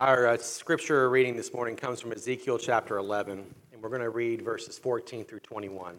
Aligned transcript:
Our 0.00 0.28
uh, 0.28 0.38
scripture 0.38 1.10
reading 1.10 1.36
this 1.36 1.52
morning 1.52 1.76
comes 1.76 2.00
from 2.00 2.10
Ezekiel 2.10 2.56
chapter 2.56 2.96
11, 2.96 3.44
and 3.70 3.82
we're 3.82 3.90
going 3.90 4.00
to 4.00 4.08
read 4.08 4.40
verses 4.40 4.78
14 4.78 5.26
through 5.26 5.40
21. 5.40 5.98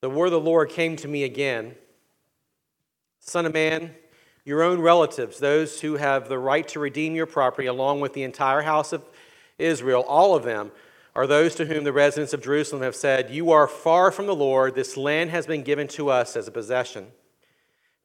The 0.00 0.08
word 0.08 0.26
of 0.26 0.30
the 0.30 0.38
Lord 0.38 0.68
came 0.68 0.94
to 0.94 1.08
me 1.08 1.24
again 1.24 1.74
Son 3.18 3.46
of 3.46 3.52
man, 3.52 3.96
your 4.44 4.62
own 4.62 4.80
relatives, 4.80 5.40
those 5.40 5.80
who 5.80 5.96
have 5.96 6.28
the 6.28 6.38
right 6.38 6.68
to 6.68 6.78
redeem 6.78 7.16
your 7.16 7.26
property, 7.26 7.66
along 7.66 8.00
with 8.00 8.12
the 8.12 8.22
entire 8.22 8.62
house 8.62 8.92
of 8.92 9.02
Israel, 9.58 10.04
all 10.06 10.36
of 10.36 10.44
them, 10.44 10.70
are 11.16 11.26
those 11.26 11.56
to 11.56 11.66
whom 11.66 11.82
the 11.82 11.92
residents 11.92 12.32
of 12.32 12.44
Jerusalem 12.44 12.82
have 12.82 12.94
said, 12.94 13.30
You 13.30 13.50
are 13.50 13.66
far 13.66 14.12
from 14.12 14.26
the 14.26 14.36
Lord, 14.36 14.76
this 14.76 14.96
land 14.96 15.30
has 15.30 15.48
been 15.48 15.64
given 15.64 15.88
to 15.88 16.10
us 16.10 16.36
as 16.36 16.46
a 16.46 16.52
possession. 16.52 17.08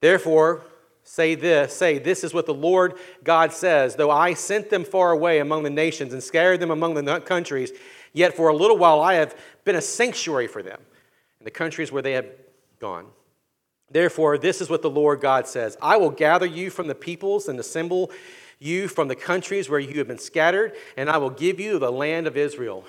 Therefore, 0.02 0.64
say 1.06 1.36
this 1.36 1.74
say 1.74 2.00
this 2.00 2.24
is 2.24 2.34
what 2.34 2.46
the 2.48 2.54
lord 2.54 2.96
god 3.24 3.54
says. 3.54 3.96
Though 3.96 4.12
i 4.12 4.34
sent 4.34 4.70
them 4.70 4.84
far 4.84 5.12
away 5.12 5.40
among 5.40 5.64
the 5.64 5.70
nations 5.70 6.12
and 6.12 6.22
scattered 6.22 6.60
them 6.60 6.72
among 6.72 6.96
the 6.96 7.20
countries 7.22 7.72
yet 8.12 8.36
for 8.36 8.50
a 8.50 8.56
little 8.56 8.78
while 8.78 9.00
i 9.00 9.14
have 9.14 9.38
been 9.64 9.76
a 9.76 9.82
sanctuary 9.82 10.48
for 10.48 10.62
them 10.62 10.82
in 11.40 11.46
the 11.46 11.52
countries 11.52 11.92
where 11.92 12.02
they 12.02 12.14
have 12.14 12.28
gone. 12.80 13.06
Therefore 13.90 14.38
this 14.40 14.62
is 14.62 14.70
what 14.70 14.82
the 14.82 14.90
lord 14.90 15.22
god 15.22 15.48
says. 15.48 15.78
I 15.82 15.98
will 15.98 16.10
gather 16.10 16.48
you 16.48 16.72
from 16.72 16.88
the 16.88 16.96
peoples 16.96 17.48
and 17.48 17.60
assemble 17.60 18.12
you 18.58 18.88
from 18.88 19.08
the 19.08 19.16
countries 19.16 19.70
where 19.70 19.80
you 19.80 20.00
have 20.00 20.08
been 20.08 20.18
scattered 20.18 20.74
and 20.98 21.10
i 21.10 21.18
will 21.18 21.30
give 21.30 21.60
you 21.60 21.78
the 21.78 21.92
land 21.92 22.26
of 22.26 22.36
israel. 22.36 22.84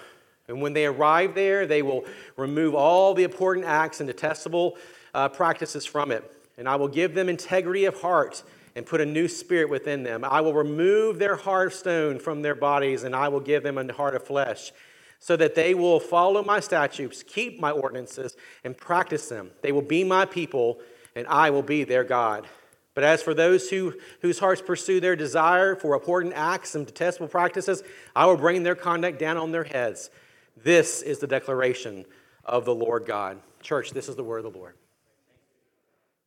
And 0.49 0.63
when 0.63 0.73
they 0.73 0.87
arrive 0.87 1.35
there 1.35 1.67
they 1.67 1.83
will 1.83 2.07
remove 2.39 2.75
all 2.75 3.13
the 3.13 3.25
important 3.25 3.67
acts 3.67 4.01
and 4.01 4.07
detestable 4.07 4.79
uh, 5.13 5.29
practices 5.29 5.85
from 5.85 6.11
it 6.11 6.33
and 6.59 6.69
I 6.69 6.77
will 6.77 6.89
give 6.89 7.15
them 7.15 7.29
integrity 7.29 7.85
of 7.85 8.01
heart 8.01 8.43
and 8.75 8.85
put 8.85 9.01
a 9.01 9.07
new 9.07 9.27
spirit 9.27 9.71
within 9.71 10.03
them. 10.03 10.23
I 10.25 10.43
will 10.43 10.53
remove 10.53 11.19
their 11.19 11.37
heart 11.37 11.69
of 11.69 11.75
stone 11.75 12.19
from 12.19 12.43
their 12.43 12.55
bodies, 12.55 13.05
and 13.05 13.17
I 13.17 13.29
will 13.29 13.41
give 13.41 13.63
them 13.63 13.79
a 13.79 13.93
heart 13.93 14.15
of 14.15 14.25
flesh, 14.25 14.73
so 15.19 15.37
that 15.37 15.55
they 15.55 15.75
will 15.75 15.99
follow 15.99 16.45
my 16.45 16.61
statutes, 16.61 17.23
keep 17.23 17.59
my 17.59 17.71
ordinances, 17.71 18.37
and 18.65 18.77
practice 18.77 19.29
them. 19.29 19.51
They 19.63 19.73
will 19.73 19.83
be 19.83 20.05
my 20.05 20.27
people, 20.27 20.79
and 21.15 21.27
I 21.27 21.51
will 21.51 21.63
be 21.63 21.85
their 21.85 22.05
God. 22.05 22.47
But 22.95 23.05
as 23.05 23.23
for 23.23 23.35
those 23.35 23.69
who, 23.69 23.95
whose 24.21 24.39
hearts 24.39 24.63
pursue 24.63 25.01
their 25.01 25.17
desire 25.17 25.75
for 25.77 25.95
abhorrent 25.97 26.33
acts 26.35 26.75
and 26.75 26.87
detestable 26.87 27.29
practices, 27.29 27.83
I 28.15 28.27
will 28.27 28.37
bring 28.37 28.63
their 28.63 28.75
conduct 28.75 29.19
down 29.19 29.37
on 29.37 29.53
their 29.53 29.65
heads. 29.65 30.11
This 30.57 31.03
is 31.03 31.19
the 31.19 31.27
declaration 31.27 32.07
of 32.45 32.65
the 32.65 32.75
Lord 32.75 33.05
God. 33.05 33.39
Church, 33.61 33.91
this 33.91 34.09
is 34.09 34.17
the 34.17 34.25
word 34.25 34.45
of 34.45 34.53
the 34.53 34.59
Lord. 34.59 34.75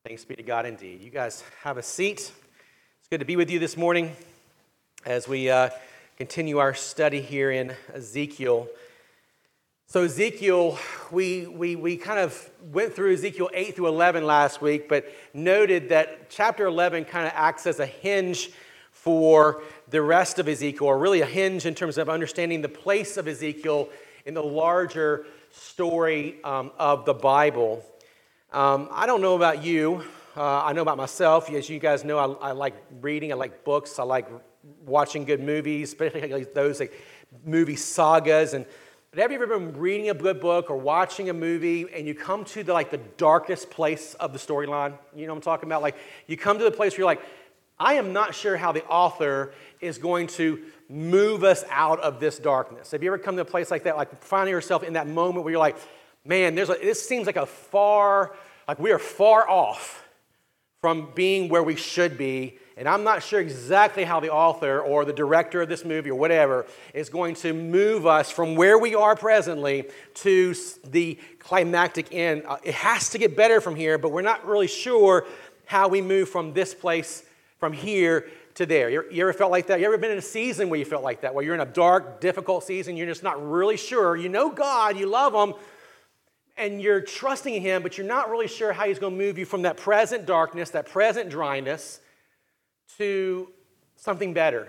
Thanks 0.06 0.24
be 0.24 0.34
to 0.38 0.44
God 0.44 0.66
indeed. 0.66 1.02
You 1.02 1.10
guys 1.10 1.44
have 1.62 1.76
a 1.76 1.84
seat. 1.84 2.20
It's 2.20 3.08
good 3.12 3.20
to 3.20 3.26
be 3.26 3.36
with 3.36 3.52
you 3.52 3.60
this 3.60 3.76
morning 3.76 4.16
as 5.06 5.28
we 5.28 5.50
uh, 5.50 5.72
continue 6.18 6.58
our 6.58 6.74
study 6.74 7.20
here 7.20 7.52
in 7.52 7.76
Ezekiel. 7.94 8.70
So, 9.88 10.04
Ezekiel, 10.04 10.80
we, 11.12 11.48
we, 11.48 11.76
we 11.76 11.98
kind 11.98 12.18
of 12.18 12.50
went 12.72 12.96
through 12.96 13.14
Ezekiel 13.14 13.50
8 13.54 13.76
through 13.76 13.88
11 13.88 14.26
last 14.26 14.62
week, 14.62 14.88
but 14.88 15.14
noted 15.34 15.90
that 15.90 16.30
chapter 16.30 16.66
11 16.66 17.04
kind 17.04 17.28
of 17.28 17.34
acts 17.36 17.68
as 17.68 17.82
a 17.82 17.86
hinge 17.86 18.52
for 18.94 19.64
the 19.90 20.02
rest 20.02 20.40
of 20.40 20.48
Ezekiel, 20.48 20.88
or 20.88 20.98
really 20.98 21.20
a 21.20 21.26
hinge 21.26 21.66
in 21.66 21.76
terms 21.76 21.98
of 21.98 22.08
understanding 22.08 22.62
the 22.62 22.70
place 22.70 23.18
of 23.18 23.28
Ezekiel 23.28 23.90
in 24.26 24.34
the 24.34 24.44
larger 24.44 25.26
story 25.52 26.42
um, 26.46 26.72
of 26.80 27.04
the 27.04 27.14
Bible. 27.14 27.84
Um, 28.52 28.90
I 28.92 29.06
don't 29.06 29.22
know 29.22 29.36
about 29.36 29.64
you. 29.64 30.04
Uh, 30.36 30.64
I 30.64 30.74
know 30.74 30.82
about 30.82 30.98
myself. 30.98 31.52
As 31.52 31.70
you 31.70 31.78
guys 31.78 32.04
know, 32.04 32.18
I, 32.18 32.50
I, 32.50 32.52
like 32.54 32.74
reading. 33.00 33.32
I 33.32 33.36
like 33.36 33.64
books. 33.64 34.00
I 34.00 34.04
like 34.04 34.28
watching 34.88 35.24
good 35.24 35.40
movies, 35.40 35.90
especially 35.90 36.46
those 36.56 36.80
like 36.80 36.94
movie 37.46 37.76
sagas. 37.76 38.56
And 38.56 38.66
but 39.12 39.20
have 39.20 39.32
you 39.32 39.36
ever 39.40 39.46
been 39.46 39.78
reading 39.78 40.10
a 40.10 40.16
good 40.16 40.40
book 40.40 40.72
or 40.72 40.78
watching 40.78 41.30
a 41.30 41.34
movie 41.34 41.86
and 41.94 42.08
you 42.08 42.16
come 42.16 42.44
to 42.46 42.64
the 42.64 42.74
like 42.74 42.90
the 42.90 42.98
darkest 43.18 43.70
place 43.70 44.16
of 44.16 44.34
the 44.34 44.40
storyline? 44.40 44.98
You 45.16 45.28
know 45.28 45.34
what 45.34 45.38
I'm 45.38 45.42
talking 45.44 45.70
about? 45.70 45.84
Like 45.84 45.98
you 46.26 46.36
come 46.36 46.58
to 46.58 46.64
the 46.64 46.72
place 46.72 46.94
where 46.94 47.02
you're 47.02 47.06
like, 47.06 47.22
I 47.78 47.94
am 47.94 48.14
not 48.14 48.34
sure 48.34 48.58
how 48.58 48.72
the 48.72 48.84
author 48.86 49.54
is 49.80 50.00
going 50.00 50.26
to 50.28 50.60
move 50.90 51.44
us 51.44 51.64
out 51.70 52.00
of 52.00 52.20
this 52.20 52.40
darkness. 52.40 52.92
Have 52.92 53.04
you 53.04 53.10
ever 53.10 53.20
come 53.20 53.36
to 53.36 53.44
a 53.44 53.46
place 53.46 53.70
like 53.70 53.84
that, 53.84 53.96
like 53.96 54.24
finding 54.24 54.54
yourself 54.54 54.82
in 54.82 54.94
that 54.94 55.08
moment 55.08 55.46
where 55.46 55.52
you're 55.52 55.60
like, 55.60 55.78
man, 56.30 56.54
there's 56.54 56.70
a, 56.70 56.76
this 56.76 57.06
seems 57.06 57.26
like 57.26 57.38
a 57.38 57.48
far, 57.48 58.36
like 58.68 58.80
we 58.80 58.92
are 58.92 59.00
far 59.00 59.50
off 59.50 60.08
from 60.80 61.12
being 61.16 61.50
where 61.50 61.64
we 61.64 61.76
should 61.76 62.18
be. 62.18 62.60
And 62.78 62.88
I'm 62.88 63.04
not 63.04 63.24
sure 63.24 63.42
exactly 63.42 64.06
how 64.06 64.22
the 64.22 64.32
author 64.32 64.80
or 64.80 65.04
the 65.04 65.12
director 65.12 65.64
of 65.64 65.68
this 65.68 65.84
movie 65.84 66.12
or 66.12 66.16
whatever 66.16 66.66
is 66.94 67.10
going 67.10 67.36
to 67.36 67.52
move 67.52 68.06
us 68.06 68.32
from 68.32 68.56
where 68.56 68.78
we 68.78 68.96
are 68.96 69.16
presently 69.16 69.86
to 70.14 70.56
the 70.86 71.18
climactic 71.40 72.14
end. 72.14 72.44
Uh, 72.48 72.58
it 72.64 72.76
has 72.76 73.10
to 73.10 73.18
get 73.18 73.36
better 73.36 73.60
from 73.60 73.76
here, 73.76 73.98
but 73.98 74.12
we're 74.12 74.22
not 74.22 74.46
really 74.46 74.68
sure 74.68 75.26
how 75.66 75.88
we 75.88 76.00
move 76.00 76.30
from 76.30 76.54
this 76.54 76.74
place, 76.76 77.24
from 77.58 77.74
here 77.74 78.28
to 78.56 78.66
there. 78.66 78.90
You 78.90 79.24
ever 79.24 79.34
felt 79.34 79.52
like 79.52 79.68
that? 79.68 79.80
You 79.80 79.88
ever 79.88 79.98
been 79.98 80.12
in 80.12 80.18
a 80.20 80.22
season 80.22 80.70
where 80.70 80.80
you 80.80 80.86
felt 80.86 81.04
like 81.04 81.22
that, 81.22 81.34
where 81.34 81.44
you're 81.44 81.56
in 81.56 81.62
a 81.62 81.66
dark, 81.66 82.22
difficult 82.22 82.64
season, 82.64 82.96
you're 82.96 83.08
just 83.08 83.24
not 83.24 83.46
really 83.46 83.78
sure. 83.78 84.16
You 84.16 84.30
know 84.30 84.52
God, 84.52 84.96
you 84.96 85.08
love 85.08 85.34
Him, 85.34 85.56
and 86.60 86.82
you're 86.82 87.02
trusting 87.02 87.56
in 87.56 87.62
Him, 87.62 87.82
but 87.82 87.98
you're 87.98 88.08
not 88.08 88.30
really 88.30 88.48
sure 88.48 88.74
how 88.74 88.86
He's 88.86 89.00
going 89.00 89.18
to 89.18 89.18
move 89.18 89.38
you 89.38 89.46
from 89.46 89.64
that 89.64 89.78
present 89.78 90.26
darkness, 90.26 90.72
that 90.72 90.88
present 90.88 91.30
dryness, 91.30 92.00
to 92.98 93.50
something 93.96 94.34
better. 94.34 94.68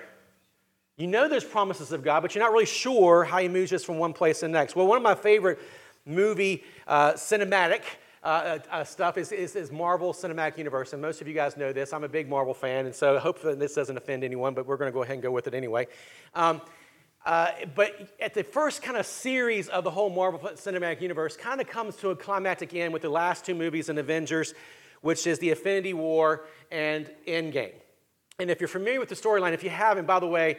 You 0.97 1.07
know 1.07 1.29
there's 1.29 1.45
promises 1.45 1.93
of 1.93 2.03
God, 2.03 2.21
but 2.21 2.35
you're 2.35 2.45
not 2.45 2.53
really 2.53 2.67
sure 2.67 3.25
how 3.25 3.39
He 3.39 3.49
moves 3.49 3.73
us 3.73 3.85
from 3.85 3.99
one 3.99 4.13
place 4.13 4.41
to 4.41 4.47
the 4.47 4.53
next. 4.53 4.77
Well, 4.77 4.87
one 4.87 4.97
of 4.97 5.03
my 5.03 5.15
favorite 5.15 5.59
movie 6.07 6.63
uh, 6.87 7.13
cinematic 7.13 7.83
uh, 8.23 8.27
uh, 8.27 8.59
uh, 8.71 8.85
stuff 8.85 9.17
is, 9.17 9.33
is, 9.33 9.57
is, 9.57 9.73
Marvel 9.73 10.13
Cinematic 10.13 10.59
Universe. 10.59 10.93
And 10.93 11.01
most 11.01 11.23
of 11.23 11.29
you 11.29 11.33
guys 11.33 11.57
know 11.57 11.73
this. 11.73 11.95
I'm 11.95 12.05
a 12.05 12.09
big 12.09 12.29
Marvel 12.29 12.53
fan, 12.53 12.85
and 12.85 12.95
so 12.95 13.19
hopefully 13.19 13.55
this 13.55 13.75
doesn't 13.75 13.97
offend 13.97 14.25
anyone, 14.25 14.53
but 14.53 14.67
we're 14.67 14.77
going 14.77 14.91
to 14.91 14.95
go 14.95 15.03
ahead 15.03 15.15
and 15.15 15.23
go 15.23 15.31
with 15.31 15.47
it 15.47 15.55
anyway. 15.55 15.87
Um, 16.35 16.61
uh, 17.27 17.51
but 17.75 18.09
at 18.21 18.35
the 18.35 18.43
first 18.43 18.83
kind 18.83 18.97
of 18.97 19.05
series 19.05 19.69
of 19.69 19.85
the 19.85 19.91
whole 19.91 20.11
Marvel 20.11 20.39
Cinematic 20.55 21.01
Universe, 21.01 21.37
kind 21.37 21.61
of 21.61 21.69
comes 21.69 21.97
to 21.97 22.11
a 22.11 22.17
climactic 22.17 22.75
end 22.75 22.93
with 22.93 23.03
the 23.03 23.11
last 23.11 23.45
two 23.45 23.55
movies 23.55 23.89
in 23.89 23.99
Avengers, 23.99 24.55
which 25.03 25.27
is 25.27 25.39
the 25.39 25.51
Infinity 25.51 25.93
War 25.93 26.47
and 26.71 27.11
Endgame. 27.27 27.75
And 28.39 28.51
if 28.51 28.61
you're 28.61 28.69
familiar 28.69 29.01
with 29.01 29.11
the 29.11 29.15
storyline, 29.15 29.53
if 29.53 29.63
you 29.63 29.71
haven't, 29.71 30.07
by 30.07 30.19
the 30.19 30.27
way, 30.27 30.59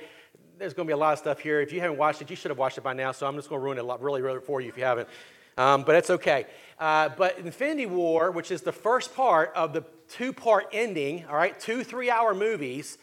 there's 0.59 0.75
going 0.75 0.87
to 0.87 0.91
be 0.91 0.93
a 0.93 0.97
lot 0.97 1.13
of 1.13 1.19
stuff 1.19 1.39
here. 1.39 1.61
If 1.61 1.73
you 1.73 1.81
haven't 1.81 1.97
watched 1.97 2.21
it, 2.21 2.29
you 2.29 2.35
should 2.35 2.51
have 2.51 2.59
watched 2.59 2.77
it 2.77 2.83
by 2.83 2.93
now, 2.93 3.11
so 3.11 3.25
I'm 3.25 3.35
just 3.35 3.49
going 3.49 3.59
to 3.59 3.65
ruin 3.65 3.79
it 3.79 3.81
a 3.81 3.83
lot, 3.83 4.01
really, 4.01 4.21
really 4.21 4.39
for 4.39 4.61
you 4.61 4.69
if 4.69 4.77
you 4.77 4.83
haven't. 4.83 5.09
Um, 5.57 5.83
but 5.83 5.95
it's 5.95 6.11
okay. 6.11 6.45
Uh, 6.79 7.09
but 7.09 7.39
Infinity 7.39 7.87
War, 7.87 8.29
which 8.29 8.51
is 8.51 8.61
the 8.61 8.71
first 8.71 9.15
part 9.15 9.51
of 9.55 9.73
the 9.73 9.83
two 10.07 10.31
part 10.31 10.67
ending, 10.71 11.25
all 11.27 11.35
right, 11.35 11.59
two 11.59 11.83
three 11.83 12.09
hour 12.09 12.35
movies, 12.35 12.97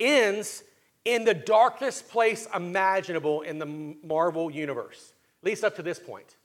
ends 0.00 0.64
in 1.06 1.24
the 1.24 1.32
darkest 1.32 2.08
place 2.08 2.48
imaginable 2.54 3.42
in 3.42 3.58
the 3.58 3.94
Marvel 4.04 4.50
universe, 4.50 5.12
at 5.40 5.46
least 5.46 5.64
up 5.64 5.76
to 5.76 5.82
this 5.82 6.00
point. 6.00 6.36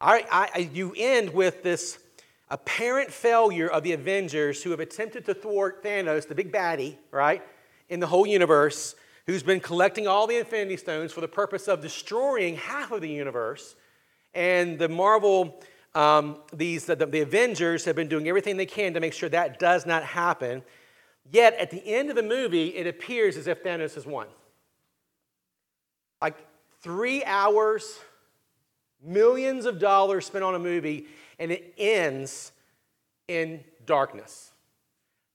I, 0.00 0.48
I, 0.54 0.70
you 0.72 0.92
end 0.96 1.32
with 1.32 1.62
this 1.62 2.00
apparent 2.50 3.12
failure 3.12 3.68
of 3.68 3.84
the 3.84 3.92
Avengers 3.92 4.60
who 4.60 4.72
have 4.72 4.80
attempted 4.80 5.24
to 5.26 5.34
thwart 5.34 5.84
Thanos, 5.84 6.26
the 6.26 6.34
big 6.34 6.52
baddie, 6.52 6.96
right, 7.12 7.42
in 7.88 8.00
the 8.00 8.08
whole 8.08 8.26
universe, 8.26 8.96
who's 9.26 9.44
been 9.44 9.60
collecting 9.60 10.08
all 10.08 10.26
the 10.26 10.36
Infinity 10.36 10.76
Stones 10.78 11.12
for 11.12 11.20
the 11.20 11.28
purpose 11.28 11.68
of 11.68 11.80
destroying 11.80 12.56
half 12.56 12.90
of 12.90 13.02
the 13.02 13.08
universe. 13.08 13.76
And 14.34 14.80
the 14.80 14.88
Marvel, 14.88 15.62
um, 15.94 16.38
these, 16.52 16.86
the, 16.86 16.96
the 16.96 17.20
Avengers 17.20 17.84
have 17.84 17.94
been 17.94 18.08
doing 18.08 18.26
everything 18.26 18.56
they 18.56 18.66
can 18.66 18.94
to 18.94 19.00
make 19.00 19.12
sure 19.12 19.28
that 19.28 19.60
does 19.60 19.86
not 19.86 20.02
happen. 20.02 20.64
Yet 21.30 21.54
at 21.54 21.70
the 21.70 21.84
end 21.86 22.10
of 22.10 22.16
the 22.16 22.22
movie, 22.22 22.68
it 22.68 22.86
appears 22.86 23.36
as 23.36 23.46
if 23.46 23.62
Thanos 23.62 23.94
has 23.94 24.06
won. 24.06 24.26
Like 26.20 26.36
three 26.82 27.24
hours, 27.24 27.98
millions 29.02 29.64
of 29.64 29.78
dollars 29.78 30.26
spent 30.26 30.44
on 30.44 30.54
a 30.54 30.58
movie, 30.58 31.06
and 31.38 31.50
it 31.50 31.74
ends 31.78 32.52
in 33.28 33.62
darkness. 33.86 34.52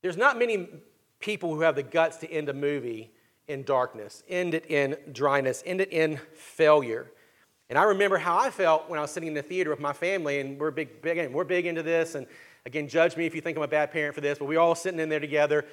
There's 0.02 0.18
not 0.18 0.38
many 0.38 0.70
people 1.20 1.56
who 1.56 1.62
have 1.62 1.76
the 1.76 1.84
guts 1.84 2.18
to 2.18 2.32
end 2.32 2.50
a 2.50 2.54
movie 2.54 3.12
in 3.48 3.64
darkness, 3.64 4.24
end 4.28 4.54
it 4.54 4.70
in 4.70 4.98
dryness, 5.12 5.64
end 5.66 5.82
it 5.82 5.92
in 5.92 6.20
failure. 6.34 7.12
And 7.70 7.78
I 7.78 7.84
remember 7.84 8.18
how 8.18 8.38
I 8.38 8.50
felt 8.50 8.90
when 8.90 9.00
I 9.00 9.02
was 9.02 9.12
sitting 9.12 9.28
in 9.28 9.34
the 9.34 9.42
theater 9.42 9.70
with 9.70 9.80
my 9.80 9.94
family, 9.94 10.40
and 10.40 10.60
we're 10.60 10.72
big, 10.72 11.02
big, 11.02 11.34
we're 11.34 11.44
big 11.44 11.66
into 11.66 11.84
this, 11.84 12.16
and 12.16 12.28
Again, 12.68 12.90
judge 12.90 13.16
me 13.16 13.26
if 13.26 13.34
you 13.34 13.40
think 13.40 13.56
I'm 13.56 13.64
a 13.64 13.68
bad 13.68 13.92
parent 13.92 14.14
for 14.14 14.20
this, 14.20 14.38
but 14.38 14.44
we're 14.44 14.60
all 14.60 14.76
sitting 14.76 15.00
in 15.00 15.08
there 15.08 15.22
together. 15.22 15.64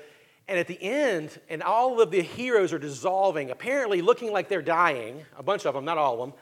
And 0.47 0.57
at 0.61 0.69
the 0.69 0.81
end, 0.81 1.41
and 1.49 1.61
all 1.61 2.01
of 2.01 2.13
the 2.13 2.23
heroes 2.23 2.73
are 2.73 2.79
dissolving, 2.79 3.51
apparently 3.51 4.01
looking 4.01 4.31
like 4.31 4.49
they're 4.49 4.63
dying, 4.63 5.25
a 5.37 5.43
bunch 5.43 5.67
of 5.67 5.75
them, 5.75 5.85
not 5.85 5.99
all 5.99 6.13
of 6.15 6.21
them. 6.21 6.39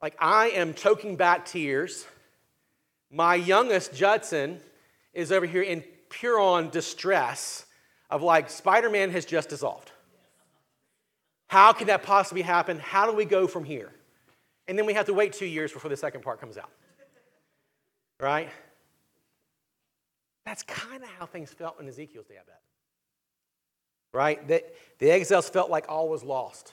Like 0.00 0.16
I 0.18 0.48
am 0.48 0.72
choking 0.72 1.16
back 1.16 1.44
tears. 1.44 2.06
My 3.10 3.34
youngest, 3.34 3.94
Judson, 3.94 4.58
is 5.12 5.30
over 5.30 5.44
here 5.44 5.60
in 5.60 5.84
pure 6.08 6.40
on 6.40 6.70
distress. 6.70 7.66
of 8.08 8.22
like 8.22 8.48
Spider 8.48 8.88
Man 8.88 9.10
has 9.10 9.26
just 9.26 9.50
dissolved. 9.50 9.92
How 11.48 11.74
can 11.74 11.88
that 11.88 12.04
possibly 12.04 12.40
happen? 12.40 12.78
How 12.78 13.04
do 13.04 13.14
we 13.14 13.26
go 13.26 13.46
from 13.46 13.64
here? 13.64 13.92
And 14.66 14.78
then 14.78 14.86
we 14.86 14.94
have 14.94 15.04
to 15.06 15.14
wait 15.14 15.34
two 15.34 15.44
years 15.44 15.72
before 15.72 15.90
the 15.90 15.96
second 15.98 16.22
part 16.22 16.40
comes 16.40 16.56
out. 16.56 16.70
Right? 18.18 18.48
That's 20.44 20.62
kind 20.62 21.02
of 21.02 21.08
how 21.18 21.26
things 21.26 21.52
felt 21.52 21.80
in 21.80 21.88
Ezekiel's 21.88 22.26
day, 22.26 22.34
I 22.34 22.44
bet. 22.44 22.60
Right? 24.12 24.46
The, 24.46 24.64
the 24.98 25.10
exiles 25.10 25.48
felt 25.48 25.70
like 25.70 25.86
all 25.88 26.08
was 26.08 26.22
lost. 26.22 26.72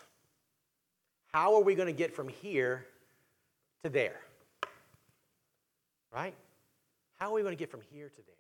How 1.31 1.55
are 1.55 1.61
we 1.61 1.75
going 1.75 1.87
to 1.87 1.93
get 1.93 2.15
from 2.15 2.27
here 2.27 2.85
to 3.83 3.89
there? 3.89 4.19
Right? 6.13 6.33
How 7.17 7.29
are 7.29 7.33
we 7.33 7.41
going 7.41 7.55
to 7.55 7.59
get 7.59 7.69
from 7.69 7.81
here 7.91 8.09
to 8.09 8.15
there? 8.15 8.35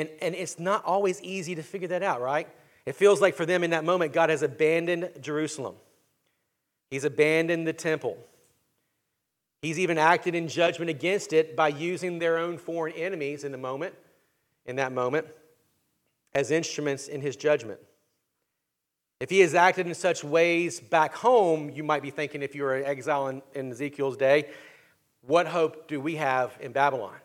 And, 0.00 0.08
and 0.20 0.34
it's 0.34 0.58
not 0.58 0.84
always 0.84 1.20
easy 1.22 1.54
to 1.54 1.62
figure 1.62 1.88
that 1.88 2.02
out, 2.02 2.20
right? 2.20 2.48
It 2.86 2.96
feels 2.96 3.20
like 3.20 3.34
for 3.34 3.46
them 3.46 3.64
in 3.64 3.70
that 3.70 3.84
moment, 3.84 4.12
God 4.12 4.30
has 4.30 4.42
abandoned 4.42 5.10
Jerusalem. 5.20 5.76
He's 6.90 7.04
abandoned 7.04 7.66
the 7.66 7.72
temple. 7.72 8.18
He's 9.64 9.78
even 9.78 9.96
acted 9.96 10.34
in 10.34 10.46
judgment 10.46 10.90
against 10.90 11.32
it 11.32 11.56
by 11.56 11.68
using 11.68 12.18
their 12.18 12.36
own 12.36 12.58
foreign 12.58 12.92
enemies 12.92 13.44
in 13.44 13.50
the 13.50 13.56
moment, 13.56 13.94
in 14.66 14.76
that 14.76 14.92
moment, 14.92 15.26
as 16.34 16.50
instruments 16.50 17.08
in 17.08 17.22
his 17.22 17.34
judgment. 17.34 17.80
If 19.20 19.30
he 19.30 19.40
has 19.40 19.54
acted 19.54 19.86
in 19.86 19.94
such 19.94 20.22
ways 20.22 20.80
back 20.80 21.14
home, 21.14 21.70
you 21.70 21.82
might 21.82 22.02
be 22.02 22.10
thinking, 22.10 22.42
if 22.42 22.54
you 22.54 22.62
were 22.62 22.74
an 22.74 22.84
exile 22.84 23.28
in, 23.28 23.40
in 23.54 23.70
Ezekiel's 23.70 24.18
day, 24.18 24.50
what 25.22 25.46
hope 25.46 25.88
do 25.88 25.98
we 25.98 26.16
have 26.16 26.54
in 26.60 26.72
Babylon? 26.72 27.16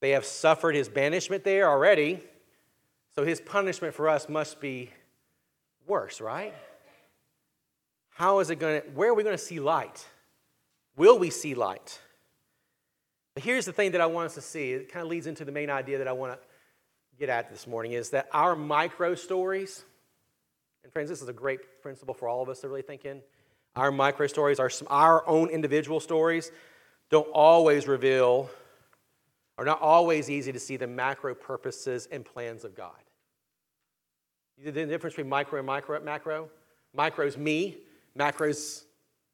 They 0.00 0.12
have 0.12 0.24
suffered 0.24 0.74
his 0.74 0.88
banishment 0.88 1.44
there 1.44 1.68
already, 1.68 2.24
so 3.14 3.26
his 3.26 3.42
punishment 3.42 3.92
for 3.92 4.08
us 4.08 4.26
must 4.26 4.58
be 4.58 4.90
worse, 5.86 6.22
right? 6.22 6.54
How 8.18 8.40
is 8.40 8.50
it 8.50 8.56
going 8.56 8.82
to, 8.82 8.88
where 8.88 9.10
are 9.10 9.14
we 9.14 9.22
going 9.22 9.36
to 9.36 9.42
see 9.42 9.60
light? 9.60 10.04
Will 10.96 11.20
we 11.20 11.30
see 11.30 11.54
light? 11.54 12.00
But 13.34 13.44
here's 13.44 13.64
the 13.64 13.72
thing 13.72 13.92
that 13.92 14.00
I 14.00 14.06
want 14.06 14.26
us 14.26 14.34
to 14.34 14.40
see. 14.40 14.72
It 14.72 14.92
kind 14.92 15.04
of 15.04 15.08
leads 15.08 15.28
into 15.28 15.44
the 15.44 15.52
main 15.52 15.70
idea 15.70 15.98
that 15.98 16.08
I 16.08 16.12
want 16.12 16.32
to 16.32 16.38
get 17.16 17.28
at 17.28 17.48
this 17.48 17.68
morning 17.68 17.92
is 17.92 18.10
that 18.10 18.28
our 18.32 18.56
micro 18.56 19.14
stories, 19.14 19.84
and 20.82 20.92
friends, 20.92 21.08
this 21.08 21.22
is 21.22 21.28
a 21.28 21.32
great 21.32 21.80
principle 21.80 22.12
for 22.12 22.26
all 22.26 22.42
of 22.42 22.48
us 22.48 22.58
to 22.62 22.68
really 22.68 22.82
think 22.82 23.04
in. 23.04 23.22
Our 23.76 23.92
micro 23.92 24.26
stories, 24.26 24.58
our, 24.58 24.70
our 24.88 25.28
own 25.28 25.48
individual 25.48 26.00
stories, 26.00 26.50
don't 27.10 27.28
always 27.32 27.86
reveal, 27.86 28.50
are 29.58 29.64
not 29.64 29.80
always 29.80 30.28
easy 30.28 30.50
to 30.50 30.58
see 30.58 30.76
the 30.76 30.88
macro 30.88 31.36
purposes 31.36 32.08
and 32.10 32.24
plans 32.24 32.64
of 32.64 32.74
God. 32.74 32.98
The 34.60 34.72
difference 34.72 35.14
between 35.14 35.28
micro 35.28 35.60
and 35.60 35.66
micro, 35.68 36.00
macro? 36.00 36.48
Micro 36.92 37.24
is 37.24 37.38
me, 37.38 37.76
macro's 38.18 38.84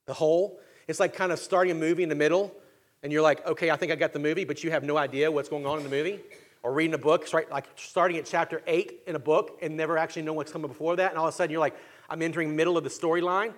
the 0.07 0.15
whole. 0.15 0.61
It's 0.87 1.01
like 1.01 1.15
kind 1.15 1.33
of 1.33 1.39
starting 1.39 1.73
a 1.73 1.75
movie 1.75 2.03
in 2.03 2.09
the 2.09 2.15
middle, 2.15 2.55
and 3.03 3.13
you're 3.13 3.23
like, 3.23 3.45
okay, 3.47 3.71
I 3.71 3.77
think 3.77 3.91
I 3.91 3.97
got 3.97 4.13
the 4.13 4.19
movie, 4.19 4.45
but 4.45 4.63
you 4.63 4.71
have 4.71 4.85
no 4.85 4.97
idea 4.97 5.31
what's 5.31 5.49
going 5.49 5.67
on 5.67 5.79
in 5.79 5.85
the 5.85 5.91
movie. 5.91 6.21
Or 6.63 6.73
reading 6.73 6.95
a 6.95 6.99
book, 6.99 7.27
right, 7.35 7.51
like 7.51 7.67
starting 7.77 8.17
at 8.17 8.25
chapter 8.25 8.63
eight 8.67 9.01
in 9.07 9.17
a 9.17 9.19
book 9.19 9.59
and 9.61 9.77
never 9.77 9.99
actually 9.99 10.23
know 10.23 10.33
what's 10.33 10.51
coming 10.53 10.69
before 10.69 10.97
that, 10.97 11.11
and 11.11 11.19
all 11.19 11.27
of 11.27 11.35
a 11.35 11.37
sudden 11.37 11.51
you're 11.51 11.61
like, 11.61 11.77
I'm 12.09 12.23
entering 12.23 12.57
middle 12.57 12.79
of 12.79 12.85
the 12.85 12.91
storyline. 12.91 13.53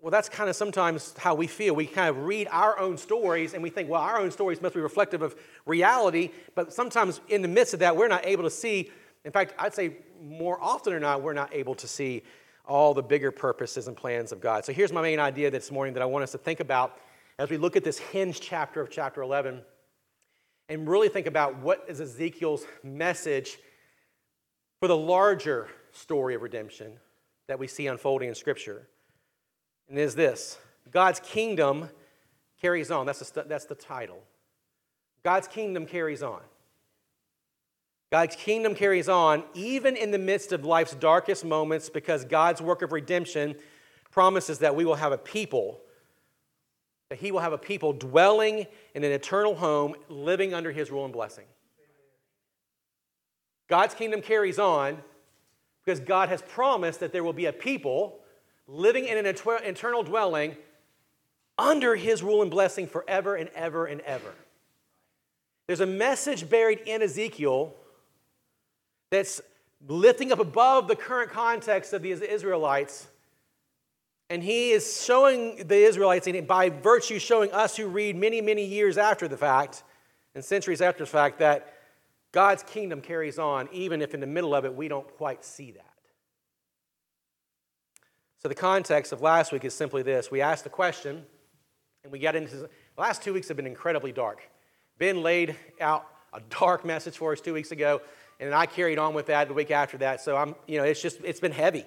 Well, 0.00 0.10
that's 0.10 0.28
kind 0.28 0.48
of 0.48 0.54
sometimes 0.54 1.14
how 1.18 1.34
we 1.34 1.46
feel. 1.46 1.74
We 1.74 1.86
kind 1.86 2.08
of 2.08 2.24
read 2.24 2.46
our 2.52 2.78
own 2.78 2.96
stories 2.96 3.54
and 3.54 3.62
we 3.62 3.70
think, 3.70 3.88
well, 3.88 4.02
our 4.02 4.20
own 4.20 4.30
stories 4.30 4.60
must 4.60 4.74
be 4.74 4.80
reflective 4.80 5.22
of 5.22 5.34
reality, 5.64 6.30
but 6.54 6.72
sometimes 6.72 7.20
in 7.28 7.42
the 7.42 7.48
midst 7.48 7.74
of 7.74 7.80
that, 7.80 7.96
we're 7.96 8.06
not 8.06 8.24
able 8.24 8.44
to 8.44 8.50
see. 8.50 8.90
In 9.24 9.32
fact, 9.32 9.54
I'd 9.58 9.74
say 9.74 9.96
more 10.22 10.62
often 10.62 10.92
than 10.92 11.02
not, 11.02 11.22
we're 11.22 11.32
not 11.32 11.52
able 11.52 11.74
to 11.76 11.88
see 11.88 12.22
all 12.66 12.94
the 12.94 13.02
bigger 13.02 13.30
purposes 13.30 13.88
and 13.88 13.96
plans 13.96 14.32
of 14.32 14.40
God. 14.40 14.64
So 14.64 14.72
here's 14.72 14.92
my 14.92 15.02
main 15.02 15.20
idea 15.20 15.50
this 15.50 15.70
morning 15.70 15.94
that 15.94 16.02
I 16.02 16.06
want 16.06 16.22
us 16.22 16.32
to 16.32 16.38
think 16.38 16.60
about 16.60 16.98
as 17.38 17.50
we 17.50 17.56
look 17.56 17.76
at 17.76 17.84
this 17.84 17.98
hinge 17.98 18.40
chapter 18.40 18.80
of 18.80 18.90
chapter 18.90 19.22
11 19.22 19.62
and 20.68 20.88
really 20.88 21.08
think 21.08 21.26
about 21.26 21.58
what 21.58 21.84
is 21.88 22.00
Ezekiel's 22.00 22.64
message 22.82 23.58
for 24.80 24.88
the 24.88 24.96
larger 24.96 25.68
story 25.92 26.34
of 26.34 26.42
redemption 26.42 26.92
that 27.46 27.58
we 27.58 27.66
see 27.66 27.86
unfolding 27.86 28.28
in 28.28 28.34
Scripture. 28.34 28.88
And 29.88 29.98
is 29.98 30.14
this 30.14 30.58
God's 30.90 31.20
kingdom 31.20 31.88
carries 32.60 32.90
on. 32.90 33.06
That's 33.06 33.30
the, 33.30 33.42
that's 33.42 33.66
the 33.66 33.74
title. 33.74 34.22
God's 35.22 35.48
kingdom 35.48 35.86
carries 35.86 36.22
on. 36.22 36.40
God's 38.12 38.36
kingdom 38.36 38.74
carries 38.74 39.08
on 39.08 39.42
even 39.54 39.96
in 39.96 40.10
the 40.10 40.18
midst 40.18 40.52
of 40.52 40.64
life's 40.64 40.94
darkest 40.94 41.44
moments 41.44 41.88
because 41.88 42.24
God's 42.24 42.62
work 42.62 42.82
of 42.82 42.92
redemption 42.92 43.56
promises 44.10 44.60
that 44.60 44.76
we 44.76 44.84
will 44.84 44.94
have 44.94 45.12
a 45.12 45.18
people, 45.18 45.80
that 47.10 47.18
He 47.18 47.32
will 47.32 47.40
have 47.40 47.52
a 47.52 47.58
people 47.58 47.92
dwelling 47.92 48.66
in 48.94 49.04
an 49.04 49.12
eternal 49.12 49.56
home, 49.56 49.94
living 50.08 50.54
under 50.54 50.70
His 50.70 50.90
rule 50.90 51.04
and 51.04 51.12
blessing. 51.12 51.44
God's 53.68 53.94
kingdom 53.94 54.22
carries 54.22 54.60
on 54.60 54.98
because 55.84 55.98
God 55.98 56.28
has 56.28 56.42
promised 56.42 57.00
that 57.00 57.12
there 57.12 57.24
will 57.24 57.32
be 57.32 57.46
a 57.46 57.52
people 57.52 58.20
living 58.68 59.06
in 59.06 59.18
an 59.18 59.26
eternal 59.26 60.02
dwelling 60.04 60.56
under 61.58 61.96
His 61.96 62.22
rule 62.22 62.42
and 62.42 62.50
blessing 62.50 62.86
forever 62.86 63.34
and 63.34 63.50
ever 63.54 63.86
and 63.86 64.00
ever. 64.02 64.32
There's 65.66 65.80
a 65.80 65.86
message 65.86 66.48
buried 66.48 66.80
in 66.86 67.02
Ezekiel 67.02 67.74
that's 69.16 69.40
lifting 69.86 70.30
up 70.30 70.38
above 70.38 70.88
the 70.88 70.96
current 70.96 71.30
context 71.30 71.92
of 71.92 72.02
the 72.02 72.10
Israelites. 72.10 73.08
And 74.28 74.42
he 74.42 74.72
is 74.72 75.02
showing 75.04 75.68
the 75.68 75.76
Israelites, 75.76 76.26
and 76.26 76.46
by 76.46 76.68
virtue 76.68 77.18
showing 77.18 77.50
us 77.52 77.76
who 77.76 77.86
read 77.86 78.16
many, 78.16 78.40
many 78.40 78.64
years 78.64 78.98
after 78.98 79.28
the 79.28 79.36
fact 79.36 79.84
and 80.34 80.44
centuries 80.44 80.82
after 80.82 81.04
the 81.04 81.10
fact, 81.10 81.38
that 81.38 81.72
God's 82.32 82.62
kingdom 82.62 83.00
carries 83.00 83.38
on, 83.38 83.68
even 83.72 84.02
if 84.02 84.12
in 84.12 84.20
the 84.20 84.26
middle 84.26 84.54
of 84.54 84.66
it 84.66 84.74
we 84.74 84.88
don't 84.88 85.08
quite 85.16 85.44
see 85.44 85.70
that. 85.70 85.84
So, 88.42 88.48
the 88.48 88.54
context 88.54 89.12
of 89.12 89.22
last 89.22 89.50
week 89.50 89.64
is 89.64 89.72
simply 89.72 90.02
this 90.02 90.30
we 90.30 90.42
asked 90.42 90.64
the 90.64 90.70
question, 90.70 91.24
and 92.02 92.12
we 92.12 92.18
got 92.18 92.36
into 92.36 92.56
the 92.56 92.70
last 92.98 93.22
two 93.22 93.32
weeks 93.32 93.48
have 93.48 93.56
been 93.56 93.66
incredibly 93.66 94.12
dark. 94.12 94.42
Ben 94.98 95.22
laid 95.22 95.56
out 95.80 96.06
a 96.34 96.40
dark 96.50 96.84
message 96.92 97.16
for 97.16 97.32
us 97.32 97.40
two 97.40 97.54
weeks 97.54 97.70
ago 97.70 98.02
and 98.38 98.54
I 98.54 98.66
carried 98.66 98.98
on 98.98 99.14
with 99.14 99.26
that 99.26 99.48
the 99.48 99.54
week 99.54 99.70
after 99.70 99.98
that. 99.98 100.20
So 100.20 100.36
I'm, 100.36 100.54
you 100.66 100.78
know, 100.78 100.84
it's 100.84 101.00
just 101.00 101.18
it's 101.24 101.40
been 101.40 101.52
heavy. 101.52 101.84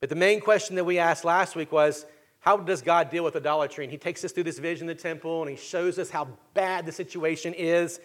But 0.00 0.08
the 0.08 0.16
main 0.16 0.40
question 0.40 0.76
that 0.76 0.84
we 0.84 0.98
asked 0.98 1.24
last 1.24 1.56
week 1.56 1.72
was, 1.72 2.06
how 2.40 2.56
does 2.56 2.82
God 2.82 3.10
deal 3.10 3.24
with 3.24 3.34
idolatry? 3.36 3.84
And 3.84 3.90
He 3.90 3.98
takes 3.98 4.24
us 4.24 4.32
through 4.32 4.44
this 4.44 4.58
vision 4.58 4.88
of 4.88 4.96
the 4.96 5.02
temple, 5.02 5.42
and 5.42 5.50
He 5.50 5.56
shows 5.56 5.98
us 5.98 6.10
how 6.10 6.28
bad 6.54 6.86
the 6.86 6.92
situation 6.92 7.54
is. 7.54 8.00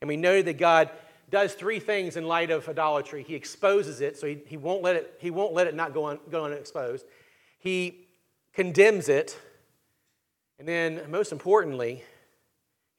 And 0.00 0.08
we 0.08 0.16
know 0.16 0.40
that 0.42 0.58
God 0.58 0.90
does 1.30 1.54
three 1.54 1.80
things 1.80 2.16
in 2.16 2.26
light 2.26 2.50
of 2.50 2.68
idolatry. 2.68 3.24
He 3.26 3.34
exposes 3.34 4.00
it, 4.00 4.18
so 4.18 4.26
He, 4.26 4.38
he 4.46 4.56
won't 4.56 4.82
let 4.82 4.96
it 4.96 5.14
He 5.18 5.30
won't 5.30 5.52
let 5.52 5.66
it 5.66 5.74
not 5.74 5.94
go, 5.94 6.04
on, 6.04 6.20
go 6.30 6.44
unexposed. 6.44 7.06
He 7.58 8.06
condemns 8.54 9.08
it, 9.08 9.38
and 10.58 10.68
then 10.68 11.02
most 11.08 11.32
importantly, 11.32 12.02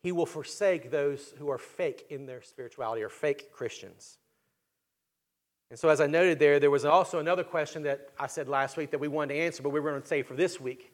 he 0.02 0.12
will 0.12 0.26
forsake 0.26 0.92
those 0.92 1.34
who 1.38 1.50
are 1.50 1.58
fake 1.58 2.08
in 2.10 2.26
their 2.26 2.42
spirituality 2.42 3.02
or 3.04 3.10
fake 3.10 3.54
Christians. 3.54 4.18
And 5.74 5.80
so, 5.80 5.90
as 5.90 6.00
I 6.00 6.06
noted 6.06 6.38
there, 6.38 6.60
there 6.60 6.70
was 6.70 6.86
also 6.86 7.18
another 7.18 7.44
question 7.44 7.82
that 7.82 8.10
I 8.20 8.28
said 8.28 8.48
last 8.48 8.78
week 8.78 8.92
that 8.92 9.00
we 9.00 9.08
wanted 9.08 9.34
to 9.34 9.40
answer, 9.40 9.64
but 9.64 9.72
we 9.72 9.80
were 9.80 9.90
going 9.90 10.04
to 10.04 10.08
say 10.08 10.22
for 10.22 10.36
this 10.36 10.62
week. 10.62 10.92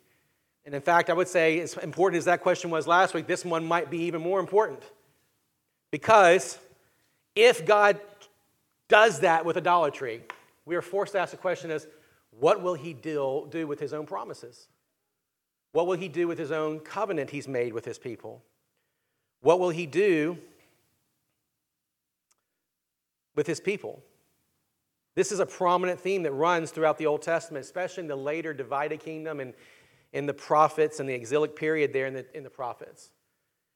And 0.63 0.73
in 0.73 0.79
fact, 0.79 1.09
I 1.09 1.13
would 1.13 1.27
say, 1.27 1.59
as 1.59 1.75
important 1.75 2.17
as 2.17 2.23
that 2.23 2.39
question 2.39 2.69
was 2.69 2.87
last 2.87 3.13
week, 3.13 3.27
this 3.27 3.43
one 3.43 3.65
might 3.65 3.91
be 3.91 3.97
even 4.03 4.21
more 4.21 4.39
important. 4.39 4.81
Because 5.91 6.57
if 7.35 7.65
God 7.65 7.99
does 8.87 9.19
that 9.19 9.43
with 9.43 9.57
idolatry, 9.57 10.21
we 10.63 10.77
are 10.77 10.81
forced 10.81 11.11
to 11.11 11.19
ask 11.19 11.31
the 11.31 11.37
question 11.37 11.71
as 11.71 11.85
what 12.39 12.61
will 12.61 12.75
he 12.75 12.93
do, 12.93 13.49
do 13.51 13.67
with 13.67 13.81
his 13.81 13.91
own 13.91 14.05
promises? 14.05 14.69
What 15.73 15.87
will 15.87 15.97
he 15.97 16.07
do 16.07 16.25
with 16.25 16.39
his 16.39 16.53
own 16.53 16.79
covenant 16.79 17.31
he's 17.31 17.49
made 17.49 17.73
with 17.73 17.83
his 17.83 17.99
people? 17.99 18.41
What 19.41 19.59
will 19.59 19.71
he 19.71 19.85
do 19.85 20.37
with 23.35 23.45
his 23.45 23.59
people? 23.59 24.03
This 25.19 25.33
is 25.33 25.41
a 25.41 25.45
prominent 25.45 25.99
theme 25.99 26.23
that 26.23 26.31
runs 26.31 26.71
throughout 26.71 26.97
the 26.97 27.05
Old 27.05 27.21
Testament, 27.21 27.65
especially 27.65 28.03
in 28.03 28.07
the 28.07 28.15
later 28.15 28.53
divided 28.53 29.01
kingdom 29.01 29.41
and 29.41 29.53
in 30.13 30.25
the 30.25 30.33
prophets 30.33 31.01
and 31.01 31.09
the 31.09 31.13
exilic 31.13 31.57
period 31.57 31.91
there 31.91 32.07
in 32.07 32.13
the, 32.13 32.25
in 32.33 32.41
the 32.41 32.49
prophets. 32.49 33.09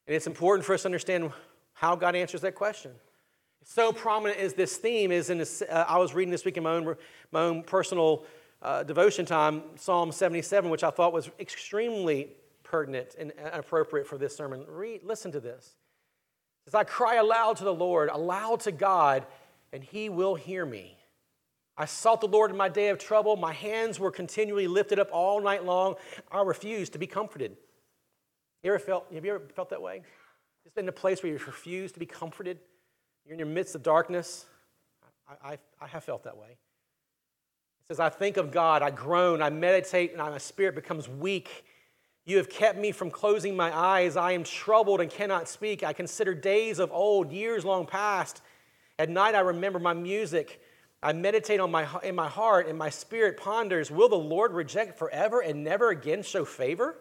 And 0.08 0.16
it's 0.16 0.26
important 0.26 0.66
for 0.66 0.74
us 0.74 0.84
to 0.84 0.88
understand 0.88 1.34
how 1.74 1.98
God 1.98 2.16
answers 2.16 2.40
that 2.44 2.56
question. 2.56 2.92
So 3.66 3.92
prominent 3.92 4.40
is 4.40 4.54
this 4.54 4.78
theme 4.78 5.12
is 5.12 5.30
in 5.30 5.38
this, 5.38 5.62
uh, 5.62 5.84
I 5.86 5.98
was 5.98 6.14
reading 6.14 6.32
this 6.32 6.46
week 6.46 6.56
in 6.56 6.64
my 6.64 6.76
own, 6.76 6.96
my 7.34 7.42
own 7.42 7.64
personal 7.64 8.24
uh, 8.62 8.84
devotion 8.84 9.26
time, 9.26 9.64
Psalm 9.76 10.14
77, 10.14 10.72
which 10.72 10.86
I 10.86 10.92
thought 10.92 11.12
was 11.12 11.30
extremely 11.42 12.30
pertinent 12.64 13.18
and 13.20 13.34
appropriate 13.52 14.08
for 14.08 14.18
this 14.18 14.34
sermon. 14.34 14.64
Read, 14.66 15.04
listen 15.04 15.34
to 15.34 15.42
this 15.42 15.76
says, 16.64 16.74
I 16.74 16.86
cry 16.86 17.16
aloud 17.16 17.58
to 17.58 17.66
the 17.66 17.74
Lord, 17.74 18.08
aloud 18.14 18.62
to 18.62 18.72
God, 18.72 19.26
and 19.74 19.84
he 19.84 20.08
will 20.08 20.36
hear 20.36 20.66
me. 20.66 21.00
I 21.77 21.86
sought 21.86 22.22
the 22.22 22.27
Lord 22.27 22.51
in 22.51 22.58
my 22.58 22.70
day 22.70 22.89
of 22.89 23.00
trouble. 23.00 23.36
My 23.36 23.53
hands 23.53 24.00
were 24.00 24.12
continually 24.12 24.68
lifted 24.68 25.00
up 25.00 25.10
all 25.12 25.42
night 25.42 25.65
long. 25.65 25.96
I 26.32 26.42
refused 26.42 26.94
to 26.94 27.00
be 27.00 27.08
comforted. 27.08 27.58
You 28.62 28.70
ever 28.70 28.80
felt, 28.80 29.08
have 29.13 29.25
you 29.25 29.36
ever 29.36 29.44
felt 29.56 29.70
that 29.72 29.82
way? 29.82 30.03
Just 30.63 30.75
been 30.75 30.86
in 30.86 30.89
a 30.89 30.94
place 30.94 31.24
where 31.24 31.32
you 31.32 31.39
refuse 31.46 31.92
to 31.94 32.00
be 32.00 32.06
comforted? 32.06 32.60
You're 33.25 33.34
in 33.34 33.39
your 33.39 33.48
midst 33.48 33.75
of 33.75 33.84
darkness? 33.84 34.46
I, 35.27 35.53
I, 35.53 35.58
I 35.82 35.88
have 35.88 36.03
felt 36.03 36.24
that 36.24 36.38
way. 36.38 36.50
It 36.50 37.88
says, 37.88 38.00
I 38.00 38.10
think 38.10 38.38
of 38.38 38.51
God, 38.51 38.82
I 38.82 38.92
groan, 38.92 39.42
I 39.42 39.50
meditate, 39.50 40.12
and 40.12 40.20
my 40.20 40.38
spirit 40.38 40.75
becomes 40.75 41.10
weak. 41.10 41.65
You 42.25 42.38
have 42.38 42.50
kept 42.50 42.77
me 42.77 42.94
from 42.94 43.12
closing 43.12 43.58
my 43.58 43.75
eyes. 43.75 44.15
I 44.15 44.32
am 44.32 44.46
troubled 44.46 45.01
and 45.01 45.10
cannot 45.10 45.50
speak. 45.50 45.84
I 45.84 45.92
consider 45.92 46.34
days 46.34 46.80
of 46.80 46.92
old, 46.94 47.32
years 47.32 47.65
long 47.65 47.86
past. 47.86 48.42
At 48.98 49.10
night, 49.10 49.36
I 49.36 49.42
remember 49.42 49.80
my 49.80 49.94
music. 49.94 50.62
I 51.03 51.12
meditate 51.12 51.60
on 51.60 51.69
my, 51.69 51.86
in 52.01 52.15
my 52.15 52.29
heart, 52.29 52.67
and 52.67 52.77
my 52.77 52.89
spirit 52.89 53.38
ponders 53.38 53.91
Will 53.91 54.07
the 54.07 54.15
Lord 54.15 54.53
reject 54.53 54.98
forever 54.98 55.41
and 55.41 55.63
never 55.63 55.89
again 55.89 56.24
show 56.24 56.45
favor? 56.45 56.95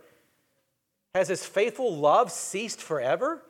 Has 1.14 1.28
his 1.28 1.46
faithful 1.46 1.96
love 1.96 2.32
ceased 2.32 2.80
forever? 2.80 3.42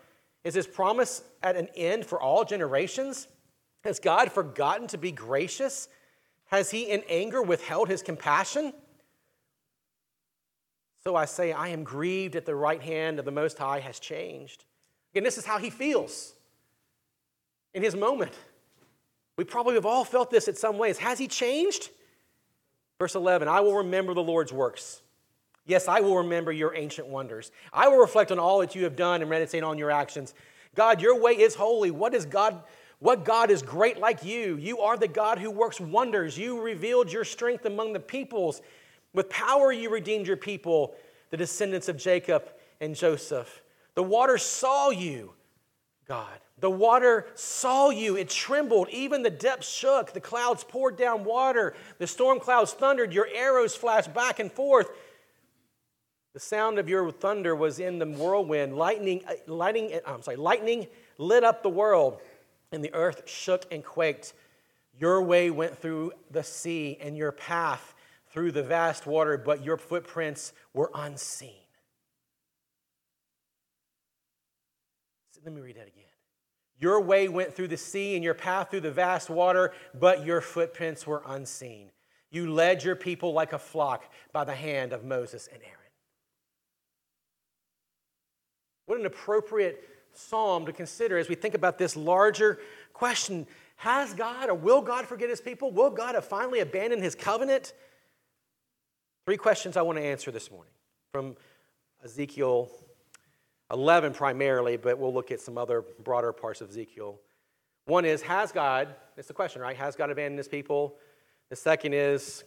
Is 0.45 0.55
his 0.55 0.67
promise 0.67 1.23
at 1.43 1.57
an 1.57 1.69
end 1.75 2.05
for 2.05 2.21
all 2.21 2.45
generations? 2.45 3.29
Has 3.85 3.99
God 3.99 4.31
forgotten 4.31 4.89
to 4.89 4.99
be 4.99 5.11
gracious? 5.11 5.89
Has 6.47 6.71
he 6.71 6.83
in 6.83 7.03
anger 7.09 7.41
withheld 7.41 7.89
his 7.89 8.03
compassion? 8.03 8.75
So 11.03 11.17
I 11.17 11.25
say, 11.25 11.53
I 11.53 11.69
am 11.69 11.83
grieved 11.83 12.37
at 12.37 12.45
the 12.45 12.55
right 12.55 12.83
hand 12.83 13.19
of 13.19 13.25
the 13.25 13.33
Most 13.33 13.59
High 13.59 13.81
has 13.81 13.99
changed. 13.99 14.65
Again, 15.13 15.25
this 15.25 15.39
is 15.39 15.47
how 15.47 15.59
he 15.59 15.71
feels 15.71 16.35
in 17.75 17.83
his 17.83 17.97
moment. 17.97 18.33
We 19.37 19.45
probably 19.45 19.75
have 19.75 19.87
all 19.87 20.05
felt 20.05 20.31
this 20.31 20.49
in 20.49 20.55
some 20.55 20.79
ways. 20.79 20.99
Has 20.99 21.19
he 21.19 21.29
changed? 21.29 21.91
Verse 22.99 23.15
11 23.15 23.49
I 23.49 23.61
will 23.61 23.77
remember 23.77 24.15
the 24.15 24.23
Lord's 24.23 24.53
works. 24.53 25.03
Yes, 25.65 25.87
I 25.87 26.01
will 26.01 26.19
remember 26.19 26.51
your 26.51 26.75
ancient 26.75 27.07
wonders. 27.07 27.53
I 27.73 27.89
will 27.89 27.99
reflect 27.99 28.33
on 28.33 28.39
all 28.39 28.59
that 28.61 28.75
you 28.75 28.85
have 28.85 28.97
done 28.97 29.21
and 29.21 29.31
meditate 29.31 29.63
on 29.63 29.79
your 29.79 29.91
actions. 29.91 30.35
God, 30.75 31.01
your 31.01 31.21
way 31.21 31.33
is 31.33 31.55
holy. 31.55 31.91
What 31.91 32.15
is 32.15 32.27
God? 32.27 32.63
What 32.99 33.25
God 33.25 33.51
is 33.51 33.63
great 33.63 33.99
like 33.99 34.25
you? 34.25 34.57
You 34.57 34.79
are 34.79 34.97
the 34.97 35.09
God 35.09 35.39
who 35.39 35.51
works 35.51 35.81
wonders. 35.81 36.39
You 36.39 36.61
revealed 36.61 37.13
your 37.13 37.25
strength 37.25 37.65
among 37.65 37.93
the 37.93 38.01
peoples. 38.01 38.63
With 39.13 39.29
power, 39.29 39.73
you 39.73 39.91
redeemed 39.91 40.27
your 40.27 40.37
people, 40.37 40.95
the 41.31 41.37
descendants 41.37 41.89
of 41.89 41.97
Jacob 41.97 42.49
and 42.81 42.95
Joseph. 42.95 43.63
The 43.95 44.05
water 44.05 44.39
saw 44.39 44.91
you, 44.91 45.33
God. 46.07 46.39
The 46.63 46.71
water 46.71 47.27
saw 47.35 47.91
you. 47.91 48.17
It 48.17 48.31
trembled. 48.31 48.89
Even 48.91 49.25
the 49.25 49.31
depths 49.31 49.69
shook. 49.69 50.13
The 50.13 50.21
clouds 50.21 50.63
poured 50.63 50.97
down 50.97 51.25
water. 51.25 51.75
The 51.99 52.07
storm 52.07 52.39
clouds 52.39 52.73
thundered. 52.73 53.13
Your 53.13 53.27
arrows 53.35 53.75
flashed 53.75 54.15
back 54.15 54.39
and 54.39 54.51
forth. 54.51 54.89
The 56.35 56.41
sound 56.41 56.79
of 56.79 56.89
your 56.89 57.11
thunder 57.11 57.57
was 57.57 57.81
in 57.81 57.99
the 57.99 58.07
whirlwind. 58.07 58.77
Lightning, 58.77 59.23
uh, 59.29 59.33
lightning, 59.53 59.99
I'm 60.07 60.23
sorry, 60.23 60.37
lightning 60.37 60.87
lit 61.19 61.43
up 61.43 61.65
the 61.65 61.69
world, 61.69 62.21
and 62.71 62.83
the 62.83 62.95
earth 62.95 63.29
shook 63.29 63.67
and 63.73 63.85
quaked. 63.85 64.33
Your 65.01 65.21
way 65.21 65.51
went 65.51 65.77
through 65.77 66.13
the 66.31 66.45
sea, 66.45 66.97
and 67.01 67.17
your 67.17 67.33
path 67.33 67.93
through 68.31 68.53
the 68.53 68.63
vast 68.63 69.05
water, 69.05 69.37
but 69.37 69.65
your 69.65 69.77
footprints 69.77 70.53
were 70.73 70.93
unseen. 70.95 71.51
Let 75.45 75.53
me 75.53 75.61
read 75.61 75.75
that 75.77 75.89
again. 75.89 76.02
Your 76.83 77.01
way 77.01 77.29
went 77.29 77.55
through 77.55 77.69
the 77.69 77.77
sea 77.77 78.17
and 78.17 78.25
your 78.25 78.35
path 78.35 78.73
through 78.73 78.81
the 78.81 78.91
vast 78.91 79.31
water, 79.31 79.73
but 79.95 80.27
your 80.27 80.41
footprints 80.41 81.07
were 81.07 81.23
unseen. 81.25 81.91
You 82.33 82.53
led 82.53 82.83
your 82.83 82.97
people 82.97 83.33
like 83.33 83.53
a 83.53 83.59
flock 83.59 84.13
by 84.33 84.43
the 84.43 84.55
hand 84.55 84.93
of 84.93 85.05
Moses 85.05 85.49
and 85.53 85.63
Aaron. 85.63 85.77
What 88.87 88.99
an 88.99 89.07
appropriate 89.07 89.89
psalm 90.13 90.67
to 90.67 90.73
consider 90.73 91.19
as 91.19 91.29
we 91.29 91.37
think 91.37 91.55
about 91.55 91.79
this 91.79 91.97
larger 91.97 92.59
question 92.93 93.47
Has 93.77 94.13
God 94.13 94.49
or 94.49 94.55
will 94.55 94.83
God 94.83 95.07
forget 95.07 95.31
his 95.31 95.41
people? 95.41 95.71
Will 95.71 95.91
God 95.91 96.17
have 96.17 96.25
finally 96.25 96.59
abandoned 96.59 97.05
his 97.05 97.15
covenant? 97.15 97.75
Three 99.25 99.37
questions 99.37 99.77
I 99.77 99.83
want 99.83 99.99
to 99.99 100.05
answer 100.05 100.33
this 100.33 100.51
morning 100.51 100.73
from 101.13 101.37
Ezekiel 102.05 102.69
11 103.73 104.13
primarily, 104.13 104.77
but 104.77 104.99
we'll 104.99 105.15
look 105.15 105.31
at 105.31 105.41
some 105.41 105.57
other 105.57 105.83
broader 106.03 106.33
parts 106.33 106.61
of 106.61 106.71
Ezekiel. 106.71 107.19
One 107.87 108.05
is, 108.05 108.23
has 108.23 108.53
God, 108.53 108.95
that's 109.17 109.29
the 109.29 109.35
question, 109.35 109.63
right? 109.63 109.77
Has 109.77 109.97
God 109.97 110.11
abandoned 110.11 110.39
his 110.39 110.49
people? 110.49 110.97
The 111.49 111.57
second 111.57 111.95
is, 111.95 112.45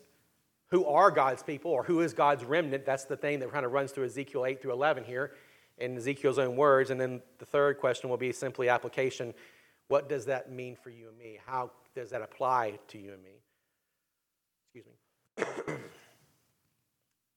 who 0.70 0.86
are 0.86 1.12
God's 1.12 1.44
people 1.44 1.72
or 1.72 1.84
who 1.84 2.01
is 2.01 2.13
God's 2.13 2.44
remnant? 2.44 2.86
That's 2.86 3.05
the 3.05 3.17
thing 3.17 3.39
that 3.39 3.51
kind 3.51 3.65
of 3.65 3.72
runs 3.72 3.91
through 3.91 4.05
Ezekiel 4.05 4.46
8 4.46 4.62
through 4.62 4.74
11 4.74 5.03
here 5.03 5.34
in 5.77 5.98
Ezekiel's 5.98 6.39
own 6.39 6.55
words. 6.55 6.89
And 6.89 7.00
then 7.00 7.22
the 7.39 7.46
third 7.46 7.79
question 7.79 8.10
will 8.10 8.17
be 8.17 8.32
simply 8.32 8.70
application. 8.70 9.34
What 9.88 10.10
does 10.10 10.25
that 10.25 10.51
mean 10.51 10.75
for 10.75 10.89
you 10.89 11.10
and 11.10 11.17
me? 11.17 11.39
How 11.46 11.72
does 11.96 12.10
that 12.12 12.22
apply 12.22 12.79
to 12.89 12.98
you 12.98 13.13
and 13.13 13.24
me? 13.24 13.41
Excuse 14.74 14.86
me. 14.86 15.74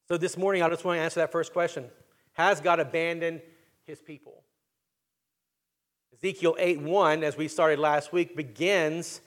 So 0.08 0.16
this 0.16 0.38
morning, 0.38 0.62
I 0.62 0.70
just 0.70 0.86
want 0.86 0.96
to 0.96 1.02
answer 1.02 1.20
that 1.20 1.30
first 1.30 1.52
question 1.52 1.84
Has 2.32 2.62
God 2.62 2.80
abandoned 2.80 3.42
his 3.88 4.00
people? 4.02 4.44
Ezekiel 6.14 6.54
8 6.58 6.80
1, 6.82 7.24
as 7.24 7.38
we 7.38 7.48
started 7.48 7.78
last 7.78 8.12
week, 8.12 8.36
begins 8.36 9.22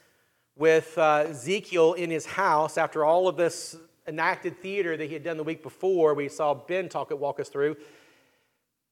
with 0.56 0.96
uh, 1.00 1.26
Ezekiel 1.30 1.94
in 1.94 2.12
his 2.12 2.28
house 2.28 2.78
after 2.78 3.04
all 3.04 3.28
of 3.28 3.38
this 3.38 3.76
enacted 4.08 4.56
theater 4.62 4.96
that 4.96 5.08
he 5.08 5.14
had 5.14 5.24
done 5.24 5.38
the 5.38 5.44
week 5.44 5.64
before. 5.64 6.14
We 6.14 6.30
saw 6.30 6.54
Ben 6.54 6.90
talk 6.90 7.10
it, 7.10 7.18
walk 7.18 7.40
us 7.40 7.50
through. 7.50 7.76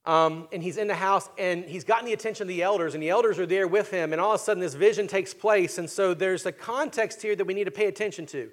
Um, 0.06 0.48
and 0.52 0.60
he's 0.60 0.76
in 0.76 0.88
the 0.88 0.94
house 0.94 1.28
and 1.38 1.64
he's 1.64 1.84
gotten 1.84 2.06
the 2.06 2.14
attention 2.14 2.44
of 2.44 2.48
the 2.48 2.62
elders, 2.62 2.94
and 2.94 3.02
the 3.02 3.10
elders 3.10 3.38
are 3.38 3.46
there 3.46 3.68
with 3.68 3.92
him. 3.92 4.12
And 4.12 4.20
all 4.20 4.34
of 4.34 4.40
a 4.40 4.42
sudden, 4.42 4.60
this 4.60 4.74
vision 4.74 5.06
takes 5.06 5.32
place. 5.32 5.78
And 5.78 5.88
so 5.88 6.14
there's 6.14 6.46
a 6.46 6.52
context 6.52 7.22
here 7.22 7.36
that 7.36 7.44
we 7.44 7.54
need 7.54 7.64
to 7.64 7.70
pay 7.70 7.86
attention 7.86 8.26
to. 8.26 8.50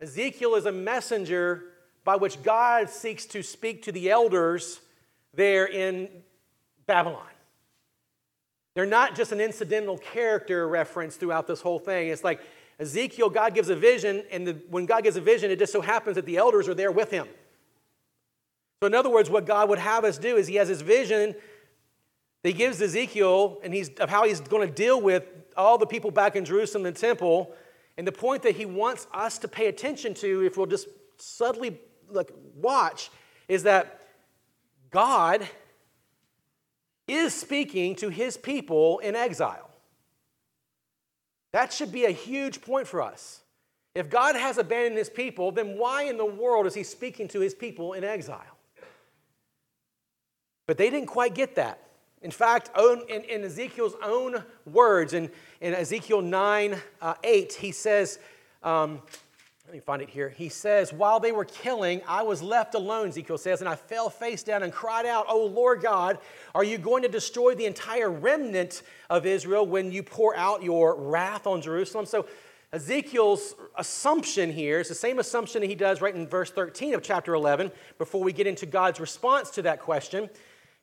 Ezekiel 0.00 0.54
is 0.54 0.64
a 0.64 0.72
messenger 0.72 1.64
by 2.02 2.16
which 2.16 2.42
God 2.42 2.88
seeks 2.88 3.26
to 3.26 3.42
speak 3.42 3.82
to 3.82 3.92
the 3.92 4.10
elders 4.10 4.80
there 5.34 5.66
in 5.66 6.08
Babylon. 6.86 7.26
They're 8.74 8.86
not 8.86 9.16
just 9.16 9.32
an 9.32 9.40
incidental 9.40 9.96
character 9.98 10.68
reference 10.68 11.16
throughout 11.16 11.46
this 11.46 11.60
whole 11.60 11.78
thing. 11.78 12.08
It's 12.08 12.22
like 12.22 12.40
Ezekiel, 12.78 13.30
God 13.30 13.54
gives 13.54 13.70
a 13.70 13.76
vision, 13.76 14.24
and 14.30 14.46
the, 14.46 14.52
when 14.68 14.84
God 14.84 15.02
gives 15.02 15.16
a 15.16 15.20
vision, 15.20 15.50
it 15.50 15.58
just 15.58 15.72
so 15.72 15.80
happens 15.80 16.16
that 16.16 16.26
the 16.26 16.36
elders 16.36 16.68
are 16.68 16.74
there 16.74 16.92
with 16.92 17.10
him. 17.10 17.26
So, 18.82 18.86
in 18.86 18.94
other 18.94 19.08
words, 19.08 19.30
what 19.30 19.46
God 19.46 19.70
would 19.70 19.78
have 19.78 20.04
us 20.04 20.18
do 20.18 20.36
is 20.36 20.46
He 20.46 20.56
has 20.56 20.68
His 20.68 20.82
vision 20.82 21.34
that 22.42 22.50
He 22.50 22.52
gives 22.52 22.82
Ezekiel, 22.82 23.58
and 23.64 23.72
he's, 23.72 23.88
of 23.94 24.10
how 24.10 24.24
He's 24.24 24.40
going 24.40 24.68
to 24.68 24.72
deal 24.72 25.00
with 25.00 25.24
all 25.56 25.78
the 25.78 25.86
people 25.86 26.10
back 26.10 26.36
in 26.36 26.44
Jerusalem 26.44 26.84
and 26.84 26.94
the 26.94 27.00
temple. 27.00 27.54
And 27.96 28.06
the 28.06 28.12
point 28.12 28.42
that 28.42 28.56
He 28.56 28.66
wants 28.66 29.06
us 29.14 29.38
to 29.38 29.48
pay 29.48 29.68
attention 29.68 30.12
to, 30.14 30.44
if 30.44 30.58
we'll 30.58 30.66
just 30.66 30.88
subtly 31.16 31.80
like 32.10 32.30
watch 32.54 33.10
is 33.48 33.62
that 33.62 34.02
God 34.90 35.48
is 37.08 37.34
speaking 37.34 37.94
to 37.96 38.08
his 38.08 38.36
people 38.36 38.98
in 38.98 39.14
exile. 39.14 39.70
That 41.52 41.72
should 41.72 41.92
be 41.92 42.04
a 42.04 42.10
huge 42.10 42.60
point 42.60 42.86
for 42.86 43.00
us. 43.00 43.40
If 43.94 44.10
God 44.10 44.36
has 44.36 44.58
abandoned 44.58 44.98
his 44.98 45.08
people, 45.08 45.52
then 45.52 45.78
why 45.78 46.02
in 46.02 46.18
the 46.18 46.24
world 46.26 46.66
is 46.66 46.74
he 46.74 46.82
speaking 46.82 47.28
to 47.28 47.40
his 47.40 47.54
people 47.54 47.94
in 47.94 48.04
exile? 48.04 48.42
But 50.66 50.76
they 50.76 50.90
didn't 50.90 51.08
quite 51.08 51.34
get 51.34 51.54
that. 51.54 51.80
In 52.22 52.30
fact, 52.30 52.70
in, 52.78 53.22
in 53.24 53.44
Ezekiel's 53.44 53.94
own 54.02 54.42
words, 54.66 55.14
in, 55.14 55.30
in 55.60 55.74
Ezekiel 55.74 56.22
9 56.22 56.76
uh, 57.00 57.14
8, 57.22 57.52
he 57.54 57.72
says, 57.72 58.18
um, 58.62 59.00
let 59.66 59.74
me 59.74 59.80
find 59.80 60.00
it 60.00 60.08
here. 60.08 60.28
He 60.28 60.48
says, 60.48 60.92
While 60.92 61.18
they 61.18 61.32
were 61.32 61.44
killing, 61.44 62.00
I 62.06 62.22
was 62.22 62.40
left 62.40 62.76
alone, 62.76 63.08
Ezekiel 63.08 63.36
says, 63.36 63.60
and 63.60 63.68
I 63.68 63.74
fell 63.74 64.08
face 64.08 64.44
down 64.44 64.62
and 64.62 64.72
cried 64.72 65.06
out, 65.06 65.26
Oh 65.28 65.44
Lord 65.44 65.82
God, 65.82 66.18
are 66.54 66.62
you 66.62 66.78
going 66.78 67.02
to 67.02 67.08
destroy 67.08 67.56
the 67.56 67.66
entire 67.66 68.08
remnant 68.08 68.82
of 69.10 69.26
Israel 69.26 69.66
when 69.66 69.90
you 69.90 70.04
pour 70.04 70.36
out 70.36 70.62
your 70.62 70.94
wrath 70.94 71.48
on 71.48 71.60
Jerusalem? 71.60 72.06
So 72.06 72.26
Ezekiel's 72.72 73.56
assumption 73.76 74.52
here 74.52 74.78
is 74.78 74.88
the 74.88 74.94
same 74.94 75.18
assumption 75.18 75.62
he 75.62 75.74
does 75.74 76.00
right 76.00 76.14
in 76.14 76.28
verse 76.28 76.52
13 76.52 76.94
of 76.94 77.02
chapter 77.02 77.34
11 77.34 77.72
before 77.98 78.22
we 78.22 78.32
get 78.32 78.46
into 78.46 78.66
God's 78.66 79.00
response 79.00 79.50
to 79.50 79.62
that 79.62 79.80
question. 79.80 80.30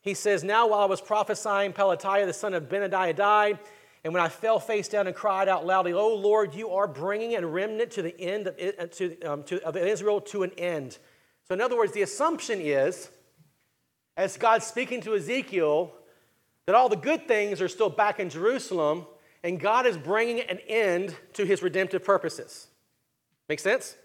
He 0.02 0.13
says, 0.13 0.44
Now 0.44 0.68
while 0.68 0.82
I 0.82 0.86
was 0.86 1.00
prophesying, 1.00 1.72
Pelatiah 1.72 2.25
the 2.25 2.34
son 2.34 2.54
of 2.54 2.63
Benadiah 2.63 3.16
died. 3.16 3.60
And 4.03 4.13
when 4.13 4.22
I 4.22 4.27
fell 4.27 4.60
face 4.60 4.88
down 4.89 5.07
and 5.07 5.15
cried 5.15 5.48
out 5.48 5.65
loudly, 5.65 5.93
Oh 5.93 6.13
Lord, 6.15 6.53
you 6.53 6.72
are 6.72 6.88
bringing 6.88 7.36
a 7.36 7.45
remnant 7.45 7.91
to 7.91 8.01
the 8.01 8.19
end 8.19 8.48
of, 8.48 8.55
uh, 8.57 8.88
to, 8.88 9.22
um, 9.22 9.43
to, 9.43 9.63
of 9.63 9.77
Israel 9.77 10.19
to 10.22 10.43
an 10.43 10.51
end. 10.57 10.98
So, 11.48 11.53
in 11.53 11.62
other 11.62 11.77
words, 11.77 11.93
the 11.93 12.01
assumption 12.01 12.60
is, 12.62 13.10
as 14.17 14.38
God's 14.38 14.65
speaking 14.65 15.01
to 15.01 15.15
Ezekiel, 15.15 15.93
that 16.65 16.75
all 16.75 16.89
the 16.89 16.95
good 16.95 17.27
things 17.27 17.62
are 17.62 17.67
still 17.67 17.89
back 17.89 18.19
in 18.19 18.29
Jerusalem, 18.29 19.05
and 19.43 19.60
God 19.60 19.86
is 19.86 19.98
bringing 19.98 20.41
an 20.41 20.60
end 20.67 21.15
to 21.33 21.45
his 21.45 21.62
redemptive 21.62 22.03
purposes. 22.03 22.67
Make 23.50 23.60
sense? 23.60 23.95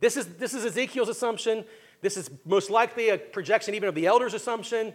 This 0.00 0.16
is, 0.16 0.26
this 0.36 0.54
is 0.54 0.64
Ezekiel's 0.64 1.08
assumption. 1.08 1.64
This 2.00 2.16
is 2.16 2.30
most 2.44 2.70
likely 2.70 3.10
a 3.10 3.18
projection 3.18 3.74
even 3.74 3.88
of 3.88 3.94
the 3.94 4.06
elders' 4.06 4.32
assumption. 4.32 4.94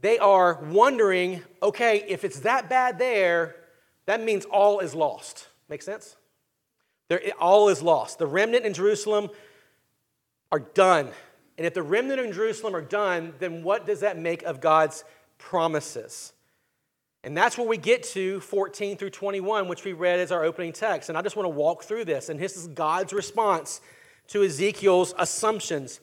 They 0.00 0.18
are 0.18 0.58
wondering 0.64 1.42
okay, 1.62 2.04
if 2.08 2.24
it's 2.24 2.40
that 2.40 2.68
bad 2.68 2.98
there, 2.98 3.56
that 4.10 4.22
means 4.22 4.44
all 4.44 4.80
is 4.80 4.94
lost. 4.94 5.48
Make 5.68 5.82
sense? 5.82 6.16
They're, 7.08 7.22
all 7.38 7.68
is 7.68 7.82
lost. 7.82 8.18
The 8.18 8.26
remnant 8.26 8.64
in 8.64 8.74
Jerusalem 8.74 9.30
are 10.52 10.60
done. 10.60 11.08
And 11.56 11.66
if 11.66 11.74
the 11.74 11.82
remnant 11.82 12.20
in 12.20 12.32
Jerusalem 12.32 12.74
are 12.74 12.82
done, 12.82 13.34
then 13.38 13.62
what 13.62 13.86
does 13.86 14.00
that 14.00 14.18
make 14.18 14.42
of 14.42 14.60
God's 14.60 15.04
promises? 15.38 16.32
And 17.22 17.36
that's 17.36 17.58
where 17.58 17.66
we 17.66 17.76
get 17.76 18.02
to 18.14 18.40
14 18.40 18.96
through 18.96 19.10
21, 19.10 19.68
which 19.68 19.84
we 19.84 19.92
read 19.92 20.20
as 20.20 20.32
our 20.32 20.42
opening 20.42 20.72
text. 20.72 21.08
And 21.08 21.18
I 21.18 21.22
just 21.22 21.36
want 21.36 21.44
to 21.44 21.50
walk 21.50 21.84
through 21.84 22.06
this. 22.06 22.30
And 22.30 22.40
this 22.40 22.56
is 22.56 22.66
God's 22.68 23.12
response 23.12 23.80
to 24.28 24.42
Ezekiel's 24.42 25.14
assumptions. 25.18 26.00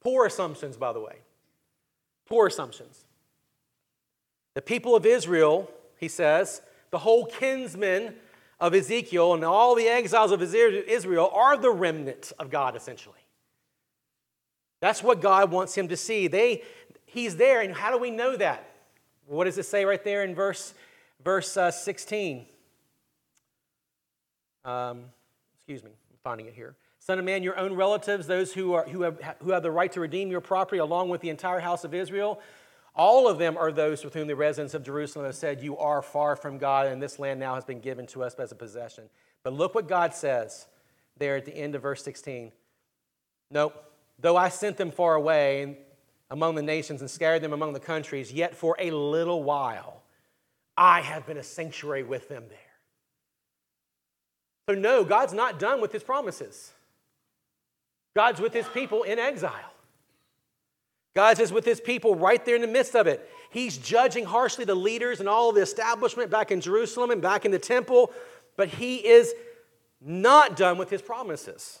Poor 0.00 0.26
assumptions, 0.26 0.76
by 0.76 0.92
the 0.92 1.00
way. 1.00 1.16
Poor 2.26 2.46
assumptions. 2.46 3.06
The 4.54 4.62
people 4.62 4.94
of 4.94 5.06
Israel, 5.06 5.70
he 5.96 6.08
says, 6.08 6.60
the 6.90 6.98
whole 6.98 7.26
kinsmen 7.26 8.14
of 8.58 8.74
Ezekiel 8.74 9.34
and 9.34 9.44
all 9.44 9.74
the 9.74 9.88
exiles 9.88 10.32
of 10.32 10.42
Israel 10.42 11.30
are 11.32 11.56
the 11.56 11.70
remnant 11.70 12.32
of 12.38 12.50
God, 12.50 12.76
essentially. 12.76 13.16
That's 14.80 15.02
what 15.02 15.20
God 15.20 15.50
wants 15.50 15.76
him 15.76 15.88
to 15.88 15.96
see. 15.96 16.26
They, 16.26 16.62
he's 17.06 17.36
there, 17.36 17.60
and 17.60 17.74
how 17.74 17.90
do 17.90 17.98
we 17.98 18.10
know 18.10 18.36
that? 18.36 18.66
What 19.26 19.44
does 19.44 19.58
it 19.58 19.66
say 19.66 19.84
right 19.84 20.02
there 20.02 20.24
in 20.24 20.34
verse, 20.34 20.74
verse 21.22 21.56
uh, 21.56 21.70
16? 21.70 22.46
Um, 24.64 25.04
excuse 25.56 25.84
me, 25.84 25.90
I'm 25.90 26.18
finding 26.22 26.46
it 26.46 26.54
here. 26.54 26.74
Son 26.98 27.18
of 27.18 27.24
man, 27.24 27.42
your 27.42 27.58
own 27.58 27.74
relatives, 27.74 28.26
those 28.26 28.52
who, 28.52 28.74
are, 28.74 28.84
who, 28.84 29.02
have, 29.02 29.20
who 29.42 29.52
have 29.52 29.62
the 29.62 29.70
right 29.70 29.90
to 29.92 30.00
redeem 30.00 30.30
your 30.30 30.40
property, 30.40 30.78
along 30.78 31.08
with 31.08 31.20
the 31.22 31.30
entire 31.30 31.60
house 31.60 31.84
of 31.84 31.94
Israel, 31.94 32.40
all 33.00 33.26
of 33.26 33.38
them 33.38 33.56
are 33.56 33.72
those 33.72 34.04
with 34.04 34.12
whom 34.12 34.26
the 34.26 34.36
residents 34.36 34.74
of 34.74 34.84
Jerusalem 34.84 35.24
have 35.24 35.34
said, 35.34 35.62
You 35.62 35.78
are 35.78 36.02
far 36.02 36.36
from 36.36 36.58
God, 36.58 36.86
and 36.86 37.02
this 37.02 37.18
land 37.18 37.40
now 37.40 37.54
has 37.54 37.64
been 37.64 37.80
given 37.80 38.06
to 38.08 38.22
us 38.22 38.34
as 38.34 38.52
a 38.52 38.54
possession. 38.54 39.04
But 39.42 39.54
look 39.54 39.74
what 39.74 39.88
God 39.88 40.12
says 40.12 40.66
there 41.16 41.34
at 41.36 41.46
the 41.46 41.56
end 41.56 41.74
of 41.74 41.80
verse 41.80 42.04
16. 42.04 42.52
Nope. 43.50 43.90
Though 44.18 44.36
I 44.36 44.50
sent 44.50 44.76
them 44.76 44.90
far 44.90 45.14
away 45.14 45.78
among 46.30 46.56
the 46.56 46.62
nations 46.62 47.00
and 47.00 47.10
scattered 47.10 47.40
them 47.40 47.54
among 47.54 47.72
the 47.72 47.80
countries, 47.80 48.34
yet 48.34 48.54
for 48.54 48.76
a 48.78 48.90
little 48.90 49.42
while 49.42 50.02
I 50.76 51.00
have 51.00 51.26
been 51.26 51.38
a 51.38 51.42
sanctuary 51.42 52.02
with 52.02 52.28
them 52.28 52.44
there. 52.50 52.58
So, 54.68 54.74
no, 54.74 55.04
God's 55.04 55.32
not 55.32 55.58
done 55.58 55.80
with 55.80 55.92
his 55.92 56.02
promises. 56.02 56.70
God's 58.14 58.42
with 58.42 58.52
his 58.52 58.68
people 58.68 59.04
in 59.04 59.18
exile. 59.18 59.69
God 61.14 61.40
is 61.40 61.52
with 61.52 61.64
his 61.64 61.80
people 61.80 62.14
right 62.14 62.44
there 62.44 62.54
in 62.54 62.60
the 62.60 62.68
midst 62.68 62.94
of 62.94 63.06
it. 63.06 63.28
He's 63.50 63.76
judging 63.76 64.24
harshly 64.24 64.64
the 64.64 64.74
leaders 64.74 65.20
and 65.20 65.28
all 65.28 65.52
the 65.52 65.62
establishment 65.62 66.30
back 66.30 66.52
in 66.52 66.60
Jerusalem 66.60 67.10
and 67.10 67.20
back 67.20 67.44
in 67.44 67.50
the 67.50 67.58
temple, 67.58 68.12
but 68.56 68.68
he 68.68 68.96
is 68.96 69.34
not 70.00 70.56
done 70.56 70.78
with 70.78 70.88
his 70.88 71.02
promises. 71.02 71.80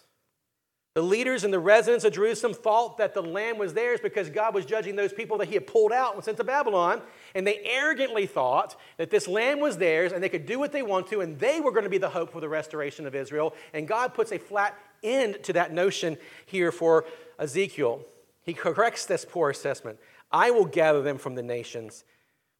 The 0.94 1.02
leaders 1.02 1.44
and 1.44 1.54
the 1.54 1.60
residents 1.60 2.04
of 2.04 2.12
Jerusalem 2.12 2.52
thought 2.52 2.98
that 2.98 3.14
the 3.14 3.22
land 3.22 3.60
was 3.60 3.74
theirs 3.74 4.00
because 4.02 4.28
God 4.28 4.54
was 4.54 4.66
judging 4.66 4.96
those 4.96 5.12
people 5.12 5.38
that 5.38 5.46
he 5.46 5.54
had 5.54 5.68
pulled 5.68 5.92
out 5.92 6.16
and 6.16 6.24
sent 6.24 6.36
to 6.38 6.44
Babylon. 6.44 7.00
And 7.36 7.46
they 7.46 7.60
arrogantly 7.64 8.26
thought 8.26 8.74
that 8.96 9.08
this 9.08 9.28
land 9.28 9.60
was 9.60 9.78
theirs 9.78 10.10
and 10.10 10.20
they 10.20 10.28
could 10.28 10.46
do 10.46 10.58
what 10.58 10.72
they 10.72 10.82
want 10.82 11.06
to 11.08 11.20
and 11.20 11.38
they 11.38 11.60
were 11.60 11.70
going 11.70 11.84
to 11.84 11.90
be 11.90 11.98
the 11.98 12.08
hope 12.08 12.32
for 12.32 12.40
the 12.40 12.48
restoration 12.48 13.06
of 13.06 13.14
Israel. 13.14 13.54
And 13.72 13.86
God 13.86 14.14
puts 14.14 14.32
a 14.32 14.38
flat 14.38 14.76
end 15.04 15.38
to 15.44 15.52
that 15.52 15.72
notion 15.72 16.18
here 16.44 16.72
for 16.72 17.04
Ezekiel. 17.38 18.04
He 18.42 18.54
corrects 18.54 19.06
this 19.06 19.24
poor 19.28 19.50
assessment. 19.50 19.98
I 20.32 20.50
will 20.50 20.64
gather 20.64 21.02
them 21.02 21.18
from 21.18 21.34
the 21.34 21.42
nations 21.42 22.04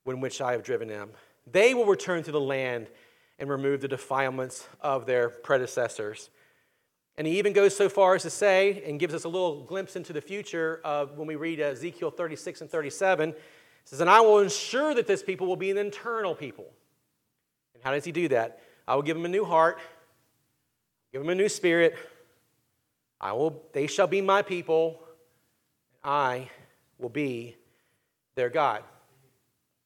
in 0.06 0.20
which 0.20 0.40
I 0.40 0.52
have 0.52 0.62
driven 0.62 0.88
them. 0.88 1.10
They 1.50 1.74
will 1.74 1.86
return 1.86 2.22
to 2.24 2.32
the 2.32 2.40
land 2.40 2.88
and 3.38 3.48
remove 3.48 3.80
the 3.80 3.88
defilements 3.88 4.68
of 4.80 5.06
their 5.06 5.28
predecessors. 5.28 6.30
And 7.16 7.26
he 7.26 7.38
even 7.38 7.52
goes 7.52 7.76
so 7.76 7.88
far 7.88 8.14
as 8.14 8.22
to 8.22 8.30
say, 8.30 8.82
and 8.86 9.00
gives 9.00 9.14
us 9.14 9.24
a 9.24 9.28
little 9.28 9.64
glimpse 9.64 9.96
into 9.96 10.12
the 10.12 10.20
future 10.20 10.80
of 10.84 11.16
when 11.18 11.26
we 11.26 11.36
read 11.36 11.60
Ezekiel 11.60 12.10
36 12.10 12.62
and 12.62 12.70
37, 12.70 13.34
says, 13.84 14.00
And 14.00 14.10
I 14.10 14.20
will 14.20 14.38
ensure 14.38 14.94
that 14.94 15.06
this 15.06 15.22
people 15.22 15.46
will 15.46 15.56
be 15.56 15.70
an 15.70 15.78
internal 15.78 16.34
people. 16.34 16.66
And 17.74 17.82
how 17.82 17.92
does 17.92 18.04
he 18.04 18.12
do 18.12 18.28
that? 18.28 18.60
I 18.86 18.94
will 18.94 19.02
give 19.02 19.16
them 19.16 19.24
a 19.24 19.28
new 19.28 19.44
heart, 19.44 19.78
give 21.12 21.20
them 21.20 21.30
a 21.30 21.34
new 21.34 21.48
spirit. 21.48 21.96
I 23.20 23.32
will, 23.32 23.62
they 23.72 23.86
shall 23.86 24.06
be 24.06 24.20
my 24.20 24.42
people, 24.42 25.00
I 26.02 26.48
will 26.98 27.08
be 27.08 27.56
their 28.34 28.48
God. 28.48 28.82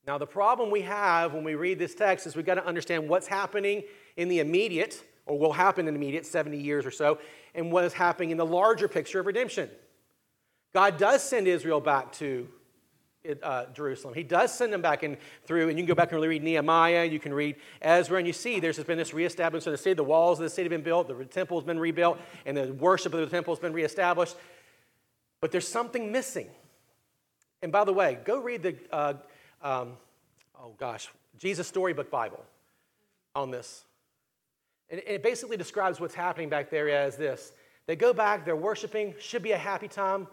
Now, 0.06 0.18
the 0.18 0.26
problem 0.26 0.70
we 0.70 0.82
have 0.82 1.32
when 1.32 1.44
we 1.44 1.54
read 1.54 1.78
this 1.78 1.94
text 1.94 2.26
is 2.26 2.36
we've 2.36 2.44
got 2.44 2.56
to 2.56 2.66
understand 2.66 3.08
what's 3.08 3.26
happening 3.26 3.84
in 4.16 4.28
the 4.28 4.40
immediate, 4.40 5.02
or 5.26 5.38
will 5.38 5.52
happen 5.52 5.88
in 5.88 5.94
the 5.94 5.98
immediate 5.98 6.26
70 6.26 6.58
years 6.58 6.84
or 6.84 6.90
so, 6.90 7.18
and 7.54 7.72
what 7.72 7.84
is 7.84 7.94
happening 7.94 8.30
in 8.30 8.36
the 8.36 8.44
larger 8.44 8.86
picture 8.86 9.20
of 9.20 9.26
redemption. 9.26 9.70
God 10.74 10.98
does 10.98 11.22
send 11.22 11.46
Israel 11.48 11.80
back 11.80 12.12
to 12.14 12.48
uh, 13.42 13.66
Jerusalem. 13.72 14.12
He 14.12 14.22
does 14.22 14.52
send 14.52 14.72
them 14.72 14.82
back 14.82 15.02
in 15.02 15.16
through, 15.46 15.70
and 15.70 15.78
you 15.78 15.84
can 15.84 15.88
go 15.88 15.94
back 15.94 16.12
and 16.12 16.20
read 16.20 16.42
Nehemiah, 16.42 17.04
you 17.04 17.18
can 17.18 17.32
read 17.32 17.56
Ezra, 17.80 18.18
and 18.18 18.26
you 18.26 18.34
see 18.34 18.60
there's 18.60 18.78
been 18.84 18.98
this 18.98 19.14
reestablishment 19.14 19.72
of 19.72 19.80
the 19.80 19.82
city. 19.82 19.94
The 19.94 20.04
walls 20.04 20.38
of 20.38 20.42
the 20.42 20.50
city 20.50 20.64
have 20.64 20.70
been 20.70 20.82
built, 20.82 21.08
the 21.08 21.24
temple 21.24 21.58
has 21.58 21.64
been 21.64 21.78
rebuilt, 21.78 22.18
and 22.44 22.56
the 22.56 22.74
worship 22.74 23.14
of 23.14 23.20
the 23.20 23.26
temple 23.26 23.54
has 23.54 23.60
been 23.60 23.72
reestablished. 23.72 24.36
But 25.44 25.52
there's 25.52 25.68
something 25.68 26.10
missing. 26.10 26.48
And 27.60 27.70
by 27.70 27.84
the 27.84 27.92
way, 27.92 28.16
go 28.24 28.40
read 28.40 28.62
the, 28.62 28.76
uh, 28.90 29.12
um, 29.60 29.98
oh 30.58 30.72
gosh, 30.78 31.10
Jesus 31.36 31.68
Storybook 31.68 32.10
Bible 32.10 32.42
on 33.34 33.50
this. 33.50 33.84
And 34.88 35.02
it 35.06 35.22
basically 35.22 35.58
describes 35.58 36.00
what's 36.00 36.14
happening 36.14 36.48
back 36.48 36.70
there 36.70 36.88
as 36.88 37.18
this 37.18 37.52
they 37.84 37.94
go 37.94 38.14
back, 38.14 38.46
they're 38.46 38.56
worshiping, 38.56 39.16
should 39.20 39.42
be 39.42 39.52
a 39.52 39.58
happy 39.58 39.86
time, 39.86 40.28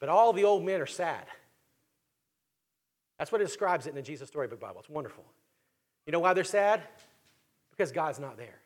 but 0.00 0.08
all 0.08 0.32
the 0.32 0.42
old 0.42 0.64
men 0.64 0.80
are 0.80 0.84
sad. 0.84 1.26
That's 3.20 3.30
what 3.30 3.40
it 3.40 3.44
describes 3.44 3.86
it 3.86 3.90
in 3.90 3.94
the 3.94 4.02
Jesus 4.02 4.28
Storybook 4.28 4.58
Bible. 4.58 4.80
It's 4.80 4.90
wonderful. 4.90 5.22
You 6.06 6.12
know 6.12 6.18
why 6.18 6.34
they're 6.34 6.42
sad? 6.42 6.82
Because 7.70 7.92
God's 7.92 8.18
not 8.18 8.36
there. 8.36 8.58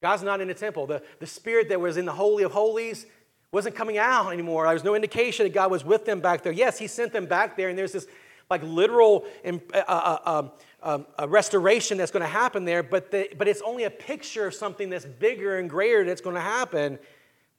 God's 0.00 0.22
not 0.22 0.40
in 0.40 0.48
the 0.48 0.54
temple. 0.54 0.86
The, 0.86 1.02
the 1.18 1.26
spirit 1.26 1.68
that 1.68 1.82
was 1.82 1.98
in 1.98 2.06
the 2.06 2.12
Holy 2.12 2.44
of 2.44 2.52
Holies 2.52 3.04
wasn't 3.52 3.74
coming 3.76 3.98
out 3.98 4.32
anymore. 4.32 4.64
There 4.64 4.74
was 4.74 4.82
no 4.82 4.94
indication 4.94 5.44
that 5.44 5.52
God 5.52 5.70
was 5.70 5.84
with 5.84 6.04
them 6.04 6.20
back 6.20 6.42
there. 6.42 6.52
Yes, 6.52 6.78
He 6.78 6.86
sent 6.86 7.12
them 7.12 7.26
back 7.26 7.56
there, 7.56 7.68
and 7.68 7.78
there's 7.78 7.92
this 7.92 8.06
like 8.50 8.62
literal 8.64 9.24
um, 9.46 9.62
uh, 9.74 10.48
uh, 10.82 10.98
a 11.18 11.28
restoration 11.28 11.96
that's 11.96 12.10
going 12.10 12.22
to 12.22 12.28
happen 12.28 12.64
there, 12.64 12.82
but, 12.82 13.10
the, 13.10 13.28
but 13.38 13.46
it's 13.46 13.62
only 13.62 13.84
a 13.84 13.90
picture 13.90 14.46
of 14.48 14.54
something 14.54 14.90
that's 14.90 15.04
bigger 15.04 15.58
and 15.58 15.70
greater 15.70 16.04
that's 16.04 16.20
going 16.20 16.34
to 16.34 16.42
happen. 16.42 16.98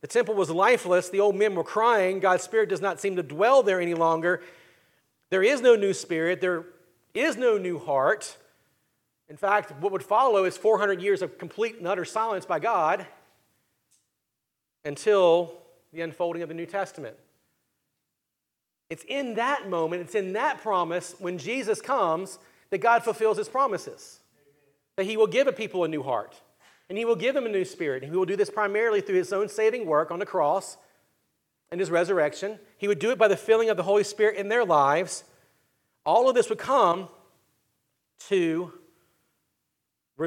The 0.02 0.08
temple 0.08 0.36
was 0.36 0.50
lifeless. 0.50 1.10
The 1.10 1.22
old 1.22 1.36
men 1.36 1.56
were 1.56 1.64
crying. 1.64 2.20
God's 2.20 2.44
Spirit 2.44 2.68
does 2.70 2.82
not 2.82 3.00
seem 3.00 3.16
to 3.16 3.24
dwell 3.24 3.64
there 3.64 3.80
any 3.80 3.94
longer. 3.94 4.44
There 5.30 5.42
is 5.42 5.62
no 5.62 5.76
new 5.76 5.94
spirit. 5.94 6.42
There 6.42 6.66
is 7.14 7.38
no 7.38 7.58
new 7.58 7.80
heart. 7.80 8.38
In 9.30 9.38
fact, 9.38 9.72
what 9.80 9.92
would 9.94 10.04
follow 10.04 10.44
is 10.44 10.58
400 10.58 11.02
years 11.02 11.22
of 11.22 11.38
complete 11.38 11.78
and 11.78 11.88
utter 11.88 12.06
silence 12.06 12.46
by 12.46 12.60
God 12.60 13.08
until 14.84 15.62
the 15.94 16.02
unfolding 16.02 16.42
of 16.42 16.50
the 16.50 16.56
New 16.56 16.66
Testament. 16.66 17.16
It's 18.90 19.06
in 19.08 19.36
that 19.36 19.70
moment, 19.70 20.02
it's 20.02 20.16
in 20.16 20.34
that 20.34 20.62
promise 20.62 21.16
when 21.20 21.38
Jesus 21.38 21.82
comes 21.82 22.40
that 22.70 22.80
God 22.80 23.04
fulfills 23.04 23.38
his 23.38 23.48
promises. 23.48 24.20
That 24.98 25.06
he 25.06 25.18
will 25.18 25.28
give 25.28 25.48
a 25.48 25.54
people 25.54 25.84
a 25.84 25.88
new 25.88 26.04
heart, 26.04 26.40
and 26.90 26.98
he 26.98 27.06
will 27.06 27.16
give 27.16 27.34
them 27.34 27.46
a 27.46 27.50
new 27.50 27.66
spirit. 27.66 28.04
And 28.04 28.12
he 28.12 28.18
will 28.18 28.26
do 28.26 28.36
this 28.36 28.50
primarily 28.50 29.02
through 29.02 29.16
his 29.16 29.34
own 29.34 29.50
saving 29.50 29.86
work 29.86 30.12
on 30.12 30.20
the 30.20 30.26
cross 30.26 30.78
and 31.72 31.80
his 31.80 31.90
resurrection. 31.90 32.60
He 32.78 32.88
would 32.88 33.00
do 33.00 33.10
it 33.10 33.18
by 33.18 33.28
the 33.28 33.38
filling 33.38 33.70
of 33.70 33.78
the 33.78 33.84
Holy 33.84 34.04
Spirit 34.04 34.38
in 34.38 34.50
their 34.50 34.64
lives. 34.64 35.24
All 36.06 36.30
of 36.30 36.36
this 36.36 36.50
would 36.50 36.60
come 36.60 37.08
to 38.28 38.72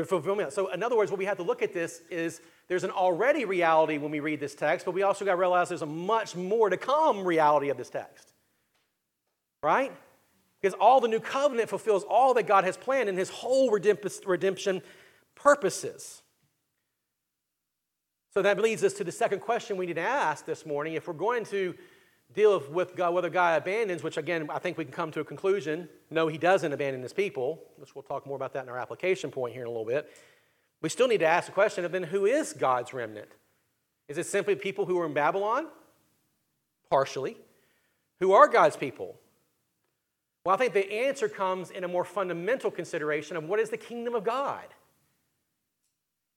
fulfillment. 0.07 0.53
So, 0.53 0.73
in 0.73 0.83
other 0.83 0.97
words, 0.97 1.13
what 1.13 1.19
we 1.19 1.27
have 1.27 1.37
to 1.37 1.45
look 1.45 1.63
at 1.63 1.73
this 1.73 2.03
is 2.11 2.41
there's 2.69 2.85
an 2.85 2.91
already 2.91 3.45
reality 3.45 3.99
when 3.99 4.11
we 4.11 4.21
read 4.21 4.41
this 4.41 4.55
text, 4.55 4.85
but 4.85 4.93
we 4.93 5.03
also 5.03 5.25
got 5.25 5.33
to 5.33 5.37
realize 5.37 5.69
there's 5.69 5.83
a 5.83 5.87
much 5.87 6.35
more 6.35 6.69
to 6.69 6.77
come 6.77 7.25
reality 7.25 7.69
of 7.69 7.77
this 7.77 7.91
text. 7.91 8.33
Right? 9.63 9.93
Because 10.61 10.75
all 10.81 11.01
the 11.01 11.09
new 11.09 11.21
covenant 11.21 11.69
fulfills 11.69 12.03
all 12.05 12.35
that 12.35 12.47
God 12.47 12.65
has 12.65 12.77
planned 12.77 13.09
in 13.09 13.17
his 13.17 13.31
whole 13.31 13.71
redemption 13.71 14.83
purposes. 15.35 16.23
So 18.35 18.43
that 18.43 18.61
leads 18.61 18.85
us 18.85 18.95
to 18.95 19.05
the 19.05 19.13
second 19.13 19.41
question 19.41 19.77
we 19.77 19.87
need 19.87 19.95
to 19.95 20.01
ask 20.01 20.45
this 20.45 20.67
morning. 20.67 20.95
If 20.95 21.09
we're 21.09 21.15
going 21.15 21.45
to 21.47 21.75
deal 22.35 22.63
with 22.71 22.97
God, 22.97 23.15
whether 23.15 23.31
God 23.31 23.63
abandons, 23.63 24.03
which 24.03 24.17
again, 24.17 24.49
I 24.51 24.59
think 24.59 24.77
we 24.77 24.85
can 24.85 24.93
come 24.93 25.11
to 25.13 25.21
a 25.21 25.25
conclusion. 25.25 25.89
No, 26.11 26.27
he 26.27 26.37
doesn't 26.37 26.73
abandon 26.73 27.03
his 27.03 27.13
people, 27.13 27.63
which 27.77 27.95
we'll 27.95 28.03
talk 28.03 28.27
more 28.27 28.37
about 28.37 28.53
that 28.55 28.65
in 28.65 28.69
our 28.69 28.79
application 28.79 29.31
point 29.31 29.55
here 29.55 29.63
in 29.63 29.69
a 29.69 29.71
little 29.71 29.87
bit. 29.87 30.11
We 30.87 30.91
still 30.91 31.09
need 31.09 31.19
to 31.19 31.27
ask 31.27 31.47
the 31.47 31.53
question 31.53 31.85
of 31.85 31.91
then 31.91 32.05
who 32.05 32.27
is 32.27 32.53
God's 32.53 32.95
remnant? 32.95 33.27
Is 34.07 34.19
it 34.19 34.27
simply 34.27 34.55
people 34.55 34.87
who 34.87 35.01
are 35.01 35.07
in 35.07 35.15
Babylon? 35.15 35.67
Partially. 36.89 37.37
Who 38.21 38.35
are 38.35 38.47
God's 38.47 38.77
people? 38.77 39.17
Well, 40.45 40.55
I 40.55 40.59
think 40.59 40.75
the 40.75 40.93
answer 40.93 41.29
comes 41.29 41.73
in 41.73 41.83
a 41.83 41.89
more 41.89 42.05
fundamental 42.05 42.71
consideration 42.71 43.37
of 43.37 43.43
what 43.49 43.59
is 43.59 43.69
the 43.69 43.77
kingdom 43.77 44.15
of 44.15 44.23
God? 44.23 44.63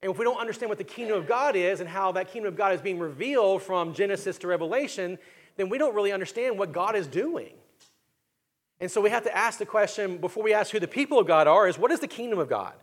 And 0.02 0.12
if 0.12 0.18
we 0.18 0.26
don't 0.26 0.40
understand 0.40 0.70
what 0.70 0.80
the 0.80 0.84
kingdom 0.84 1.20
of 1.20 1.28
God 1.28 1.56
is 1.56 1.80
and 1.80 1.88
how 1.88 2.12
that 2.14 2.32
kingdom 2.32 2.52
of 2.52 2.58
God 2.58 2.74
is 2.74 2.82
being 2.82 2.98
revealed 2.98 3.62
from 3.62 3.94
Genesis 3.94 4.40
to 4.40 4.48
Revelation, 4.48 5.20
then 5.58 5.70
we 5.70 5.78
don't 5.78 5.94
really 5.94 6.12
understand 6.12 6.58
what 6.58 6.72
God 6.72 6.96
is 6.96 7.06
doing. 7.06 7.54
And 8.80 8.90
so 8.90 9.00
we 9.00 9.12
have 9.12 9.26
to 9.26 9.38
ask 9.38 9.60
the 9.60 9.68
question 9.68 10.18
before 10.18 10.42
we 10.42 10.56
ask 10.56 10.72
who 10.72 10.80
the 10.80 10.88
people 10.88 11.20
of 11.20 11.28
God 11.28 11.46
are 11.46 11.68
is 11.68 11.78
what 11.78 11.92
is 11.92 12.00
the 12.00 12.08
kingdom 12.08 12.40
of 12.40 12.50
God? 12.50 12.74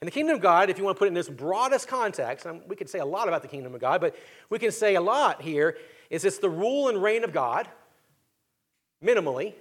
And 0.00 0.06
the 0.06 0.12
kingdom 0.12 0.36
of 0.36 0.42
God, 0.42 0.68
if 0.68 0.76
you 0.78 0.84
want 0.84 0.96
to 0.96 0.98
put 0.98 1.06
it 1.06 1.08
in 1.08 1.14
this 1.14 1.28
broadest 1.28 1.88
context, 1.88 2.44
and 2.44 2.60
we 2.68 2.76
could 2.76 2.90
say 2.90 2.98
a 2.98 3.04
lot 3.04 3.28
about 3.28 3.42
the 3.42 3.48
kingdom 3.48 3.74
of 3.74 3.80
God, 3.80 4.00
but 4.00 4.14
we 4.50 4.58
can 4.58 4.70
say 4.70 4.94
a 4.94 5.00
lot 5.00 5.40
here, 5.40 5.78
is 6.10 6.24
it's 6.24 6.38
the 6.38 6.50
rule 6.50 6.88
and 6.88 7.02
reign 7.02 7.24
of 7.24 7.32
God, 7.32 7.68
minimally. 9.02 9.54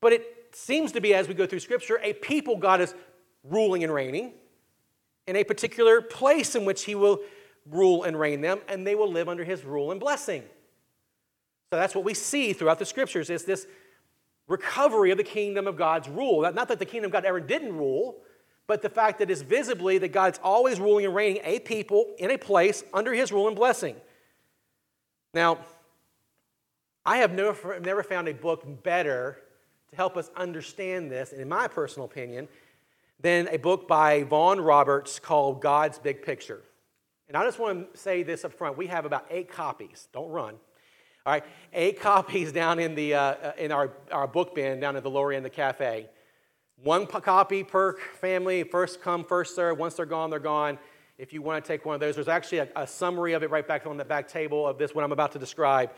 But 0.00 0.12
it 0.12 0.50
seems 0.52 0.92
to 0.92 1.00
be, 1.00 1.14
as 1.14 1.26
we 1.26 1.34
go 1.34 1.46
through 1.46 1.60
Scripture, 1.60 1.98
a 2.02 2.12
people 2.12 2.56
God 2.56 2.80
is 2.80 2.94
ruling 3.42 3.82
and 3.82 3.92
reigning 3.92 4.32
in 5.26 5.36
a 5.36 5.44
particular 5.44 6.00
place 6.00 6.54
in 6.54 6.64
which 6.64 6.84
He 6.84 6.94
will 6.94 7.20
rule 7.68 8.04
and 8.04 8.18
reign 8.18 8.40
them, 8.40 8.60
and 8.68 8.86
they 8.86 8.94
will 8.94 9.10
live 9.10 9.28
under 9.28 9.44
His 9.44 9.64
rule 9.64 9.90
and 9.90 9.98
blessing. 9.98 10.42
So 11.72 11.78
that's 11.78 11.94
what 11.94 12.04
we 12.04 12.14
see 12.14 12.52
throughout 12.52 12.78
the 12.78 12.86
Scriptures 12.86 13.30
is 13.30 13.44
this 13.44 13.66
recovery 14.46 15.10
of 15.10 15.18
the 15.18 15.24
kingdom 15.24 15.66
of 15.66 15.76
God's 15.76 16.08
rule. 16.08 16.40
Not 16.52 16.68
that 16.68 16.78
the 16.78 16.86
kingdom 16.86 17.08
of 17.08 17.12
God 17.12 17.24
ever 17.24 17.40
didn't 17.40 17.76
rule, 17.76 18.16
but 18.70 18.82
the 18.82 18.88
fact 18.88 19.18
that 19.18 19.28
it's 19.32 19.42
visibly 19.42 19.98
that 19.98 20.12
God's 20.12 20.38
always 20.44 20.78
ruling 20.78 21.04
and 21.04 21.12
reigning 21.12 21.42
a 21.44 21.58
people 21.58 22.14
in 22.18 22.30
a 22.30 22.38
place 22.38 22.84
under 22.94 23.12
his 23.12 23.32
rule 23.32 23.48
and 23.48 23.56
blessing. 23.56 23.96
Now, 25.34 25.58
I 27.04 27.16
have 27.16 27.32
never, 27.32 27.80
never 27.80 28.04
found 28.04 28.28
a 28.28 28.32
book 28.32 28.84
better 28.84 29.38
to 29.90 29.96
help 29.96 30.16
us 30.16 30.30
understand 30.36 31.10
this, 31.10 31.32
in 31.32 31.48
my 31.48 31.66
personal 31.66 32.06
opinion, 32.06 32.46
than 33.18 33.48
a 33.48 33.56
book 33.56 33.88
by 33.88 34.22
Vaughan 34.22 34.60
Roberts 34.60 35.18
called 35.18 35.60
God's 35.60 35.98
Big 35.98 36.22
Picture. 36.22 36.62
And 37.26 37.36
I 37.36 37.44
just 37.44 37.58
want 37.58 37.92
to 37.92 37.98
say 37.98 38.22
this 38.22 38.44
up 38.44 38.52
front. 38.52 38.78
We 38.78 38.86
have 38.86 39.04
about 39.04 39.26
eight 39.30 39.50
copies. 39.50 40.06
Don't 40.12 40.30
run. 40.30 40.54
All 41.26 41.32
right, 41.32 41.42
eight 41.72 42.00
copies 42.08 42.52
down 42.52 42.78
in, 42.78 42.94
the, 42.94 43.14
uh, 43.14 43.20
uh 43.20 43.52
in 43.58 43.72
our, 43.72 43.90
our 44.12 44.28
book 44.28 44.54
bin 44.54 44.78
down 44.78 44.94
at 44.94 45.02
the 45.02 45.10
lower 45.10 45.32
end 45.32 45.44
of 45.44 45.50
the 45.50 45.56
cafe. 45.56 46.08
One 46.82 47.06
copy 47.06 47.62
per 47.62 47.96
family, 48.20 48.62
first 48.62 49.02
come, 49.02 49.24
first 49.24 49.54
serve. 49.54 49.78
Once 49.78 49.94
they're 49.94 50.06
gone, 50.06 50.30
they're 50.30 50.38
gone. 50.38 50.78
If 51.18 51.34
you 51.34 51.42
want 51.42 51.62
to 51.62 51.68
take 51.68 51.84
one 51.84 51.94
of 51.94 52.00
those, 52.00 52.14
there's 52.14 52.28
actually 52.28 52.58
a, 52.58 52.68
a 52.74 52.86
summary 52.86 53.34
of 53.34 53.42
it 53.42 53.50
right 53.50 53.66
back 53.66 53.86
on 53.86 53.98
the 53.98 54.04
back 54.04 54.28
table 54.28 54.66
of 54.66 54.78
this, 54.78 54.94
what 54.94 55.04
I'm 55.04 55.12
about 55.12 55.32
to 55.32 55.38
describe. 55.38 55.90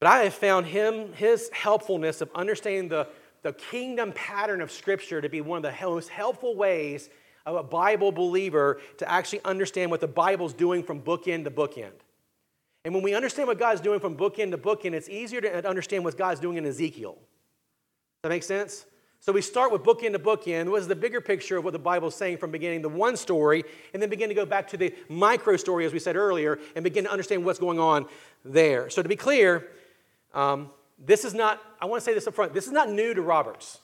But 0.00 0.08
I 0.08 0.24
have 0.24 0.34
found 0.34 0.66
him, 0.66 1.14
his 1.14 1.48
helpfulness 1.54 2.20
of 2.20 2.30
understanding 2.34 2.88
the, 2.88 3.08
the 3.42 3.54
kingdom 3.54 4.12
pattern 4.12 4.60
of 4.60 4.70
Scripture 4.70 5.22
to 5.22 5.28
be 5.30 5.40
one 5.40 5.64
of 5.64 5.74
the 5.74 5.86
most 5.86 6.10
helpful 6.10 6.54
ways 6.54 7.08
of 7.46 7.56
a 7.56 7.62
Bible 7.62 8.12
believer 8.12 8.80
to 8.98 9.10
actually 9.10 9.40
understand 9.44 9.90
what 9.90 10.00
the 10.00 10.08
Bible's 10.08 10.52
doing 10.52 10.82
from 10.82 11.00
bookend 11.00 11.44
to 11.44 11.50
bookend. 11.50 11.92
And 12.84 12.92
when 12.92 13.02
we 13.02 13.14
understand 13.14 13.48
what 13.48 13.58
God's 13.58 13.80
doing 13.80 14.00
from 14.00 14.16
bookend 14.16 14.50
to 14.50 14.58
bookend, 14.58 14.92
it's 14.92 15.08
easier 15.08 15.40
to 15.40 15.66
understand 15.66 16.04
what 16.04 16.18
God's 16.18 16.40
doing 16.40 16.58
in 16.58 16.66
Ezekiel. 16.66 17.14
Does 17.14 17.20
that 18.24 18.28
make 18.28 18.42
sense? 18.42 18.84
So 19.20 19.32
we 19.32 19.42
start 19.42 19.72
with 19.72 19.82
book 19.82 20.02
bookend 20.02 20.12
to 20.12 20.18
book 20.18 20.44
bookend. 20.44 20.70
What 20.70 20.80
is 20.80 20.88
the 20.88 20.94
bigger 20.94 21.20
picture 21.20 21.56
of 21.56 21.64
what 21.64 21.72
the 21.72 21.78
Bible 21.78 22.08
is 22.08 22.14
saying 22.14 22.38
from 22.38 22.50
beginning 22.50 22.82
the 22.82 22.88
one 22.88 23.16
story, 23.16 23.64
and 23.92 24.00
then 24.00 24.08
begin 24.08 24.28
to 24.28 24.34
go 24.34 24.46
back 24.46 24.68
to 24.68 24.76
the 24.76 24.94
micro 25.08 25.56
story, 25.56 25.84
as 25.84 25.92
we 25.92 25.98
said 25.98 26.16
earlier, 26.16 26.58
and 26.74 26.84
begin 26.84 27.04
to 27.04 27.10
understand 27.10 27.44
what's 27.44 27.58
going 27.58 27.80
on 27.80 28.06
there. 28.44 28.88
So 28.90 29.02
to 29.02 29.08
be 29.08 29.16
clear, 29.16 29.66
um, 30.34 30.70
this 30.98 31.24
is 31.24 31.34
not, 31.34 31.60
I 31.80 31.86
want 31.86 32.00
to 32.00 32.04
say 32.04 32.14
this 32.14 32.26
up 32.26 32.34
front, 32.34 32.54
this 32.54 32.66
is 32.66 32.72
not 32.72 32.90
new 32.90 33.14
to 33.14 33.22
Roberts. 33.22 33.80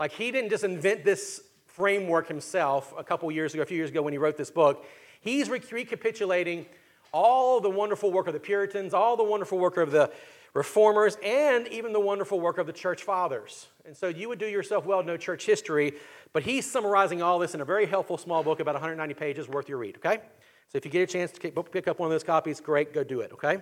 Like 0.00 0.12
he 0.12 0.30
didn't 0.30 0.50
just 0.50 0.64
invent 0.64 1.04
this 1.04 1.42
framework 1.66 2.28
himself 2.28 2.92
a 2.96 3.04
couple 3.04 3.30
years 3.30 3.54
ago, 3.54 3.62
a 3.62 3.66
few 3.66 3.76
years 3.76 3.90
ago 3.90 4.02
when 4.02 4.12
he 4.12 4.18
wrote 4.18 4.36
this 4.36 4.50
book. 4.50 4.84
He's 5.20 5.48
recapitulating 5.48 6.66
all 7.12 7.60
the 7.60 7.70
wonderful 7.70 8.10
work 8.10 8.26
of 8.26 8.32
the 8.32 8.40
Puritans, 8.40 8.94
all 8.94 9.16
the 9.16 9.24
wonderful 9.24 9.58
work 9.58 9.76
of 9.76 9.90
the 9.90 10.10
reformers, 10.54 11.16
and 11.24 11.66
even 11.68 11.92
the 11.92 12.00
wonderful 12.00 12.38
work 12.38 12.58
of 12.58 12.66
the 12.66 12.72
church 12.72 13.02
fathers. 13.02 13.68
And 13.84 13.96
so 13.96 14.08
you 14.08 14.28
would 14.28 14.38
do 14.38 14.46
yourself 14.46 14.84
well 14.84 15.00
to 15.00 15.06
know 15.06 15.16
church 15.16 15.46
history, 15.46 15.94
but 16.32 16.42
he's 16.42 16.70
summarizing 16.70 17.22
all 17.22 17.38
this 17.38 17.54
in 17.54 17.60
a 17.60 17.64
very 17.64 17.86
helpful 17.86 18.18
small 18.18 18.42
book, 18.42 18.60
about 18.60 18.74
190 18.74 19.14
pages 19.14 19.48
worth 19.48 19.68
your 19.68 19.78
read, 19.78 19.96
okay? 19.96 20.20
So 20.68 20.78
if 20.78 20.84
you 20.84 20.90
get 20.90 21.02
a 21.08 21.12
chance 21.12 21.32
to 21.32 21.50
pick 21.62 21.88
up 21.88 21.98
one 21.98 22.06
of 22.06 22.10
those 22.10 22.24
copies, 22.24 22.60
great, 22.60 22.92
go 22.92 23.02
do 23.02 23.20
it, 23.20 23.32
okay? 23.32 23.58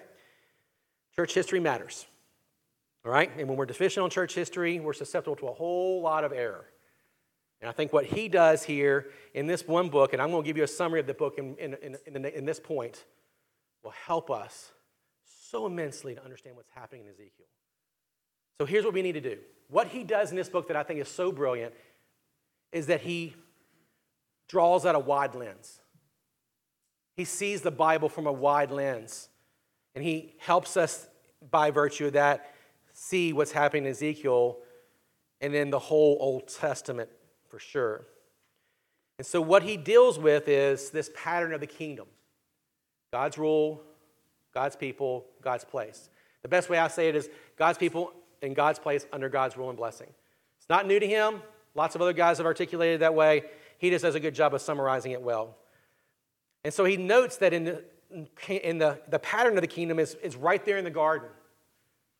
Church 1.14 1.32
history 1.32 1.60
matters, 1.60 2.06
all 3.04 3.12
right? 3.12 3.30
And 3.38 3.48
when 3.48 3.56
we're 3.56 3.66
deficient 3.66 4.02
on 4.02 4.10
church 4.10 4.34
history, 4.34 4.80
we're 4.80 4.92
susceptible 4.92 5.36
to 5.36 5.46
a 5.46 5.52
whole 5.52 6.02
lot 6.02 6.24
of 6.24 6.32
error. 6.32 6.66
And 7.60 7.68
I 7.68 7.72
think 7.72 7.92
what 7.92 8.06
he 8.06 8.28
does 8.28 8.64
here 8.64 9.10
in 9.34 9.46
this 9.46 9.68
one 9.68 9.90
book, 9.90 10.12
and 10.12 10.20
I'm 10.20 10.30
going 10.30 10.42
to 10.42 10.46
give 10.46 10.56
you 10.56 10.64
a 10.64 10.68
summary 10.68 10.98
of 10.98 11.06
the 11.06 11.14
book 11.14 11.38
in, 11.38 11.56
in, 11.56 11.96
in, 12.06 12.24
in 12.24 12.44
this 12.44 12.58
point, 12.58 13.04
will 13.82 13.92
help 14.06 14.30
us 14.30 14.72
so 15.50 15.66
immensely 15.66 16.14
to 16.14 16.24
understand 16.24 16.56
what's 16.56 16.70
happening 16.74 17.02
in 17.02 17.08
Ezekiel. 17.08 17.46
So 18.60 18.66
here's 18.66 18.84
what 18.84 18.94
we 18.94 19.02
need 19.02 19.12
to 19.12 19.20
do. 19.20 19.38
What 19.68 19.88
he 19.88 20.04
does 20.04 20.30
in 20.30 20.36
this 20.36 20.48
book 20.48 20.68
that 20.68 20.76
I 20.76 20.82
think 20.82 21.00
is 21.00 21.08
so 21.08 21.32
brilliant 21.32 21.74
is 22.72 22.86
that 22.86 23.00
he 23.00 23.34
draws 24.48 24.86
out 24.86 24.94
a 24.94 24.98
wide 24.98 25.34
lens. 25.34 25.80
He 27.16 27.24
sees 27.24 27.62
the 27.62 27.70
Bible 27.70 28.08
from 28.08 28.26
a 28.26 28.32
wide 28.32 28.70
lens, 28.70 29.28
and 29.94 30.04
he 30.04 30.34
helps 30.38 30.76
us, 30.76 31.08
by 31.50 31.70
virtue 31.70 32.06
of 32.06 32.12
that, 32.14 32.54
see 32.92 33.32
what's 33.32 33.52
happening 33.52 33.84
in 33.84 33.90
Ezekiel 33.90 34.58
and 35.40 35.54
in 35.54 35.70
the 35.70 35.78
whole 35.78 36.16
Old 36.20 36.48
Testament 36.48 37.08
for 37.48 37.58
sure. 37.58 38.06
And 39.18 39.26
so, 39.26 39.40
what 39.40 39.62
he 39.62 39.76
deals 39.76 40.18
with 40.18 40.48
is 40.48 40.90
this 40.90 41.10
pattern 41.14 41.52
of 41.52 41.60
the 41.60 41.66
kingdom 41.66 42.06
God's 43.12 43.36
rule, 43.38 43.82
God's 44.52 44.76
people, 44.76 45.26
God's 45.42 45.64
place. 45.64 46.08
The 46.42 46.48
best 46.48 46.68
way 46.68 46.78
I 46.78 46.88
say 46.88 47.08
it 47.08 47.16
is 47.16 47.28
God's 47.56 47.78
people 47.78 48.12
in 48.42 48.54
God's 48.54 48.78
place 48.78 49.06
under 49.12 49.28
God's 49.28 49.56
rule 49.56 49.68
and 49.68 49.78
blessing. 49.78 50.08
It's 50.58 50.68
not 50.68 50.86
new 50.86 50.98
to 50.98 51.06
him. 51.06 51.42
Lots 51.74 51.94
of 51.94 52.02
other 52.02 52.12
guys 52.12 52.38
have 52.38 52.46
articulated 52.46 53.00
that 53.00 53.14
way. 53.14 53.44
He 53.78 53.90
just 53.90 54.02
does 54.02 54.14
a 54.14 54.20
good 54.20 54.34
job 54.34 54.54
of 54.54 54.60
summarizing 54.60 55.12
it 55.12 55.22
well. 55.22 55.56
And 56.64 56.74
so 56.74 56.84
he 56.84 56.96
notes 56.96 57.36
that 57.38 57.52
in 57.52 57.64
the, 57.64 57.84
in 58.48 58.78
the, 58.78 59.00
the 59.08 59.18
pattern 59.18 59.56
of 59.56 59.62
the 59.62 59.68
kingdom 59.68 59.98
is, 59.98 60.16
is 60.22 60.36
right 60.36 60.64
there 60.64 60.78
in 60.78 60.84
the 60.84 60.90
garden. 60.90 61.28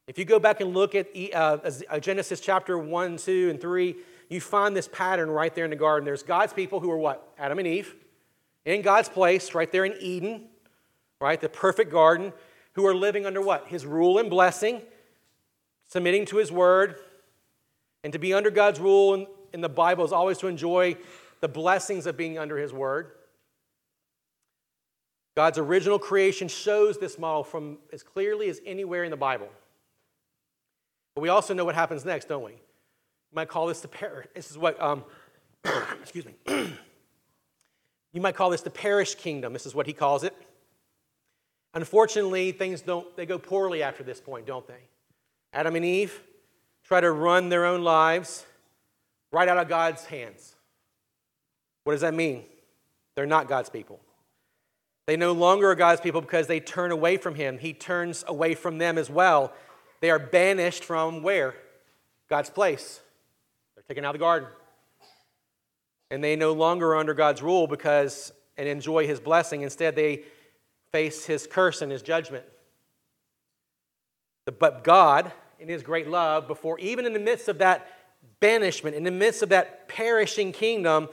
If 0.06 0.18
you 0.18 0.24
go 0.24 0.38
back 0.38 0.60
and 0.60 0.74
look 0.74 0.94
at 0.94 1.08
uh, 1.34 1.58
uh 1.88 2.00
Genesis 2.00 2.40
chapter 2.40 2.78
1, 2.78 3.16
2, 3.16 3.50
and 3.50 3.60
3, 3.60 3.96
you 4.28 4.40
find 4.40 4.74
this 4.74 4.88
pattern 4.88 5.30
right 5.30 5.54
there 5.54 5.64
in 5.64 5.70
the 5.70 5.76
garden. 5.76 6.04
There's 6.04 6.22
God's 6.22 6.52
people 6.52 6.80
who 6.80 6.90
are 6.90 6.96
what? 6.96 7.32
Adam 7.38 7.58
and 7.58 7.66
Eve. 7.66 7.94
In 8.64 8.82
God's 8.82 9.08
place, 9.08 9.54
right 9.54 9.70
there 9.70 9.84
in 9.84 9.94
Eden 10.00 10.49
right? 11.20 11.40
The 11.40 11.48
perfect 11.48 11.90
garden, 11.90 12.32
who 12.72 12.86
are 12.86 12.94
living 12.94 13.26
under 13.26 13.40
what? 13.40 13.68
His 13.68 13.84
rule 13.84 14.18
and 14.18 14.30
blessing, 14.30 14.82
submitting 15.86 16.24
to 16.26 16.36
his 16.36 16.50
word. 16.50 16.96
And 18.02 18.12
to 18.12 18.18
be 18.18 18.32
under 18.32 18.50
God's 18.50 18.80
rule 18.80 19.14
in, 19.14 19.26
in 19.52 19.60
the 19.60 19.68
Bible 19.68 20.04
is 20.04 20.12
always 20.12 20.38
to 20.38 20.46
enjoy 20.46 20.96
the 21.40 21.48
blessings 21.48 22.06
of 22.06 22.16
being 22.16 22.38
under 22.38 22.56
his 22.56 22.72
word. 22.72 23.12
God's 25.36 25.58
original 25.58 25.98
creation 25.98 26.48
shows 26.48 26.98
this 26.98 27.18
model 27.18 27.44
from 27.44 27.78
as 27.92 28.02
clearly 28.02 28.48
as 28.48 28.60
anywhere 28.64 29.04
in 29.04 29.10
the 29.10 29.16
Bible. 29.16 29.48
But 31.14 31.22
we 31.22 31.28
also 31.28 31.54
know 31.54 31.64
what 31.64 31.74
happens 31.74 32.04
next, 32.04 32.28
don't 32.28 32.44
we? 32.44 32.52
You 32.52 33.34
might 33.34 33.48
call 33.48 33.66
this 33.66 33.80
the 33.80 33.88
parish. 33.88 34.26
This 34.34 34.50
is 34.50 34.58
what, 34.58 34.80
um, 34.80 35.04
excuse 36.00 36.24
me. 36.24 36.34
you 38.12 38.20
might 38.20 38.34
call 38.34 38.50
this 38.50 38.62
the 38.62 38.70
parish 38.70 39.14
kingdom. 39.14 39.52
This 39.52 39.66
is 39.66 39.74
what 39.74 39.86
he 39.86 39.92
calls 39.92 40.24
it. 40.24 40.34
Unfortunately, 41.74 42.52
things 42.52 42.80
don't, 42.80 43.14
they 43.16 43.26
go 43.26 43.38
poorly 43.38 43.82
after 43.82 44.02
this 44.02 44.20
point, 44.20 44.46
don't 44.46 44.66
they? 44.66 44.82
Adam 45.52 45.76
and 45.76 45.84
Eve 45.84 46.20
try 46.84 47.00
to 47.00 47.10
run 47.10 47.48
their 47.48 47.64
own 47.64 47.82
lives 47.82 48.44
right 49.32 49.48
out 49.48 49.58
of 49.58 49.68
God's 49.68 50.04
hands. 50.04 50.56
What 51.84 51.92
does 51.92 52.00
that 52.00 52.14
mean? 52.14 52.44
They're 53.14 53.26
not 53.26 53.48
God's 53.48 53.70
people. 53.70 54.00
They 55.06 55.16
no 55.16 55.32
longer 55.32 55.70
are 55.70 55.74
God's 55.74 56.00
people 56.00 56.20
because 56.20 56.46
they 56.46 56.60
turn 56.60 56.92
away 56.92 57.16
from 57.16 57.34
Him. 57.34 57.58
He 57.58 57.72
turns 57.72 58.24
away 58.26 58.54
from 58.54 58.78
them 58.78 58.98
as 58.98 59.10
well. 59.10 59.52
They 60.00 60.10
are 60.10 60.18
banished 60.18 60.84
from 60.84 61.22
where? 61.22 61.54
God's 62.28 62.50
place. 62.50 63.00
They're 63.74 63.84
taken 63.88 64.04
out 64.04 64.14
of 64.14 64.20
the 64.20 64.24
garden. 64.24 64.48
And 66.10 66.22
they 66.22 66.36
no 66.36 66.52
longer 66.52 66.90
are 66.92 66.96
under 66.96 67.14
God's 67.14 67.42
rule 67.42 67.66
because 67.66 68.32
and 68.56 68.68
enjoy 68.68 69.06
His 69.06 69.20
blessing. 69.20 69.62
Instead, 69.62 69.96
they 69.96 70.22
face 70.92 71.24
his 71.26 71.46
curse 71.46 71.82
and 71.82 71.90
his 71.90 72.02
judgment. 72.02 72.44
But 74.58 74.84
God, 74.84 75.32
in 75.58 75.68
His 75.68 75.82
great 75.82 76.08
love, 76.08 76.48
before 76.48 76.78
even 76.80 77.06
in 77.06 77.12
the 77.12 77.20
midst 77.20 77.48
of 77.48 77.58
that 77.58 77.86
banishment, 78.40 78.96
in 78.96 79.04
the 79.04 79.10
midst 79.10 79.42
of 79.42 79.50
that 79.50 79.88
perishing 79.88 80.52
kingdom, 80.52 81.08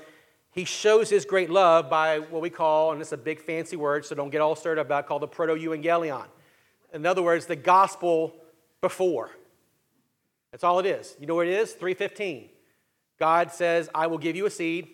He 0.52 0.64
shows 0.64 1.10
His 1.10 1.26
great 1.26 1.50
love 1.50 1.90
by 1.90 2.20
what 2.20 2.42
we 2.42 2.50
call, 2.50 2.94
and 2.94 3.02
it's 3.02 3.12
a 3.12 3.18
big 3.18 3.40
fancy 3.40 3.76
word, 3.76 4.06
so 4.06 4.16
don't 4.16 4.30
get 4.30 4.42
all 4.42 4.56
stirred 4.56 4.80
up 4.80 4.88
about, 4.88 5.08
called 5.08 5.22
the 5.22 5.28
proto 5.28 5.54
evangelion. 5.56 6.26
In 6.94 7.06
other 7.06 7.22
words, 7.22 7.46
the 7.46 7.56
gospel 7.56 8.34
before. 8.82 9.32
That's 10.52 10.64
all 10.64 10.80
it 10.80 10.86
is. 10.86 11.16
You 11.20 11.28
know 11.28 11.36
what 11.36 11.48
it 11.48 11.54
is? 11.54 11.74
315. 11.74 12.50
God 13.20 13.52
says, 13.52 13.90
I 13.94 14.08
will 14.08 14.18
give 14.18 14.36
you 14.36 14.46
a 14.46 14.50
seed, 14.50 14.88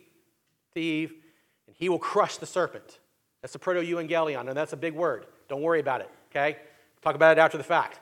Eve, 0.76 1.14
and 1.68 1.76
he 1.76 1.88
will 1.90 2.00
crush 2.00 2.38
the 2.38 2.48
serpent. 2.48 2.98
That's 3.44 3.54
the 3.54 3.60
proto 3.60 3.82
evangelion, 3.82 4.48
and 4.48 4.58
that's 4.58 4.72
a 4.72 4.78
big 4.78 4.94
word. 4.94 5.28
Don't 5.50 5.62
worry 5.62 5.82
about 5.82 6.00
it, 6.00 6.10
okay? 6.32 6.58
Talk 7.02 7.14
about 7.14 7.38
it 7.38 7.42
after 7.42 7.58
the 7.58 7.64
fact, 7.64 8.00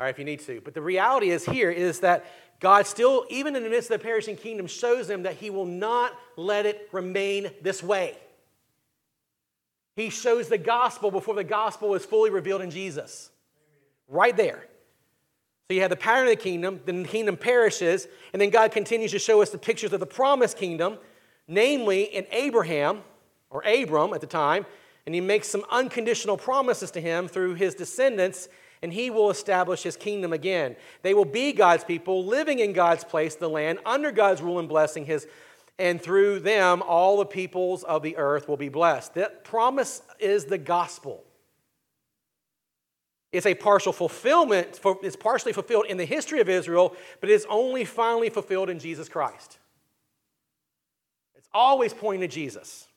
all 0.00 0.06
right, 0.06 0.10
if 0.10 0.18
you 0.18 0.24
need 0.24 0.40
to. 0.40 0.62
But 0.64 0.72
the 0.72 0.80
reality 0.80 1.28
is 1.28 1.44
here 1.44 1.70
is 1.70 2.00
that 2.00 2.24
God 2.58 2.86
still, 2.86 3.26
even 3.28 3.54
in 3.54 3.62
the 3.62 3.68
midst 3.68 3.90
of 3.90 4.00
the 4.00 4.02
perishing 4.02 4.36
kingdom, 4.36 4.66
shows 4.66 5.06
them 5.06 5.24
that 5.24 5.34
he 5.34 5.50
will 5.50 5.66
not 5.66 6.12
let 6.36 6.64
it 6.64 6.88
remain 6.90 7.50
this 7.60 7.82
way. 7.82 8.16
He 9.94 10.08
shows 10.08 10.48
the 10.48 10.58
gospel 10.58 11.10
before 11.10 11.34
the 11.34 11.44
gospel 11.44 11.94
is 11.94 12.06
fully 12.06 12.30
revealed 12.30 12.62
in 12.62 12.70
Jesus. 12.70 13.30
Right 14.08 14.34
there. 14.34 14.66
So 15.68 15.74
you 15.74 15.82
have 15.82 15.90
the 15.90 15.96
pattern 15.96 16.28
of 16.28 16.30
the 16.30 16.42
kingdom, 16.42 16.80
then 16.86 17.02
the 17.02 17.08
kingdom 17.08 17.36
perishes, 17.36 18.08
and 18.32 18.40
then 18.40 18.48
God 18.48 18.72
continues 18.72 19.10
to 19.10 19.18
show 19.18 19.42
us 19.42 19.50
the 19.50 19.58
pictures 19.58 19.92
of 19.92 20.00
the 20.00 20.06
promised 20.06 20.56
kingdom, 20.56 20.96
namely 21.46 22.04
in 22.04 22.26
Abraham, 22.30 23.02
or 23.50 23.62
Abram 23.66 24.14
at 24.14 24.22
the 24.22 24.26
time, 24.26 24.64
and 25.08 25.14
he 25.14 25.22
makes 25.22 25.48
some 25.48 25.64
unconditional 25.70 26.36
promises 26.36 26.90
to 26.90 27.00
him 27.00 27.28
through 27.28 27.54
his 27.54 27.74
descendants, 27.74 28.46
and 28.82 28.92
he 28.92 29.08
will 29.08 29.30
establish 29.30 29.82
his 29.82 29.96
kingdom 29.96 30.34
again. 30.34 30.76
They 31.00 31.14
will 31.14 31.24
be 31.24 31.54
God's 31.54 31.82
people, 31.82 32.26
living 32.26 32.58
in 32.58 32.74
God's 32.74 33.04
place, 33.04 33.34
the 33.34 33.48
land, 33.48 33.78
under 33.86 34.12
God's 34.12 34.42
rule 34.42 34.58
and 34.58 34.68
blessing, 34.68 35.06
his, 35.06 35.26
and 35.78 35.98
through 35.98 36.40
them 36.40 36.82
all 36.82 37.16
the 37.16 37.24
peoples 37.24 37.84
of 37.84 38.02
the 38.02 38.18
earth 38.18 38.50
will 38.50 38.58
be 38.58 38.68
blessed. 38.68 39.14
That 39.14 39.44
promise 39.44 40.02
is 40.18 40.44
the 40.44 40.58
gospel. 40.58 41.24
It's 43.32 43.46
a 43.46 43.54
partial 43.54 43.94
fulfillment, 43.94 44.78
it's 45.02 45.16
partially 45.16 45.54
fulfilled 45.54 45.86
in 45.88 45.96
the 45.96 46.04
history 46.04 46.40
of 46.40 46.50
Israel, 46.50 46.94
but 47.22 47.30
it's 47.30 47.46
only 47.48 47.86
finally 47.86 48.28
fulfilled 48.28 48.68
in 48.68 48.78
Jesus 48.78 49.08
Christ. 49.08 49.56
It's 51.34 51.48
always 51.54 51.94
pointing 51.94 52.28
to 52.28 52.34
Jesus. 52.34 52.87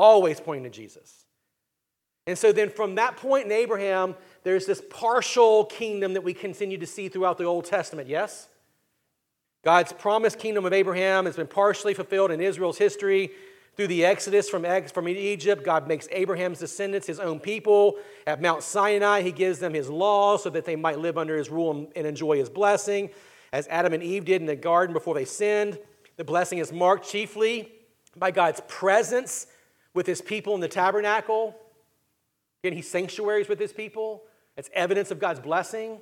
Always 0.00 0.40
pointing 0.40 0.64
to 0.64 0.70
Jesus. 0.70 1.26
And 2.26 2.38
so 2.38 2.52
then 2.52 2.70
from 2.70 2.94
that 2.94 3.18
point 3.18 3.44
in 3.44 3.52
Abraham, 3.52 4.14
there's 4.44 4.64
this 4.64 4.80
partial 4.88 5.66
kingdom 5.66 6.14
that 6.14 6.22
we 6.22 6.32
continue 6.32 6.78
to 6.78 6.86
see 6.86 7.10
throughout 7.10 7.36
the 7.36 7.44
Old 7.44 7.66
Testament, 7.66 8.08
yes? 8.08 8.48
God's 9.62 9.92
promised 9.92 10.38
kingdom 10.38 10.64
of 10.64 10.72
Abraham 10.72 11.26
has 11.26 11.36
been 11.36 11.46
partially 11.46 11.92
fulfilled 11.92 12.30
in 12.30 12.40
Israel's 12.40 12.78
history 12.78 13.30
through 13.76 13.88
the 13.88 14.06
Exodus 14.06 14.48
from, 14.48 14.64
from 14.88 15.06
Egypt, 15.06 15.64
God 15.64 15.86
makes 15.86 16.08
Abraham's 16.12 16.60
descendants 16.60 17.06
his 17.06 17.20
own 17.20 17.38
people. 17.38 17.96
At 18.26 18.40
Mount 18.40 18.62
Sinai, 18.62 19.20
he 19.20 19.32
gives 19.32 19.58
them 19.58 19.74
his 19.74 19.90
law 19.90 20.38
so 20.38 20.48
that 20.48 20.64
they 20.64 20.76
might 20.76 20.98
live 20.98 21.18
under 21.18 21.36
his 21.36 21.50
rule 21.50 21.90
and 21.94 22.06
enjoy 22.06 22.38
his 22.38 22.48
blessing, 22.48 23.10
as 23.52 23.68
Adam 23.68 23.92
and 23.92 24.02
Eve 24.02 24.24
did 24.24 24.40
in 24.40 24.46
the 24.46 24.56
garden 24.56 24.94
before 24.94 25.14
they 25.14 25.26
sinned. 25.26 25.78
The 26.16 26.24
blessing 26.24 26.58
is 26.58 26.72
marked 26.72 27.06
chiefly 27.06 27.70
by 28.16 28.30
God's 28.30 28.62
presence 28.66 29.46
with 29.94 30.06
his 30.06 30.20
people 30.20 30.54
in 30.54 30.60
the 30.60 30.68
tabernacle. 30.68 31.56
Again, 32.62 32.76
he 32.76 32.82
sanctuaries 32.82 33.48
with 33.48 33.58
his 33.58 33.72
people. 33.72 34.22
It's 34.56 34.70
evidence 34.72 35.10
of 35.10 35.18
God's 35.18 35.40
blessing. 35.40 35.98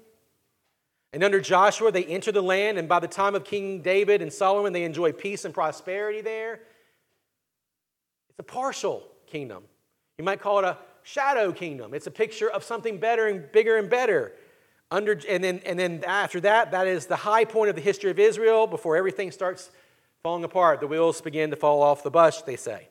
And 1.12 1.24
under 1.24 1.40
Joshua, 1.40 1.90
they 1.90 2.04
enter 2.04 2.32
the 2.32 2.42
land, 2.42 2.76
and 2.76 2.88
by 2.88 3.00
the 3.00 3.08
time 3.08 3.34
of 3.34 3.44
King 3.44 3.80
David 3.80 4.20
and 4.20 4.32
Solomon, 4.32 4.72
they 4.72 4.84
enjoy 4.84 5.12
peace 5.12 5.44
and 5.44 5.54
prosperity 5.54 6.20
there. 6.20 6.60
It's 8.28 8.38
a 8.38 8.42
partial 8.42 9.04
kingdom. 9.26 9.64
You 10.18 10.24
might 10.24 10.40
call 10.40 10.58
it 10.58 10.64
a 10.64 10.76
shadow 11.02 11.52
kingdom. 11.52 11.94
It's 11.94 12.06
a 12.06 12.10
picture 12.10 12.50
of 12.50 12.62
something 12.62 12.98
better 12.98 13.26
and 13.26 13.50
bigger 13.52 13.78
and 13.78 13.88
better. 13.88 14.32
Under, 14.90 15.18
and, 15.28 15.42
then, 15.42 15.60
and 15.64 15.78
then 15.78 16.04
after 16.06 16.40
that, 16.40 16.72
that 16.72 16.86
is 16.86 17.06
the 17.06 17.16
high 17.16 17.44
point 17.44 17.70
of 17.70 17.76
the 17.76 17.82
history 17.82 18.10
of 18.10 18.18
Israel 18.18 18.66
before 18.66 18.96
everything 18.96 19.30
starts 19.30 19.70
falling 20.22 20.44
apart. 20.44 20.80
The 20.80 20.86
wheels 20.86 21.20
begin 21.20 21.50
to 21.50 21.56
fall 21.56 21.82
off 21.82 22.02
the 22.02 22.10
bus, 22.10 22.42
they 22.42 22.56
say. 22.56 22.88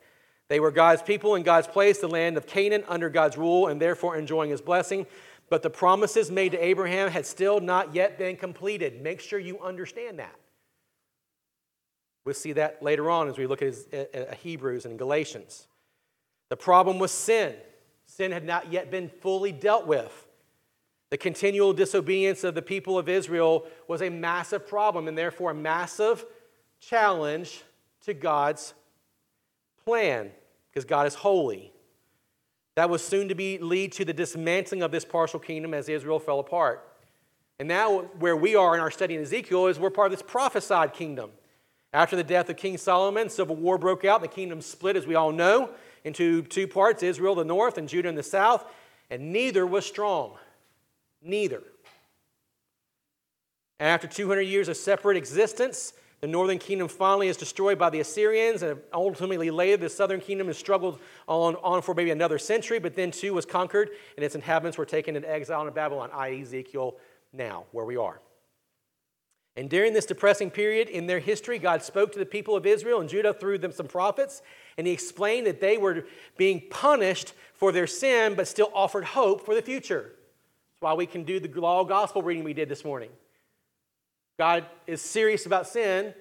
They 0.50 0.60
were 0.60 0.72
God's 0.72 1.02
people 1.02 1.36
in 1.36 1.44
God's 1.44 1.68
place, 1.68 2.00
the 2.00 2.08
land 2.08 2.38
of 2.38 2.48
Canaan, 2.48 2.84
under 2.88 3.10
God's 3.10 3.38
rule, 3.38 3.68
and 3.68 3.82
therefore 3.82 4.16
enjoying 4.16 4.50
his 4.50 4.62
blessing. 4.62 5.06
But 5.50 5.62
the 5.62 5.70
promises 5.70 6.32
made 6.32 6.54
to 6.54 6.64
Abraham 6.64 7.10
had 7.10 7.26
still 7.26 7.60
not 7.60 7.94
yet 7.94 8.18
been 8.18 8.36
completed. 8.36 9.02
Make 9.02 9.20
sure 9.20 9.40
you 9.40 9.60
understand 9.60 10.20
that. 10.20 10.36
We'll 12.26 12.34
see 12.34 12.54
that 12.54 12.84
later 12.84 13.10
on 13.10 13.30
as 13.30 13.38
we 13.38 13.48
look 13.48 13.62
at 13.62 14.34
Hebrews 14.42 14.86
and 14.86 14.98
Galatians. 14.98 15.68
The 16.50 16.58
problem 16.58 17.00
was 17.00 17.12
sin. 17.12 17.56
Sin 18.06 18.32
had 18.32 18.46
not 18.46 18.72
yet 18.72 18.92
been 18.92 19.10
fully 19.10 19.52
dealt 19.52 19.88
with. 19.88 20.28
The 21.10 21.18
continual 21.18 21.72
disobedience 21.72 22.44
of 22.44 22.54
the 22.56 22.62
people 22.62 22.98
of 22.98 23.08
Israel 23.08 23.66
was 23.88 24.02
a 24.02 24.10
massive 24.10 24.68
problem 24.68 25.08
and 25.08 25.18
therefore 25.18 25.52
a 25.52 25.56
massive 25.56 26.26
challenge 26.82 27.64
to 28.02 28.14
God's 28.14 28.74
plan 29.88 30.30
because 30.70 30.84
God 30.84 31.08
is 31.08 31.16
holy. 31.16 31.72
That 32.76 32.90
was 32.90 33.02
soon 33.02 33.30
to 33.30 33.36
be 33.36 33.58
lead 33.58 33.94
to 33.94 34.04
the 34.04 34.12
dismantling 34.12 34.82
of 34.82 34.92
this 34.92 35.06
partial 35.06 35.40
kingdom 35.40 35.74
as 35.74 35.88
Israel 35.88 36.20
fell 36.20 36.40
apart. 36.40 36.86
And 37.58 37.70
now 37.70 38.02
where 38.20 38.36
we 38.36 38.54
are 38.54 38.76
in 38.76 38.82
our 38.82 38.92
study 38.92 39.16
in 39.16 39.22
Ezekiel 39.22 39.68
is 39.68 39.80
we're 39.80 39.90
part 39.90 40.12
of 40.12 40.20
this 40.20 40.30
prophesied 40.30 40.92
kingdom. 40.92 41.32
After 41.94 42.18
the 42.18 42.24
death 42.24 42.50
of 42.50 42.58
King 42.58 42.78
Solomon, 42.78 43.30
civil 43.30 43.56
war 43.56 43.78
broke 43.78 44.04
out. 44.04 44.20
The 44.20 44.28
kingdom 44.28 44.60
split, 44.60 44.98
as 44.98 45.08
we 45.08 45.16
all 45.16 45.32
know, 45.32 45.70
into 46.04 46.42
two 46.42 46.68
parts 46.68 47.02
Israel, 47.02 47.34
the 47.34 47.46
north, 47.46 47.78
and 47.78 47.88
Judah 47.88 48.10
in 48.10 48.16
the 48.16 48.24
south, 48.24 48.66
and 49.10 49.32
neither 49.32 49.66
was 49.66 49.86
strong. 49.86 50.34
Neither. 51.22 51.64
And 53.80 53.88
after 53.88 54.06
200 54.06 54.42
years 54.42 54.68
of 54.68 54.76
separate 54.76 55.16
existence, 55.16 55.94
the 56.20 56.28
northern 56.28 56.58
kingdom 56.58 56.88
finally 56.88 57.28
is 57.28 57.38
destroyed 57.38 57.78
by 57.78 57.92
the 57.92 58.00
Assyrians, 58.00 58.64
and 58.64 58.80
ultimately 58.92 59.52
later 59.52 59.78
the 59.78 59.90
southern 59.90 60.20
kingdom 60.20 60.48
has 60.48 60.58
struggled 60.58 61.00
on, 61.28 61.56
on 61.58 61.82
for 61.84 61.94
maybe 61.94 62.10
another 62.10 62.40
century, 62.40 62.80
but 62.80 62.96
then 62.96 63.12
too 63.12 63.36
was 63.36 63.46
conquered, 63.46 63.92
and 64.16 64.26
its 64.26 64.34
inhabitants 64.34 64.78
were 64.78 64.86
taken 64.86 65.16
into 65.16 65.32
exile 65.32 65.68
in 65.68 65.74
Babylon, 65.74 66.10
i.e., 66.14 66.42
Ezekiel, 66.42 66.96
now, 67.34 67.66
where 67.72 67.86
we 67.86 67.98
are. 67.98 68.20
And 69.56 69.70
during 69.70 69.94
this 69.94 70.06
depressing 70.06 70.52
period 70.52 70.88
in 70.88 71.08
their 71.08 71.20
history, 71.20 71.60
God 71.60 71.84
spoke 71.84 72.12
to 72.14 72.20
the 72.20 72.26
people 72.26 72.56
of 72.56 72.66
Israel 72.66 73.00
and 73.00 73.10
Judah 73.10 73.34
through 73.34 73.60
them 73.60 73.72
some 73.72 73.88
prophets, 73.88 74.42
and 74.78 74.88
He 74.88 74.94
explained 74.94 75.46
that 75.46 75.62
they 75.62 75.78
were 75.78 76.06
being 76.36 76.64
punished 76.70 77.34
for 77.54 77.72
their 77.72 77.88
sin, 77.88 78.34
but 78.36 78.48
still 78.48 78.72
offered 78.74 79.04
hope 79.04 79.46
for 79.46 79.54
the 79.54 79.62
future. 79.62 80.14
That's 80.14 80.82
why 80.82 80.94
we 80.94 81.06
can 81.06 81.24
do 81.24 81.40
the 81.40 81.50
law 81.60 81.84
gospel 81.84 82.24
reading 82.24 82.44
we 82.44 82.54
did 82.54 82.70
this 82.70 82.86
morning. 82.86 83.10
God 84.38 84.66
is 84.86 85.02
serious 85.02 85.46
about 85.46 85.68
sin, 85.68 86.14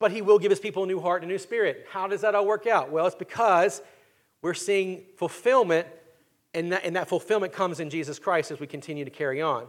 but 0.00 0.12
He 0.12 0.22
will 0.22 0.38
give 0.38 0.50
His 0.50 0.60
people 0.60 0.84
a 0.84 0.86
new 0.86 1.00
heart 1.00 1.22
and 1.22 1.30
a 1.30 1.34
new 1.34 1.38
spirit. 1.38 1.86
How 1.90 2.06
does 2.08 2.22
that 2.22 2.34
all 2.34 2.46
work 2.46 2.66
out? 2.66 2.90
Well, 2.90 3.06
it's 3.06 3.14
because 3.14 3.82
we're 4.42 4.54
seeing 4.54 5.04
fulfillment, 5.16 5.86
and 6.54 6.72
that, 6.72 6.84
and 6.84 6.96
that 6.96 7.08
fulfillment 7.08 7.52
comes 7.52 7.80
in 7.80 7.90
Jesus 7.90 8.18
Christ 8.18 8.50
as 8.50 8.60
we 8.60 8.66
continue 8.66 9.04
to 9.04 9.10
carry 9.10 9.40
on. 9.40 9.66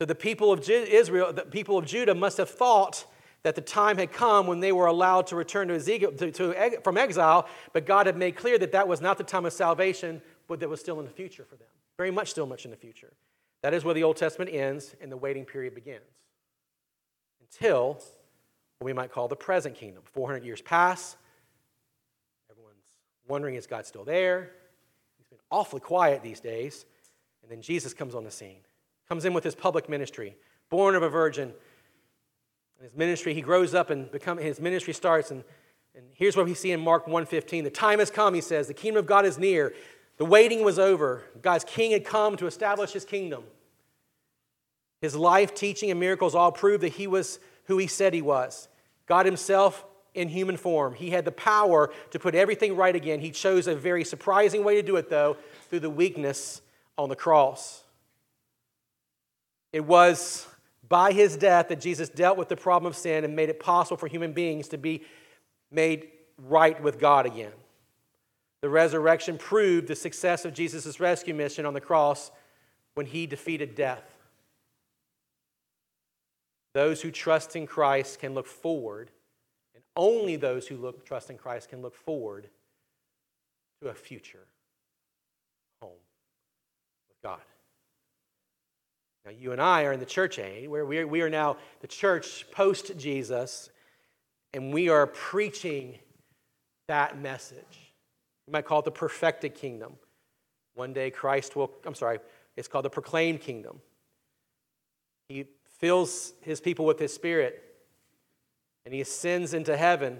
So 0.00 0.06
the 0.06 0.14
people 0.14 0.50
of 0.50 0.68
Israel, 0.68 1.32
the 1.32 1.42
people 1.42 1.76
of 1.76 1.84
Judah 1.84 2.14
must 2.14 2.38
have 2.38 2.48
thought 2.48 3.04
that 3.42 3.54
the 3.54 3.60
time 3.60 3.98
had 3.98 4.12
come 4.12 4.46
when 4.46 4.60
they 4.60 4.72
were 4.72 4.86
allowed 4.86 5.26
to 5.28 5.36
return 5.36 5.68
to 5.68 5.74
Ezekiel, 5.74 6.12
to, 6.12 6.30
to, 6.30 6.80
from 6.82 6.96
exile, 6.98 7.48
but 7.72 7.86
God 7.86 8.06
had 8.06 8.16
made 8.16 8.36
clear 8.36 8.58
that 8.58 8.72
that 8.72 8.88
was 8.88 9.00
not 9.00 9.18
the 9.18 9.24
time 9.24 9.46
of 9.46 9.52
salvation, 9.52 10.20
but 10.48 10.60
that 10.60 10.68
was 10.68 10.80
still 10.80 10.98
in 11.00 11.04
the 11.04 11.10
future 11.10 11.44
for 11.44 11.56
them. 11.56 11.68
Very 11.96 12.10
much 12.10 12.30
still 12.30 12.46
much 12.46 12.64
in 12.64 12.70
the 12.70 12.76
future. 12.76 13.12
That 13.62 13.74
is 13.74 13.84
where 13.84 13.94
the 13.94 14.02
Old 14.02 14.16
Testament 14.16 14.50
ends 14.52 14.94
and 15.00 15.12
the 15.12 15.16
waiting 15.16 15.44
period 15.44 15.74
begins. 15.74 16.19
Until 17.52 17.94
what 18.78 18.84
we 18.84 18.92
might 18.92 19.12
call 19.12 19.28
the 19.28 19.36
present 19.36 19.74
kingdom. 19.76 20.02
400 20.12 20.44
years 20.44 20.62
pass. 20.62 21.16
Everyone's 22.50 22.76
wondering, 23.28 23.54
is 23.54 23.66
God 23.66 23.86
still 23.86 24.04
there? 24.04 24.50
He's 25.18 25.26
been 25.26 25.38
awfully 25.50 25.80
quiet 25.80 26.22
these 26.22 26.40
days. 26.40 26.84
And 27.42 27.50
then 27.50 27.62
Jesus 27.62 27.92
comes 27.94 28.14
on 28.14 28.24
the 28.24 28.30
scene 28.30 28.60
comes 29.10 29.24
in 29.24 29.34
with 29.34 29.42
his 29.42 29.56
public 29.56 29.88
ministry, 29.88 30.36
born 30.68 30.94
of 30.94 31.02
a 31.02 31.08
virgin. 31.08 31.52
And 32.78 32.84
his 32.84 32.96
ministry, 32.96 33.34
he 33.34 33.40
grows 33.40 33.74
up 33.74 33.90
and 33.90 34.08
become, 34.12 34.38
his 34.38 34.60
ministry 34.60 34.94
starts. 34.94 35.32
And, 35.32 35.42
and 35.96 36.04
here's 36.14 36.36
what 36.36 36.46
we 36.46 36.54
see 36.54 36.70
in 36.70 36.80
Mark 36.80 37.06
1.15. 37.06 37.64
The 37.64 37.70
time 37.70 37.98
has 37.98 38.08
come, 38.08 38.34
he 38.34 38.40
says. 38.40 38.68
The 38.68 38.74
kingdom 38.74 39.00
of 39.00 39.06
God 39.06 39.26
is 39.26 39.36
near. 39.36 39.74
The 40.18 40.24
waiting 40.24 40.62
was 40.62 40.78
over. 40.78 41.24
God's 41.42 41.64
king 41.64 41.90
had 41.90 42.04
come 42.04 42.36
to 42.36 42.46
establish 42.46 42.92
his 42.92 43.04
kingdom. 43.04 43.42
His 45.00 45.16
life, 45.16 45.54
teaching, 45.54 45.90
and 45.90 45.98
miracles 45.98 46.34
all 46.34 46.52
prove 46.52 46.82
that 46.82 46.92
he 46.92 47.06
was 47.06 47.38
who 47.64 47.78
he 47.78 47.86
said 47.86 48.12
he 48.12 48.22
was. 48.22 48.68
God 49.06 49.26
himself 49.26 49.84
in 50.14 50.28
human 50.28 50.56
form. 50.56 50.94
He 50.94 51.10
had 51.10 51.24
the 51.24 51.32
power 51.32 51.90
to 52.10 52.18
put 52.18 52.34
everything 52.34 52.76
right 52.76 52.94
again. 52.94 53.20
He 53.20 53.30
chose 53.30 53.66
a 53.66 53.74
very 53.74 54.04
surprising 54.04 54.64
way 54.64 54.74
to 54.74 54.82
do 54.82 54.96
it, 54.96 55.08
though, 55.08 55.36
through 55.68 55.80
the 55.80 55.90
weakness 55.90 56.60
on 56.98 57.08
the 57.08 57.16
cross. 57.16 57.84
It 59.72 59.84
was 59.84 60.46
by 60.88 61.12
his 61.12 61.36
death 61.36 61.68
that 61.68 61.80
Jesus 61.80 62.08
dealt 62.08 62.36
with 62.36 62.48
the 62.48 62.56
problem 62.56 62.90
of 62.90 62.96
sin 62.96 63.24
and 63.24 63.36
made 63.36 63.48
it 63.48 63.60
possible 63.60 63.96
for 63.96 64.08
human 64.08 64.32
beings 64.32 64.68
to 64.68 64.78
be 64.78 65.02
made 65.70 66.08
right 66.36 66.80
with 66.82 66.98
God 66.98 67.26
again. 67.26 67.52
The 68.60 68.68
resurrection 68.68 69.38
proved 69.38 69.86
the 69.88 69.94
success 69.94 70.44
of 70.44 70.52
Jesus' 70.52 71.00
rescue 71.00 71.34
mission 71.34 71.64
on 71.64 71.74
the 71.74 71.80
cross 71.80 72.30
when 72.94 73.06
he 73.06 73.26
defeated 73.26 73.74
death. 73.74 74.02
Those 76.74 77.02
who 77.02 77.10
trust 77.10 77.56
in 77.56 77.66
Christ 77.66 78.20
can 78.20 78.34
look 78.34 78.46
forward, 78.46 79.10
and 79.74 79.82
only 79.96 80.36
those 80.36 80.66
who 80.66 80.76
look, 80.76 81.04
trust 81.04 81.30
in 81.30 81.36
Christ 81.36 81.68
can 81.68 81.82
look 81.82 81.94
forward 81.94 82.48
to 83.82 83.88
a 83.88 83.94
future 83.94 84.46
home 85.82 85.90
with 87.08 87.22
God. 87.22 87.40
Now, 89.24 89.32
you 89.32 89.52
and 89.52 89.60
I 89.60 89.84
are 89.84 89.92
in 89.92 90.00
the 90.00 90.06
church 90.06 90.38
age, 90.38 90.68
where 90.68 90.84
we 90.86 90.98
are, 90.98 91.06
we 91.06 91.22
are 91.22 91.30
now 91.30 91.56
the 91.80 91.86
church 91.86 92.46
post 92.52 92.96
Jesus, 92.96 93.68
and 94.54 94.72
we 94.72 94.88
are 94.88 95.06
preaching 95.06 95.98
that 96.88 97.20
message. 97.20 97.92
You 98.46 98.52
might 98.52 98.64
call 98.64 98.80
it 98.80 98.84
the 98.84 98.90
perfected 98.90 99.54
kingdom. 99.54 99.94
One 100.74 100.92
day 100.92 101.10
Christ 101.10 101.56
will, 101.56 101.70
I'm 101.84 101.94
sorry, 101.94 102.20
it's 102.56 102.68
called 102.68 102.84
the 102.84 102.90
proclaimed 102.90 103.40
kingdom. 103.40 103.80
He 105.28 105.46
fills 105.80 106.34
his 106.42 106.60
people 106.60 106.84
with 106.84 106.98
his 106.98 107.12
spirit, 107.12 107.64
and 108.84 108.94
he 108.94 109.00
ascends 109.00 109.54
into 109.54 109.76
heaven. 109.76 110.18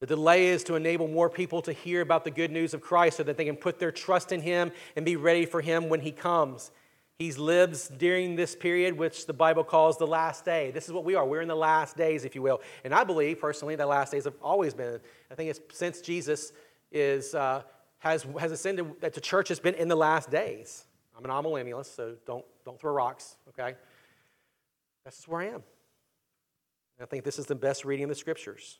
The 0.00 0.06
delay 0.06 0.48
is 0.48 0.64
to 0.64 0.76
enable 0.76 1.08
more 1.08 1.28
people 1.28 1.60
to 1.62 1.72
hear 1.72 2.00
about 2.00 2.24
the 2.24 2.30
good 2.30 2.50
news 2.50 2.72
of 2.72 2.80
Christ 2.80 3.16
so 3.16 3.22
that 3.24 3.36
they 3.36 3.44
can 3.44 3.56
put 3.56 3.78
their 3.78 3.90
trust 3.90 4.32
in 4.32 4.40
him 4.40 4.70
and 4.96 5.04
be 5.04 5.16
ready 5.16 5.44
for 5.44 5.60
him 5.60 5.88
when 5.88 6.00
he 6.00 6.12
comes. 6.12 6.70
He 7.18 7.32
lives 7.32 7.88
during 7.88 8.36
this 8.36 8.54
period, 8.54 8.96
which 8.96 9.26
the 9.26 9.32
Bible 9.32 9.64
calls 9.64 9.98
the 9.98 10.06
last 10.06 10.44
day. 10.44 10.70
This 10.70 10.86
is 10.86 10.92
what 10.92 11.04
we 11.04 11.16
are. 11.16 11.26
We're 11.26 11.40
in 11.40 11.48
the 11.48 11.56
last 11.56 11.96
days, 11.96 12.24
if 12.24 12.36
you 12.36 12.42
will. 12.42 12.60
And 12.84 12.94
I 12.94 13.02
believe, 13.02 13.40
personally, 13.40 13.74
the 13.74 13.86
last 13.86 14.12
days 14.12 14.24
have 14.24 14.36
always 14.40 14.72
been. 14.72 15.00
I 15.28 15.34
think 15.34 15.50
it's 15.50 15.60
since 15.76 16.00
Jesus 16.00 16.52
is, 16.92 17.34
uh, 17.34 17.62
has, 17.98 18.24
has 18.38 18.52
ascended, 18.52 19.00
that 19.00 19.14
the 19.14 19.20
church 19.20 19.48
has 19.48 19.58
been 19.58 19.74
in 19.74 19.88
the 19.88 19.96
last 19.96 20.30
days. 20.30 20.84
I'm 21.16 21.24
an 21.24 21.32
amillennialist, 21.32 21.96
so 21.96 22.14
don't, 22.24 22.44
don't 22.64 22.78
throw 22.78 22.92
rocks, 22.92 23.36
okay? 23.48 23.74
That's 25.08 25.26
where 25.26 25.40
I 25.40 25.46
am. 25.46 25.62
I 27.00 27.06
think 27.06 27.24
this 27.24 27.38
is 27.38 27.46
the 27.46 27.54
best 27.54 27.86
reading 27.86 28.04
of 28.04 28.10
the 28.10 28.14
scriptures. 28.14 28.78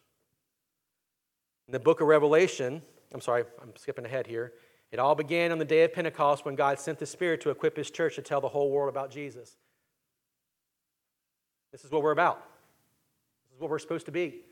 In 1.66 1.72
the 1.72 1.80
book 1.80 2.02
of 2.02 2.06
Revelation, 2.06 2.82
I'm 3.14 3.22
sorry, 3.22 3.44
I'm 3.62 3.74
skipping 3.76 4.04
ahead 4.04 4.26
here. 4.26 4.52
It 4.92 4.98
all 4.98 5.14
began 5.14 5.52
on 5.52 5.58
the 5.58 5.64
day 5.64 5.84
of 5.84 5.94
Pentecost 5.94 6.44
when 6.44 6.54
God 6.54 6.78
sent 6.78 6.98
the 6.98 7.06
Spirit 7.06 7.40
to 7.40 7.50
equip 7.50 7.78
His 7.78 7.90
church 7.90 8.16
to 8.16 8.22
tell 8.22 8.42
the 8.42 8.48
whole 8.48 8.70
world 8.70 8.90
about 8.90 9.10
Jesus. 9.10 9.56
This 11.72 11.82
is 11.82 11.90
what 11.90 12.02
we're 12.02 12.12
about. 12.12 12.44
This 13.48 13.56
is 13.56 13.60
what 13.62 13.70
we're 13.70 13.78
supposed 13.78 14.04
to 14.04 14.12
be. 14.12 14.42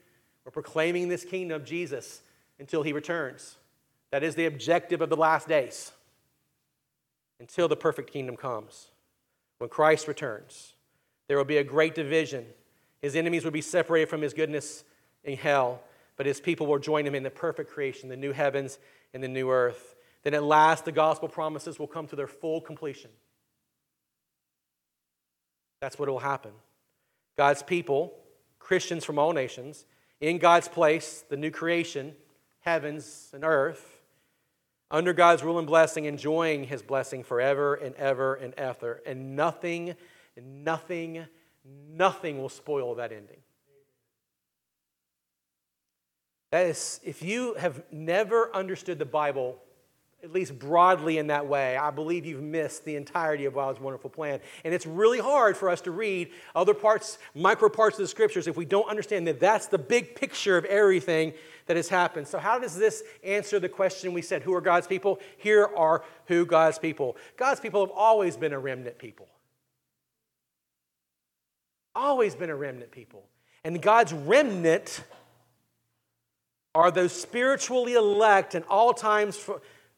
We're 0.47 0.53
proclaiming 0.53 1.09
this 1.09 1.27
kingdom 1.27 1.61
of 1.61 1.67
Jesus 1.67 2.23
until 2.59 2.85
He 2.85 2.95
returns. 2.95 3.59
That 4.13 4.23
is 4.23 4.35
the 4.35 4.47
objective 4.47 5.03
of 5.03 5.11
the 5.11 5.17
last 5.17 5.47
days 5.47 5.93
until 7.39 7.69
the 7.69 7.77
perfect 7.77 8.11
kingdom 8.11 8.35
comes. 8.35 8.89
When 9.59 9.69
Christ 9.69 10.09
returns, 10.09 10.73
there 11.29 11.37
will 11.37 11.45
be 11.45 11.59
a 11.59 11.65
great 11.65 11.95
division. 11.95 12.47
His 13.01 13.17
enemies 13.17 13.45
will 13.45 13.53
be 13.53 13.61
separated 13.61 14.09
from 14.09 14.23
His 14.23 14.35
goodness 14.35 14.85
in 15.25 15.37
hell, 15.37 15.81
but 16.17 16.27
His 16.27 16.41
people 16.41 16.67
will 16.67 16.79
join 16.79 17.07
Him 17.07 17.15
in 17.15 17.23
the 17.23 17.31
perfect 17.31 17.71
creation, 17.71 18.09
the 18.09 18.17
new 18.17 18.33
heavens 18.33 18.79
and 19.13 19.23
the 19.23 19.29
new 19.29 19.51
earth 19.51 19.97
then 20.27 20.35
at 20.35 20.43
last 20.43 20.85
the 20.85 20.91
gospel 20.91 21.29
promises 21.29 21.79
will 21.79 21.87
come 21.87 22.09
to 22.09 22.17
their 22.17 22.27
full 22.27 22.61
completion. 22.61 23.13
That's 25.81 26.01
what 26.01 26.09
will 26.09 26.19
happen. 26.19 26.51
God's 27.37 27.63
people, 27.63 28.13
Christians 28.59 29.05
from 29.05 29.21
all 29.21 29.33
nations, 29.33 29.85
in 30.21 30.39
God's 30.39 30.67
place, 30.67 31.23
the 31.29 31.37
new 31.37 31.53
creation, 31.53 32.13
heavens 32.59 33.31
and 33.35 33.45
earth, 33.45 34.01
under 34.91 35.13
God's 35.13 35.45
rule 35.45 35.61
and 35.61 35.67
blessing, 35.69 36.07
enjoying 36.07 36.65
his 36.65 36.83
blessing 36.83 37.23
forever 37.23 37.77
and 37.77 37.95
ever 37.95 38.35
and 38.35 38.53
ever. 38.55 39.03
And 39.07 39.37
nothing, 39.37 39.95
nothing, 40.43 41.27
nothing 41.65 42.39
will 42.39 42.49
spoil 42.49 42.95
that 42.97 43.13
ending. 43.13 43.39
That 46.53 46.67
is, 46.67 47.01
if 47.05 47.23
you 47.23 47.55
have 47.55 47.83
never 47.91 48.55
understood 48.55 48.99
the 48.99 49.05
Bible 49.05 49.59
at 50.23 50.33
least 50.33 50.59
broadly 50.59 51.19
in 51.19 51.29
that 51.29 51.47
way, 51.47 51.77
I 51.77 51.91
believe 51.91 52.27
you've 52.27 52.43
missed 52.43 52.85
the 52.85 52.97
entirety 52.97 53.45
of 53.45 53.55
God's 53.55 53.79
wonderful 53.79 54.11
plan. 54.11 54.41
And 54.65 54.75
it's 54.75 54.87
really 54.87 55.21
hard 55.21 55.57
for 55.57 55.69
us 55.69 55.81
to 55.83 55.91
read 55.91 56.31
other 56.55 56.75
parts, 56.75 57.19
micro 57.35 57.69
parts 57.69 57.97
of 57.97 58.03
the 58.03 58.09
scriptures, 58.09 58.47
if 58.49 58.57
we 58.57 58.65
don't 58.65 58.89
understand 58.89 59.27
that 59.29 59.39
that's 59.39 59.67
the 59.67 59.79
big 59.79 60.17
picture 60.17 60.57
of 60.57 60.65
everything 60.65 61.35
that 61.67 61.77
has 61.77 61.89
happened. 61.89 62.27
So, 62.27 62.39
how 62.39 62.59
does 62.59 62.77
this 62.77 63.05
answer 63.23 63.61
the 63.61 63.69
question 63.69 64.13
we 64.13 64.23
said, 64.23 64.43
Who 64.43 64.55
are 64.55 64.61
God's 64.61 64.87
people? 64.87 65.21
Here 65.37 65.69
are 65.77 66.03
who 66.27 66.45
God's 66.45 66.79
people. 66.79 67.17
God's 67.37 67.61
people 67.61 67.85
have 67.85 67.95
always 67.95 68.37
been 68.37 68.53
a 68.53 68.59
remnant 68.59 68.99
people. 68.99 69.29
Always 71.97 72.37
been 72.37 72.51
a 72.51 72.55
remnant 72.55 72.93
people. 72.93 73.25
And 73.65 73.81
God's 73.81 74.13
remnant 74.13 75.03
are 76.75 76.91
those 76.91 77.13
spiritually 77.13 77.95
elect 77.95 78.55
in 78.55 78.63
all 78.65 78.95
times. 78.95 79.49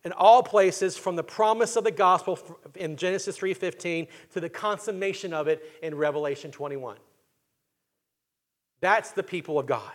In 0.04 0.12
all 0.12 0.44
places 0.44 0.96
from 0.96 1.16
the 1.16 1.24
promise 1.24 1.74
of 1.74 1.82
the 1.82 1.90
gospel 1.90 2.38
in 2.76 2.96
Genesis 2.96 3.36
3:15 3.36 4.06
to 4.32 4.40
the 4.40 4.48
consummation 4.48 5.34
of 5.34 5.48
it 5.48 5.62
in 5.82 5.94
Revelation 5.96 6.52
21. 6.52 6.96
That's 8.80 9.10
the 9.10 9.24
people 9.24 9.58
of 9.58 9.66
God. 9.66 9.92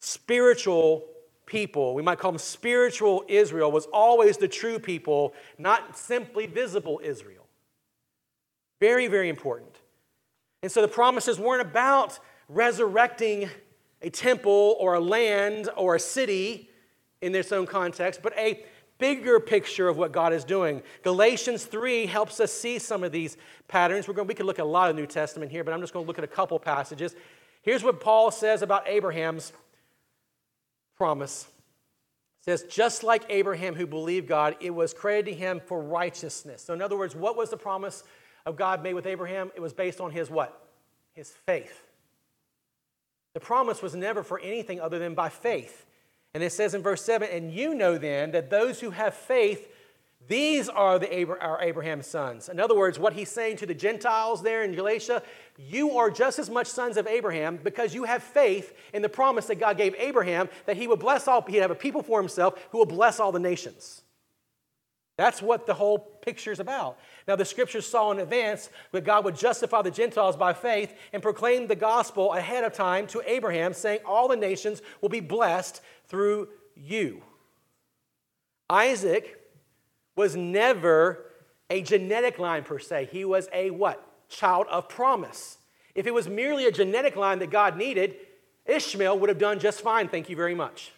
Spiritual 0.00 1.08
people, 1.46 1.94
we 1.94 2.02
might 2.02 2.18
call 2.18 2.32
them 2.32 2.38
spiritual 2.38 3.24
Israel, 3.28 3.70
was 3.70 3.86
always 3.86 4.36
the 4.36 4.48
true 4.48 4.80
people, 4.80 5.32
not 5.56 5.96
simply 5.96 6.46
visible 6.46 7.00
Israel. 7.04 7.46
Very, 8.80 9.06
very 9.06 9.28
important. 9.28 9.79
And 10.62 10.70
so 10.70 10.82
the 10.82 10.88
promises 10.88 11.38
weren't 11.38 11.62
about 11.62 12.18
resurrecting 12.48 13.48
a 14.02 14.10
temple 14.10 14.76
or 14.78 14.94
a 14.94 15.00
land 15.00 15.68
or 15.76 15.94
a 15.94 16.00
city 16.00 16.68
in 17.20 17.34
its 17.34 17.52
own 17.52 17.66
context, 17.66 18.20
but 18.22 18.36
a 18.36 18.64
bigger 18.98 19.40
picture 19.40 19.88
of 19.88 19.96
what 19.96 20.12
God 20.12 20.32
is 20.32 20.44
doing. 20.44 20.82
Galatians 21.02 21.64
3 21.64 22.06
helps 22.06 22.38
us 22.38 22.52
see 22.52 22.78
some 22.78 23.02
of 23.02 23.12
these 23.12 23.36
patterns. 23.66 24.06
We're 24.06 24.14
going, 24.14 24.28
we 24.28 24.34
could 24.34 24.46
look 24.46 24.58
at 24.58 24.64
a 24.64 24.68
lot 24.68 24.90
of 24.90 24.96
New 24.96 25.06
Testament 25.06 25.50
here, 25.50 25.64
but 25.64 25.72
I'm 25.72 25.80
just 25.80 25.92
going 25.92 26.04
to 26.04 26.06
look 26.06 26.18
at 26.18 26.24
a 26.24 26.28
couple 26.28 26.58
passages. 26.58 27.14
Here's 27.62 27.82
what 27.82 28.00
Paul 28.00 28.30
says 28.30 28.62
about 28.62 28.86
Abraham's 28.86 29.52
promise. 30.96 31.46
It 32.40 32.44
says, 32.44 32.62
just 32.64 33.02
like 33.02 33.24
Abraham 33.28 33.74
who 33.74 33.86
believed 33.86 34.28
God, 34.28 34.56
it 34.60 34.70
was 34.70 34.94
credited 34.94 35.34
to 35.34 35.38
him 35.38 35.60
for 35.66 35.80
righteousness. 35.80 36.62
So, 36.62 36.72
in 36.72 36.80
other 36.80 36.96
words, 36.96 37.14
what 37.14 37.36
was 37.36 37.50
the 37.50 37.56
promise 37.56 38.02
of 38.50 38.56
God 38.56 38.82
made 38.82 38.94
with 38.94 39.06
Abraham? 39.06 39.50
It 39.54 39.60
was 39.60 39.72
based 39.72 40.00
on 40.00 40.10
his 40.10 40.28
what? 40.28 40.68
His 41.14 41.30
faith. 41.30 41.86
The 43.32 43.40
promise 43.40 43.80
was 43.80 43.94
never 43.94 44.22
for 44.22 44.38
anything 44.40 44.80
other 44.80 44.98
than 44.98 45.14
by 45.14 45.28
faith. 45.28 45.86
And 46.34 46.42
it 46.42 46.52
says 46.52 46.74
in 46.74 46.82
verse 46.82 47.02
7 47.02 47.28
And 47.30 47.52
you 47.52 47.74
know 47.74 47.96
then 47.96 48.32
that 48.32 48.50
those 48.50 48.80
who 48.80 48.90
have 48.90 49.14
faith, 49.14 49.68
these 50.28 50.68
are 50.68 50.98
the 50.98 51.26
our 51.40 51.60
Abraham's 51.62 52.06
sons. 52.06 52.48
In 52.48 52.60
other 52.60 52.76
words, 52.76 52.98
what 52.98 53.14
he's 53.14 53.30
saying 53.30 53.56
to 53.58 53.66
the 53.66 53.74
Gentiles 53.74 54.42
there 54.42 54.62
in 54.62 54.74
Galatia, 54.74 55.22
you 55.56 55.96
are 55.96 56.10
just 56.10 56.38
as 56.38 56.50
much 56.50 56.66
sons 56.66 56.96
of 56.96 57.06
Abraham 57.06 57.58
because 57.62 57.94
you 57.94 58.04
have 58.04 58.22
faith 58.22 58.76
in 58.92 59.02
the 59.02 59.08
promise 59.08 59.46
that 59.46 59.60
God 59.60 59.76
gave 59.76 59.94
Abraham 59.96 60.48
that 60.66 60.76
he 60.76 60.86
would 60.86 61.00
bless 61.00 61.26
all, 61.26 61.42
he'd 61.42 61.58
have 61.58 61.70
a 61.70 61.76
people 61.76 62.02
for 62.02 62.20
himself 62.20 62.66
who 62.70 62.78
will 62.78 62.86
bless 62.86 63.18
all 63.18 63.32
the 63.32 63.40
nations. 63.40 64.02
That's 65.20 65.42
what 65.42 65.66
the 65.66 65.74
whole 65.74 65.98
picture 65.98 66.50
is 66.50 66.60
about. 66.60 66.98
Now, 67.28 67.36
the 67.36 67.44
scriptures 67.44 67.86
saw 67.86 68.10
in 68.10 68.20
advance 68.20 68.70
that 68.92 69.04
God 69.04 69.26
would 69.26 69.36
justify 69.36 69.82
the 69.82 69.90
Gentiles 69.90 70.34
by 70.34 70.54
faith 70.54 70.94
and 71.12 71.22
proclaim 71.22 71.66
the 71.66 71.76
gospel 71.76 72.32
ahead 72.32 72.64
of 72.64 72.72
time 72.72 73.06
to 73.08 73.22
Abraham, 73.26 73.74
saying, 73.74 74.00
All 74.06 74.28
the 74.28 74.36
nations 74.36 74.80
will 75.02 75.10
be 75.10 75.20
blessed 75.20 75.82
through 76.06 76.48
you. 76.74 77.22
Isaac 78.70 79.38
was 80.16 80.36
never 80.36 81.26
a 81.68 81.82
genetic 81.82 82.38
line 82.38 82.64
per 82.64 82.78
se. 82.78 83.10
He 83.12 83.26
was 83.26 83.46
a 83.52 83.68
what? 83.68 84.02
Child 84.30 84.68
of 84.70 84.88
promise. 84.88 85.58
If 85.94 86.06
it 86.06 86.14
was 86.14 86.30
merely 86.30 86.64
a 86.64 86.72
genetic 86.72 87.14
line 87.14 87.40
that 87.40 87.50
God 87.50 87.76
needed, 87.76 88.16
Ishmael 88.64 89.18
would 89.18 89.28
have 89.28 89.38
done 89.38 89.58
just 89.58 89.82
fine, 89.82 90.08
thank 90.08 90.30
you 90.30 90.36
very 90.36 90.54
much. 90.54 90.92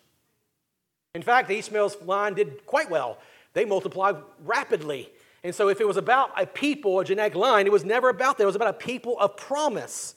In 1.12 1.23
fact, 1.23 1.51
Ishmael's 1.51 2.01
line 2.03 2.35
did 2.35 2.64
quite 2.66 2.89
well 2.89 3.18
they 3.53 3.65
multiply 3.65 4.13
rapidly. 4.45 5.11
And 5.45 5.55
so, 5.55 5.69
if 5.69 5.81
it 5.81 5.87
was 5.87 5.97
about 5.97 6.31
a 6.41 6.47
people, 6.47 7.01
a 7.01 7.05
genetic 7.05 7.35
line, 7.35 7.67
it 7.67 7.73
was 7.73 7.85
never 7.85 8.09
about 8.09 8.39
that. 8.39 8.45
It 8.45 8.47
was 8.47 8.57
about 8.57 8.69
a 8.69 8.75
people 8.75 9.19
of 9.19 9.37
promise. 9.37 10.15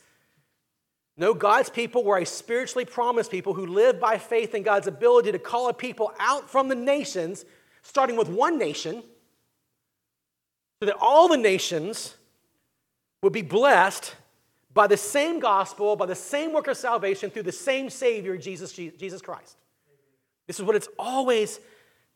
No, 1.18 1.34
God's 1.34 1.70
people 1.70 2.04
were 2.04 2.18
a 2.18 2.26
spiritually 2.26 2.86
promised 2.86 3.32
people 3.32 3.54
who 3.54 3.66
lived 3.66 4.00
by 4.00 4.18
faith 4.18 4.54
in 4.54 4.64
God's 4.64 4.88
ability 4.88 5.32
to 5.32 5.40
call 5.40 5.70
a 5.70 5.74
people 5.74 6.12
out 6.20 6.50
from 6.50 6.68
the 6.68 6.76
nations, 6.76 7.46
starting 7.82 8.18
with 8.18 8.30
one 8.30 8.58
nation, 8.58 9.02
so 10.80 10.86
that 10.86 10.98
all 11.00 11.28
the 11.28 11.38
nations 11.38 12.16
would 13.24 13.34
be 13.34 13.42
blessed 13.42 14.14
by 14.74 14.88
the 14.88 14.98
same 14.98 15.40
gospel, 15.40 15.96
by 15.96 16.06
the 16.06 16.14
same 16.14 16.52
work 16.52 16.68
of 16.68 16.76
salvation 16.76 17.30
through 17.30 17.44
the 17.44 17.52
same 17.52 17.90
Savior, 17.90 18.38
Jesus, 18.38 18.74
Jesus 18.74 19.22
Christ. 19.22 19.56
This 20.48 20.60
is 20.60 20.66
what 20.66 20.76
it's 20.76 20.90
always 21.00 21.60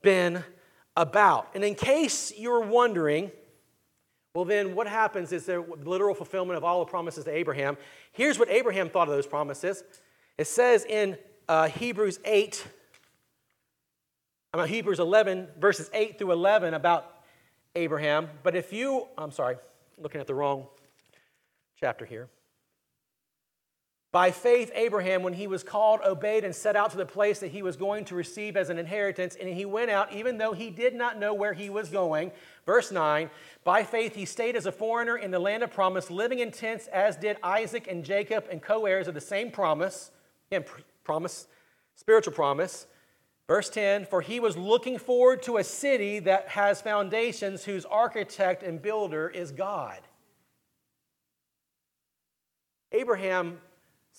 been 0.01 0.43
about. 0.95 1.49
And 1.55 1.63
in 1.63 1.75
case 1.75 2.33
you're 2.37 2.61
wondering, 2.61 3.31
well, 4.33 4.45
then 4.45 4.75
what 4.75 4.87
happens 4.87 5.31
is 5.31 5.45
there 5.45 5.61
literal 5.61 6.13
fulfillment 6.13 6.57
of 6.57 6.63
all 6.63 6.79
the 6.79 6.89
promises 6.89 7.25
to 7.25 7.31
Abraham. 7.31 7.77
Here's 8.11 8.37
what 8.37 8.49
Abraham 8.49 8.89
thought 8.89 9.07
of 9.07 9.13
those 9.13 9.27
promises. 9.27 9.83
It 10.37 10.47
says 10.47 10.85
in 10.85 11.17
uh, 11.47 11.67
Hebrews 11.67 12.19
8, 12.23 12.65
I 14.53 14.57
mean, 14.57 14.67
Hebrews 14.67 14.99
11, 14.99 15.47
verses 15.59 15.89
8 15.93 16.17
through 16.17 16.31
11 16.31 16.73
about 16.73 17.23
Abraham. 17.75 18.29
But 18.43 18.55
if 18.55 18.73
you, 18.73 19.07
I'm 19.17 19.31
sorry, 19.31 19.57
looking 19.97 20.21
at 20.21 20.27
the 20.27 20.33
wrong 20.33 20.67
chapter 21.79 22.05
here. 22.05 22.29
By 24.11 24.31
faith, 24.31 24.71
Abraham, 24.73 25.21
when 25.21 25.33
he 25.33 25.45
was 25.45 25.61
called, 25.61 25.99
obeyed 26.03 26.43
and 26.43 26.55
set 26.55 26.75
out 26.75 26.89
to 26.91 26.97
the 26.97 27.05
place 27.05 27.39
that 27.39 27.51
he 27.51 27.61
was 27.61 27.75
going 27.75 28.05
to 28.05 28.15
receive 28.15 28.57
as 28.57 28.71
an 28.71 28.79
inheritance, 28.79 29.37
and 29.39 29.47
he 29.47 29.65
went 29.65 29.91
out 29.91 30.11
even 30.11 30.39
though 30.39 30.53
he 30.53 30.71
did 30.71 30.95
not 30.95 31.19
know 31.19 31.35
where 31.35 31.53
he 31.53 31.69
was 31.69 31.89
going. 31.89 32.31
Verse 32.65 32.91
9 32.91 33.29
By 33.63 33.83
faith, 33.83 34.15
he 34.15 34.25
stayed 34.25 34.55
as 34.55 34.65
a 34.65 34.71
foreigner 34.71 35.15
in 35.15 35.29
the 35.29 35.37
land 35.37 35.61
of 35.61 35.71
promise, 35.71 36.09
living 36.09 36.39
in 36.39 36.51
tents, 36.51 36.87
as 36.87 37.17
did 37.17 37.37
Isaac 37.43 37.87
and 37.87 38.03
Jacob, 38.03 38.47
and 38.49 38.63
co 38.63 38.87
heirs 38.87 39.07
of 39.07 39.13
the 39.13 39.21
same 39.21 39.51
promise. 39.51 40.09
Again, 40.51 40.65
promise, 41.03 41.47
spiritual 41.95 42.33
promise. 42.33 42.87
Verse 43.47 43.69
10 43.69 44.07
For 44.07 44.21
he 44.21 44.39
was 44.39 44.57
looking 44.57 44.97
forward 44.97 45.43
to 45.43 45.57
a 45.57 45.63
city 45.63 46.17
that 46.19 46.47
has 46.49 46.81
foundations, 46.81 47.63
whose 47.63 47.85
architect 47.85 48.63
and 48.63 48.81
builder 48.81 49.29
is 49.29 49.51
God. 49.51 49.99
Abraham 52.91 53.59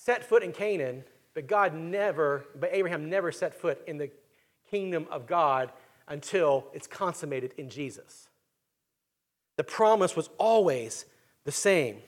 set 0.01 0.25
foot 0.25 0.43
in 0.43 0.51
Canaan, 0.51 1.05
but 1.35 1.47
God 1.47 1.75
never, 1.75 2.47
but 2.59 2.71
Abraham 2.73 3.11
never 3.11 3.31
set 3.31 3.55
foot 3.55 3.83
in 3.87 3.99
the 3.99 4.11
kingdom 4.71 5.07
of 5.11 5.27
God 5.27 5.71
until 6.09 6.69
it's 6.73 6.87
consummated 6.87 7.53
in 7.59 7.69
Jesus. 7.69 8.29
The 9.59 9.65
promise 9.65 10.17
was 10.17 10.31
always 10.39 11.05
the 11.45 11.53
same. 11.53 11.99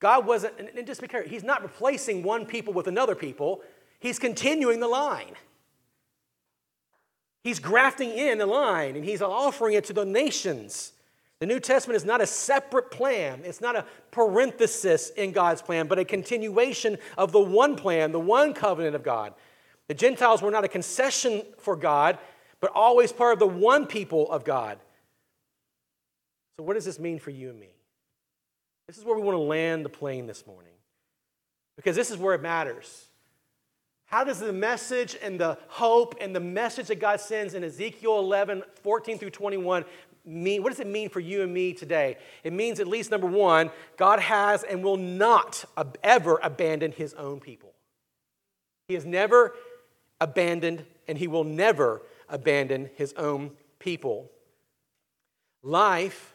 God 0.00 0.26
wasn't, 0.26 0.54
and 0.58 0.84
just 0.84 1.00
be 1.00 1.06
careful, 1.06 1.30
He's 1.30 1.44
not 1.44 1.62
replacing 1.62 2.24
one 2.24 2.44
people 2.44 2.72
with 2.72 2.88
another 2.88 3.14
people, 3.14 3.62
He's 4.00 4.18
continuing 4.18 4.80
the 4.80 4.88
line. 4.88 5.36
He's 7.44 7.60
grafting 7.60 8.10
in 8.10 8.38
the 8.38 8.46
line 8.46 8.96
and 8.96 9.04
He's 9.04 9.22
offering 9.22 9.74
it 9.74 9.84
to 9.84 9.92
the 9.92 10.04
nations. 10.04 10.92
The 11.40 11.46
New 11.46 11.60
Testament 11.60 11.96
is 11.96 12.04
not 12.04 12.22
a 12.22 12.26
separate 12.26 12.90
plan, 12.90 13.42
it's 13.44 13.60
not 13.60 13.76
a 13.76 13.84
parenthesis 14.10 15.10
in 15.10 15.32
God's 15.32 15.60
plan, 15.60 15.86
but 15.86 15.98
a 15.98 16.04
continuation 16.04 16.96
of 17.18 17.32
the 17.32 17.40
one 17.40 17.76
plan, 17.76 18.12
the 18.12 18.20
one 18.20 18.54
covenant 18.54 18.96
of 18.96 19.02
God. 19.02 19.34
The 19.88 19.94
Gentiles 19.94 20.40
were 20.40 20.50
not 20.50 20.64
a 20.64 20.68
concession 20.68 21.42
for 21.58 21.76
God, 21.76 22.18
but 22.60 22.72
always 22.74 23.12
part 23.12 23.34
of 23.34 23.38
the 23.38 23.46
one 23.46 23.86
people 23.86 24.30
of 24.30 24.44
God. 24.44 24.78
So, 26.56 26.64
what 26.64 26.74
does 26.74 26.86
this 26.86 26.98
mean 26.98 27.18
for 27.18 27.30
you 27.30 27.50
and 27.50 27.60
me? 27.60 27.68
This 28.86 28.96
is 28.96 29.04
where 29.04 29.14
we 29.14 29.22
want 29.22 29.36
to 29.36 29.42
land 29.42 29.84
the 29.84 29.90
plane 29.90 30.26
this 30.26 30.46
morning, 30.46 30.72
because 31.76 31.94
this 31.94 32.10
is 32.10 32.16
where 32.16 32.34
it 32.34 32.40
matters. 32.40 33.08
How 34.06 34.22
does 34.22 34.38
the 34.38 34.52
message 34.52 35.16
and 35.20 35.38
the 35.38 35.58
hope 35.66 36.14
and 36.20 36.34
the 36.34 36.40
message 36.40 36.86
that 36.86 37.00
God 37.00 37.20
sends 37.20 37.54
in 37.54 37.64
Ezekiel 37.64 38.20
11, 38.20 38.62
14 38.82 39.18
through 39.18 39.30
21 39.30 39.84
mean? 40.26 40.62
What 40.62 40.70
does 40.70 40.80
it 40.80 40.86
mean 40.86 41.08
for 41.08 41.20
you 41.20 41.42
and 41.42 41.52
me 41.52 41.72
today? 41.72 42.16
It 42.42 42.52
means, 42.52 42.80
at 42.80 42.86
least 42.86 43.10
number 43.10 43.26
one, 43.26 43.70
God 43.96 44.20
has 44.20 44.62
and 44.62 44.82
will 44.82 44.96
not 44.96 45.64
ever 46.02 46.38
abandon 46.42 46.92
his 46.92 47.14
own 47.14 47.40
people. 47.40 47.72
He 48.88 48.94
has 48.94 49.04
never 49.04 49.54
abandoned 50.20 50.84
and 51.08 51.18
he 51.18 51.28
will 51.28 51.44
never 51.44 52.02
abandon 52.28 52.90
his 52.96 53.12
own 53.14 53.52
people. 53.78 54.30
Life 55.62 56.34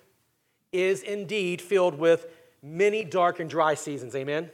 is 0.71 1.03
indeed 1.03 1.61
filled 1.61 1.95
with 1.95 2.27
many 2.61 3.03
dark 3.03 3.39
and 3.39 3.49
dry 3.49 3.73
seasons. 3.73 4.15
Amen? 4.15 4.49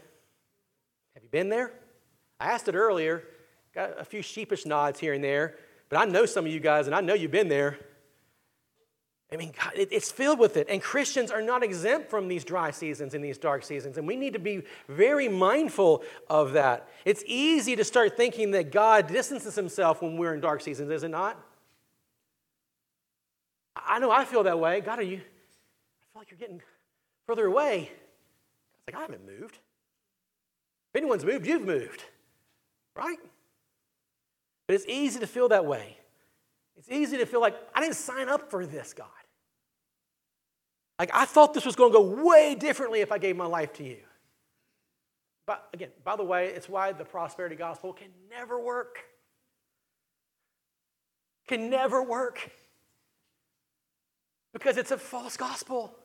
Have 1.14 1.24
you 1.24 1.30
been 1.30 1.50
there? 1.50 1.72
I 2.40 2.52
asked 2.52 2.68
it 2.68 2.76
earlier, 2.76 3.24
got 3.74 4.00
a 4.00 4.06
few 4.06 4.22
sheepish 4.22 4.66
nods 4.66 5.00
here 5.00 5.14
and 5.14 5.24
there, 5.24 5.56
but 5.90 5.98
I 5.98 6.06
know 6.06 6.26
some 6.26 6.46
of 6.46 6.52
you 6.52 6.60
guys 6.60 6.88
and 6.88 6.96
I 6.96 7.02
know 7.02 7.14
you've 7.14 7.32
been 7.32 7.50
there. 7.50 7.80
I 9.32 9.36
mean, 9.36 9.54
God, 9.62 9.74
it, 9.76 9.90
it's 9.92 10.10
filled 10.10 10.40
with 10.40 10.56
it. 10.56 10.68
And 10.70 10.82
Christians 10.82 11.32
are 11.32 11.42
not 11.42 11.62
exempt 11.62 12.10
from 12.10 12.30
these 12.30 12.46
dry 12.46 12.72
seasons 12.72 13.14
and 13.14 13.24
these 13.24 13.38
dark 13.38 13.64
seasons. 13.64 13.98
And 13.98 14.08
we 14.08 14.16
need 14.16 14.34
to 14.34 14.40
be 14.40 14.64
very 14.88 15.28
mindful 15.28 16.04
of 16.30 16.54
that. 16.54 16.88
It's 17.04 17.24
easy 17.26 17.76
to 17.76 17.84
start 17.84 18.16
thinking 18.16 18.52
that 18.52 18.72
God 18.72 19.08
distances 19.08 19.56
himself 19.56 20.02
when 20.02 20.16
we're 20.16 20.34
in 20.34 20.40
dark 20.40 20.62
seasons, 20.62 20.90
is 20.92 21.04
it 21.04 21.10
not? 21.10 21.38
I 23.76 24.00
know 24.00 24.12
I 24.12 24.24
feel 24.24 24.44
that 24.44 24.60
way. 24.60 24.80
God, 24.80 25.00
are 25.00 25.04
you, 25.04 25.18
I 25.18 25.20
feel 25.20 26.22
like 26.22 26.32
you're 26.32 26.40
getting 26.40 26.62
further 27.28 27.46
away. 27.46 27.92
It's 28.78 28.88
like, 28.88 28.96
I 28.96 29.02
haven't 29.02 29.26
moved. 29.26 29.56
If 30.94 31.02
anyone's 31.02 31.26
moved, 31.26 31.46
you've 31.46 31.66
moved, 31.66 32.04
right? 32.96 33.20
But 34.68 34.76
it's 34.76 34.86
easy 34.88 35.20
to 35.20 35.28
feel 35.28 35.50
that 35.50 35.66
way. 35.66 35.98
It's 36.78 36.90
easy 36.90 37.18
to 37.18 37.26
feel 37.26 37.42
like, 37.42 37.56
I 37.76 37.82
didn't 37.82 37.96
sign 37.96 38.30
up 38.30 38.50
for 38.50 38.66
this, 38.66 38.94
God. 38.94 39.08
Like, 41.00 41.12
I 41.14 41.26
thought 41.26 41.54
this 41.54 41.66
was 41.66 41.76
going 41.76 41.92
to 41.92 41.98
go 41.98 42.26
way 42.26 42.56
differently 42.56 43.02
if 43.02 43.12
I 43.12 43.18
gave 43.18 43.36
my 43.36 43.46
life 43.46 43.74
to 43.74 43.84
you. 43.84 43.98
But 45.46 45.68
again, 45.74 45.90
by 46.04 46.16
the 46.16 46.24
way, 46.24 46.48
it's 46.48 46.68
why 46.68 46.92
the 46.92 47.06
prosperity 47.06 47.56
gospel 47.56 47.94
can 47.94 48.10
never 48.30 48.60
work. 48.60 49.00
Can 51.48 51.70
never 51.70 52.04
work. 52.04 52.50
Because 54.54 54.78
it's 54.78 54.92
a 54.92 54.98
false 54.98 55.38
gospel. 55.38 55.96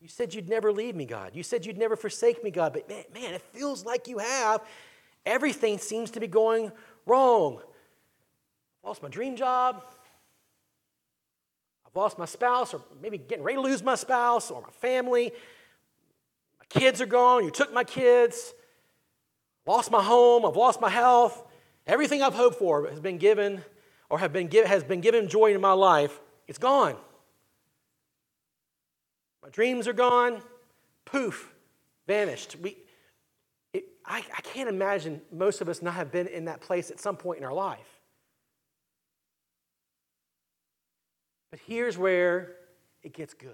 You 0.00 0.08
said 0.08 0.34
you'd 0.34 0.48
never 0.48 0.72
leave 0.72 0.96
me, 0.96 1.04
God. 1.04 1.32
You 1.34 1.42
said 1.42 1.64
you'd 1.64 1.78
never 1.78 1.94
forsake 1.94 2.42
me, 2.42 2.50
God. 2.50 2.72
But 2.72 2.88
man, 2.88 3.04
man, 3.14 3.34
it 3.34 3.42
feels 3.52 3.84
like 3.84 4.08
you 4.08 4.18
have. 4.18 4.62
Everything 5.24 5.78
seems 5.78 6.10
to 6.12 6.20
be 6.20 6.26
going 6.26 6.72
wrong. 7.06 7.60
Lost 8.82 9.02
my 9.02 9.08
dream 9.08 9.36
job. 9.36 9.84
I've 11.90 11.96
lost 11.96 12.18
my 12.18 12.24
spouse, 12.24 12.72
or 12.72 12.82
maybe 13.02 13.18
getting 13.18 13.42
ready 13.42 13.56
to 13.56 13.62
lose 13.62 13.82
my 13.82 13.96
spouse, 13.96 14.50
or 14.50 14.62
my 14.62 14.70
family. 14.70 15.32
My 16.58 16.66
kids 16.68 17.00
are 17.00 17.06
gone. 17.06 17.44
You 17.44 17.50
took 17.50 17.72
my 17.72 17.84
kids. 17.84 18.54
Lost 19.66 19.90
my 19.90 20.02
home. 20.02 20.46
I've 20.46 20.56
lost 20.56 20.80
my 20.80 20.88
health. 20.88 21.44
Everything 21.86 22.22
I've 22.22 22.34
hoped 22.34 22.58
for 22.58 22.88
has 22.88 23.00
been 23.00 23.18
given, 23.18 23.64
or 24.08 24.18
have 24.20 24.32
been 24.32 24.46
give, 24.46 24.66
has 24.66 24.84
been 24.84 25.00
given 25.00 25.28
joy 25.28 25.52
in 25.52 25.60
my 25.60 25.72
life. 25.72 26.20
It's 26.46 26.58
gone. 26.58 26.96
My 29.42 29.48
dreams 29.48 29.88
are 29.88 29.92
gone. 29.92 30.42
Poof, 31.04 31.52
vanished. 32.06 32.56
We, 32.60 32.76
it, 33.72 33.84
I, 34.04 34.18
I 34.18 34.40
can't 34.42 34.68
imagine 34.68 35.22
most 35.32 35.60
of 35.60 35.68
us 35.68 35.82
not 35.82 35.94
have 35.94 36.12
been 36.12 36.28
in 36.28 36.44
that 36.44 36.60
place 36.60 36.90
at 36.90 37.00
some 37.00 37.16
point 37.16 37.38
in 37.38 37.44
our 37.44 37.52
life. 37.52 37.99
But 41.50 41.60
here's 41.66 41.98
where 41.98 42.56
it 43.02 43.12
gets 43.12 43.34
good. 43.34 43.52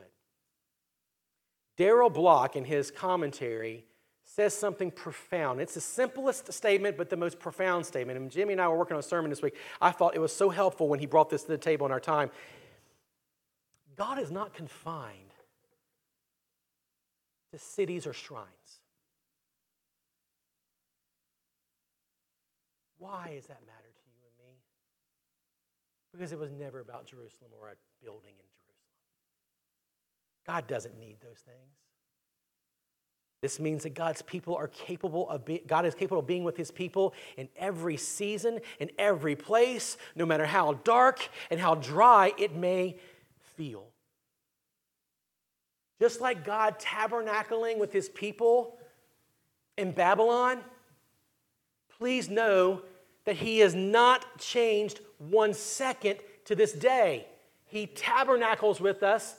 Darrell 1.77 2.11
Block, 2.11 2.57
in 2.57 2.65
his 2.65 2.91
commentary, 2.91 3.85
says 4.25 4.55
something 4.55 4.91
profound. 4.91 5.61
It's 5.61 5.75
the 5.75 5.81
simplest 5.81 6.53
statement, 6.53 6.97
but 6.97 7.11
the 7.11 7.17
most 7.17 7.39
profound 7.39 7.87
statement. 7.87 8.19
And 8.19 8.31
Jimmy 8.31 8.53
and 8.53 8.61
I 8.61 8.69
were 8.69 8.77
working 8.77 8.95
on 8.95 9.01
a 9.01 9.03
sermon 9.03 9.31
this 9.31 9.43
week. 9.43 9.57
I 9.81 9.93
thought 9.93 10.15
it 10.15 10.21
was 10.21 10.35
so 10.35 10.51
helpful 10.51 10.89
when 10.89 10.99
he 10.99 11.07
brought 11.07 11.31
this 11.31 11.43
to 11.43 11.49
the 11.49 11.59
table 11.59 11.87
in 11.87 11.93
our 11.93 12.01
time. 12.01 12.31
God 13.97 14.19
is 14.19 14.31
not 14.31 14.53
confined 14.53 15.15
to 17.53 17.59
cities 17.59 18.07
or 18.07 18.13
shrines. 18.13 18.47
Why 22.99 23.35
is 23.37 23.47
that 23.47 23.61
matter 23.67 23.93
to 23.95 24.03
you 24.11 24.19
and 24.27 24.47
me? 24.47 24.59
Because 26.17 26.33
it 26.33 26.39
was 26.39 26.53
never 26.53 26.81
about 26.81 27.07
Jerusalem 27.07 27.51
or 27.61 27.69
a 27.69 27.75
building 28.03 28.33
in 28.39 28.47
Jerusalem. 28.47 28.77
God 30.47 30.67
doesn't 30.67 30.99
need 30.99 31.17
those 31.21 31.41
things. 31.41 31.77
This 33.43 33.61
means 33.61 33.83
that 33.83 33.95
God's 33.95 34.23
people 34.23 34.57
are 34.57 34.69
capable 34.69 35.29
of 35.29 35.45
be, 35.45 35.63
God 35.67 35.85
is 35.85 35.95
capable 35.95 36.21
of 36.21 36.27
being 36.27 36.43
with 36.43 36.57
his 36.57 36.71
people 36.71 37.13
in 37.37 37.49
every 37.57 37.97
season, 37.97 38.61
in 38.81 38.91
every 38.99 39.37
place, 39.37 39.99
no 40.15 40.25
matter 40.25 40.47
how 40.47 40.73
dark 40.85 41.29
and 41.51 41.61
how 41.61 41.75
dry 41.75 42.33
it 42.39 42.57
may 42.57 42.97
feel. 43.57 43.85
Just 46.01 46.21
like 46.21 46.45
God 46.45 46.79
tabernacling 46.79 47.79
with 47.79 47.93
his 47.93 48.09
people 48.09 48.79
in 49.77 49.93
Babylon, 49.93 50.61
please 51.99 52.29
know 52.29 52.83
that 53.27 53.37
he 53.37 53.59
has 53.59 53.75
not 53.75 54.39
changed 54.39 55.01
one 55.19 55.53
second 55.53 56.19
to 56.47 56.55
this 56.55 56.73
day. 56.73 57.27
He 57.67 57.87
tabernacles 57.87 58.81
with 58.81 59.03
us, 59.03 59.35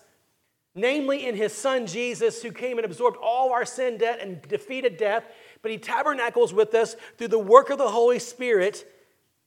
namely 0.76 1.26
in 1.26 1.36
his 1.36 1.54
son 1.54 1.88
Jesus, 1.88 2.44
who 2.44 2.52
came 2.52 2.78
and 2.78 2.86
absorbed 2.86 3.18
all 3.18 3.52
our 3.52 3.66
sin 3.66 3.98
debt 3.98 4.20
and 4.22 4.42
defeated 4.44 4.98
death. 4.98 5.24
But 5.62 5.72
he 5.72 5.78
tabernacles 5.78 6.54
with 6.54 6.76
us 6.76 6.96
through 7.18 7.30
the 7.30 7.40
work 7.40 7.70
of 7.70 7.78
the 7.78 7.90
Holy 7.90 8.20
Spirit, 8.20 8.86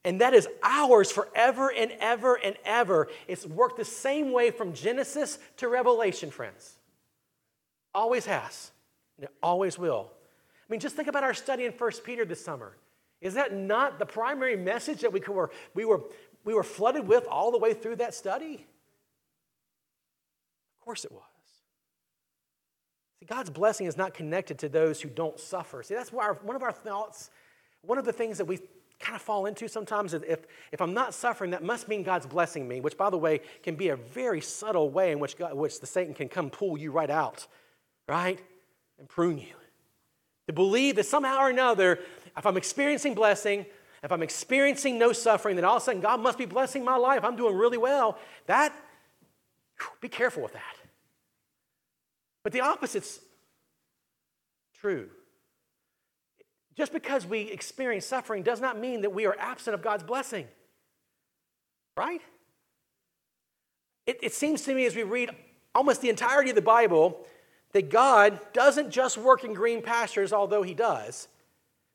and 0.04 0.22
that 0.22 0.32
is 0.32 0.48
ours 0.62 1.12
forever 1.12 1.70
and 1.70 1.92
ever 2.00 2.34
and 2.34 2.56
ever. 2.64 3.08
It's 3.28 3.46
worked 3.46 3.76
the 3.76 3.84
same 3.84 4.32
way 4.32 4.50
from 4.50 4.72
Genesis 4.72 5.38
to 5.58 5.68
Revelation, 5.68 6.30
friends. 6.30 6.76
Always 7.94 8.24
has, 8.24 8.70
and 9.18 9.24
it 9.24 9.34
always 9.42 9.78
will. 9.78 10.10
I 10.10 10.72
mean, 10.72 10.80
just 10.80 10.96
think 10.96 11.08
about 11.08 11.24
our 11.24 11.34
study 11.34 11.66
in 11.66 11.72
1 11.72 11.90
Peter 12.04 12.24
this 12.24 12.42
summer. 12.42 12.72
Is 13.20 13.34
that 13.34 13.54
not 13.54 13.98
the 13.98 14.06
primary 14.06 14.56
message 14.56 15.00
that 15.00 15.12
we 15.12 15.20
were, 15.20 15.50
we 15.74 15.84
were, 15.84 16.02
we 16.44 16.54
were 16.54 16.62
flooded 16.62 17.06
with 17.06 17.26
all 17.26 17.50
the 17.50 17.58
way 17.58 17.74
through 17.74 17.96
that 17.96 18.14
study? 18.14 18.66
Of 20.78 20.84
course 20.84 21.04
it 21.04 21.12
was. 21.12 21.22
See, 23.20 23.26
God's 23.26 23.50
blessing 23.50 23.86
is 23.86 23.96
not 23.98 24.14
connected 24.14 24.58
to 24.60 24.68
those 24.68 25.02
who 25.02 25.10
don't 25.10 25.38
suffer. 25.38 25.82
See, 25.82 25.94
that's 25.94 26.12
why 26.12 26.24
our, 26.24 26.34
one 26.34 26.56
of 26.56 26.62
our 26.62 26.72
thoughts, 26.72 27.30
one 27.82 27.98
of 27.98 28.06
the 28.06 28.12
things 28.12 28.38
that 28.38 28.46
we 28.46 28.58
kind 28.98 29.16
of 29.16 29.22
fall 29.22 29.46
into 29.46 29.68
sometimes 29.68 30.14
is 30.14 30.22
if, 30.22 30.40
if 30.72 30.80
I'm 30.80 30.94
not 30.94 31.14
suffering, 31.14 31.50
that 31.50 31.62
must 31.62 31.88
mean 31.88 32.02
God's 32.02 32.26
blessing 32.26 32.68
me, 32.68 32.80
which, 32.80 32.96
by 32.96 33.10
the 33.10 33.18
way, 33.18 33.40
can 33.62 33.74
be 33.74 33.88
a 33.88 33.96
very 33.96 34.40
subtle 34.40 34.90
way 34.90 35.12
in 35.12 35.18
which, 35.18 35.36
God, 35.36 35.54
which 35.54 35.80
the 35.80 35.86
Satan 35.86 36.14
can 36.14 36.28
come 36.28 36.50
pull 36.50 36.78
you 36.78 36.90
right 36.92 37.10
out, 37.10 37.46
right? 38.08 38.38
And 38.98 39.08
prune 39.08 39.38
you. 39.38 39.54
To 40.46 40.52
believe 40.52 40.96
that 40.96 41.06
somehow 41.06 41.38
or 41.38 41.50
another, 41.50 42.00
if 42.40 42.46
I'm 42.46 42.56
experiencing 42.56 43.14
blessing, 43.14 43.66
if 44.02 44.10
I'm 44.10 44.22
experiencing 44.22 44.98
no 44.98 45.12
suffering, 45.12 45.56
then 45.56 45.64
all 45.66 45.76
of 45.76 45.82
a 45.82 45.84
sudden 45.84 46.00
God 46.00 46.20
must 46.20 46.38
be 46.38 46.46
blessing 46.46 46.82
my 46.82 46.96
life. 46.96 47.22
I'm 47.22 47.36
doing 47.36 47.54
really 47.54 47.76
well. 47.76 48.16
That, 48.46 48.74
be 50.00 50.08
careful 50.08 50.42
with 50.42 50.54
that. 50.54 50.76
But 52.42 52.54
the 52.54 52.60
opposite's 52.60 53.20
true. 54.80 55.10
Just 56.78 56.94
because 56.94 57.26
we 57.26 57.40
experience 57.42 58.06
suffering 58.06 58.42
does 58.42 58.58
not 58.58 58.78
mean 58.78 59.02
that 59.02 59.10
we 59.10 59.26
are 59.26 59.36
absent 59.38 59.74
of 59.74 59.82
God's 59.82 60.04
blessing. 60.04 60.46
Right? 61.94 62.22
It, 64.06 64.18
it, 64.22 64.32
seems 64.32 64.62
to 64.62 64.74
me 64.74 64.86
as 64.86 64.96
we 64.96 65.02
read 65.02 65.28
almost 65.74 66.00
the 66.00 66.08
entirety 66.08 66.48
of 66.48 66.56
the 66.56 66.62
Bible 66.62 67.26
that 67.72 67.90
God 67.90 68.40
doesn't 68.54 68.90
just 68.90 69.18
work 69.18 69.44
in 69.44 69.52
green 69.52 69.82
pastures, 69.82 70.32
although 70.32 70.62
He 70.62 70.72
does, 70.72 71.28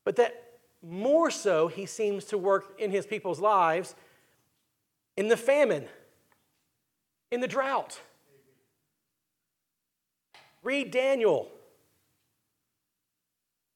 but 0.05 0.15
that 0.15 0.43
more 0.81 1.29
so 1.29 1.67
He 1.67 1.85
seems 1.85 2.23
to 2.25 2.37
work 2.37 2.79
in 2.79 2.91
His 2.91 3.05
people's 3.05 3.41
lives 3.41 3.95
in 5.17 5.27
the 5.27 5.37
famine, 5.37 5.85
in 7.31 7.41
the 7.41 7.47
drought. 7.47 7.99
Read 10.63 10.91
Daniel. 10.91 11.49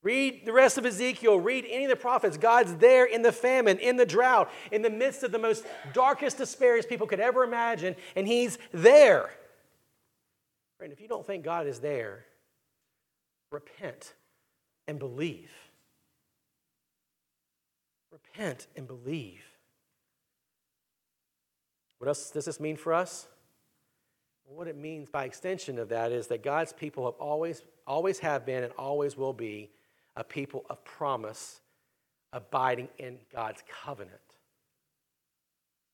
Read 0.01 0.45
the 0.45 0.53
rest 0.53 0.77
of 0.77 0.85
Ezekiel. 0.85 1.39
Read 1.39 1.65
any 1.69 1.83
of 1.83 1.89
the 1.89 1.95
prophets. 1.95 2.37
God's 2.37 2.75
there 2.75 3.05
in 3.05 3.21
the 3.21 3.31
famine, 3.31 3.77
in 3.79 3.97
the 3.97 4.05
drought, 4.05 4.49
in 4.71 4.81
the 4.81 4.89
midst 4.89 5.23
of 5.23 5.31
the 5.31 5.39
most 5.39 5.65
darkest 5.93 6.37
despairs 6.37 6.85
people 6.85 7.05
could 7.05 7.19
ever 7.19 7.43
imagine, 7.43 7.95
and 8.15 8.27
He's 8.27 8.57
there. 8.71 9.29
Friend, 10.77 10.93
if 10.93 11.01
you 11.01 11.09
don't 11.09 11.27
think 11.27 11.43
God 11.43 11.67
is 11.67 11.79
there, 11.79 12.25
repent 13.51 14.13
and 14.87 14.97
believe. 14.97 15.51
Repent 18.11 18.67
and 18.75 18.87
believe. 18.87 19.43
What 21.99 22.07
else 22.07 22.31
does 22.31 22.45
this 22.45 22.59
mean 22.59 22.77
for 22.77 22.93
us? 22.93 23.27
What 24.45 24.67
it 24.67 24.77
means 24.77 25.09
by 25.09 25.25
extension 25.25 25.77
of 25.77 25.89
that 25.89 26.11
is 26.11 26.27
that 26.27 26.41
God's 26.41 26.73
people 26.73 27.05
have 27.05 27.19
always, 27.19 27.61
always 27.85 28.19
have 28.19 28.45
been 28.45 28.63
and 28.63 28.73
always 28.77 29.15
will 29.15 29.33
be 29.33 29.69
a 30.15 30.23
people 30.23 30.65
of 30.69 30.83
promise, 30.83 31.61
abiding 32.33 32.89
in 32.97 33.19
God's 33.31 33.63
covenant. 33.83 34.17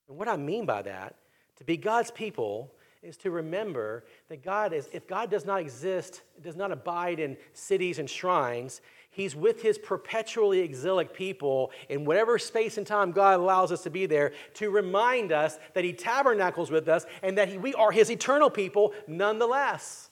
And 0.08 0.18
what 0.18 0.28
I 0.28 0.38
mean 0.38 0.66
by 0.66 0.84
that, 0.84 1.16
to 1.58 1.64
be 1.64 1.76
God's 1.76 2.12
people 2.12 2.72
is 3.02 3.18
to 3.18 3.32
remember 3.32 4.04
that 4.30 4.44
God 4.44 4.74
is, 4.74 4.90
if 4.92 5.08
God 5.08 5.30
does 5.30 5.46
not 5.46 5.60
exist, 5.60 6.22
does 6.42 6.56
not 6.56 6.72
abide 6.72 7.20
in 7.20 7.38
cities 7.54 8.00
and 8.00 8.10
shrines, 8.10 8.82
He's 9.16 9.34
with 9.34 9.62
His 9.62 9.78
perpetually 9.78 10.60
exilic 10.60 11.14
people 11.14 11.72
in 11.88 12.04
whatever 12.04 12.38
space 12.38 12.78
and 12.78 12.86
time 12.86 13.14
God 13.14 13.40
allows 13.40 13.72
us 13.72 13.84
to 13.84 13.90
be 13.90 14.06
there 14.06 14.34
to 14.56 14.70
remind 14.70 15.32
us 15.32 15.58
that 15.74 15.86
He 15.86 15.94
tabernacles 15.94 16.70
with 16.70 16.90
us 16.90 17.06
and 17.24 17.38
that 17.38 17.48
he, 17.48 17.58
we 17.58 17.74
are 17.76 17.92
His 17.92 18.12
eternal 18.12 18.50
people 18.50 18.94
nonetheless. 19.08 20.10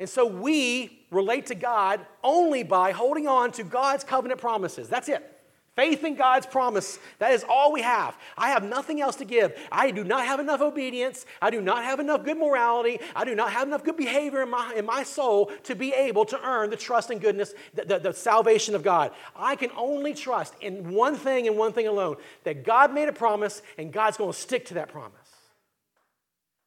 And 0.00 0.08
so 0.08 0.26
we 0.26 1.06
relate 1.10 1.46
to 1.46 1.54
God 1.54 2.00
only 2.24 2.62
by 2.62 2.92
holding 2.92 3.28
on 3.28 3.52
to 3.52 3.64
God's 3.64 4.02
covenant 4.02 4.40
promises. 4.40 4.88
That's 4.88 5.10
it. 5.10 5.41
Faith 5.74 6.04
in 6.04 6.16
God's 6.16 6.44
promise. 6.44 6.98
That 7.18 7.32
is 7.32 7.46
all 7.48 7.72
we 7.72 7.80
have. 7.80 8.14
I 8.36 8.50
have 8.50 8.62
nothing 8.62 9.00
else 9.00 9.16
to 9.16 9.24
give. 9.24 9.58
I 9.72 9.90
do 9.90 10.04
not 10.04 10.26
have 10.26 10.38
enough 10.38 10.60
obedience. 10.60 11.24
I 11.40 11.48
do 11.48 11.62
not 11.62 11.82
have 11.82 11.98
enough 11.98 12.24
good 12.24 12.36
morality. 12.36 13.00
I 13.16 13.24
do 13.24 13.34
not 13.34 13.52
have 13.52 13.68
enough 13.68 13.82
good 13.82 13.96
behavior 13.96 14.42
in 14.42 14.50
my, 14.50 14.74
in 14.76 14.84
my 14.84 15.02
soul 15.02 15.50
to 15.64 15.74
be 15.74 15.94
able 15.94 16.26
to 16.26 16.38
earn 16.46 16.68
the 16.68 16.76
trust 16.76 17.08
and 17.08 17.22
goodness, 17.22 17.54
the, 17.72 17.86
the, 17.86 17.98
the 17.98 18.12
salvation 18.12 18.74
of 18.74 18.82
God. 18.82 19.12
I 19.34 19.56
can 19.56 19.70
only 19.74 20.12
trust 20.12 20.54
in 20.60 20.92
one 20.92 21.16
thing 21.16 21.46
and 21.46 21.56
one 21.56 21.72
thing 21.72 21.86
alone 21.86 22.16
that 22.44 22.64
God 22.64 22.92
made 22.92 23.08
a 23.08 23.12
promise 23.12 23.62
and 23.78 23.90
God's 23.90 24.18
going 24.18 24.32
to 24.32 24.38
stick 24.38 24.66
to 24.66 24.74
that 24.74 24.90
promise. 24.90 25.16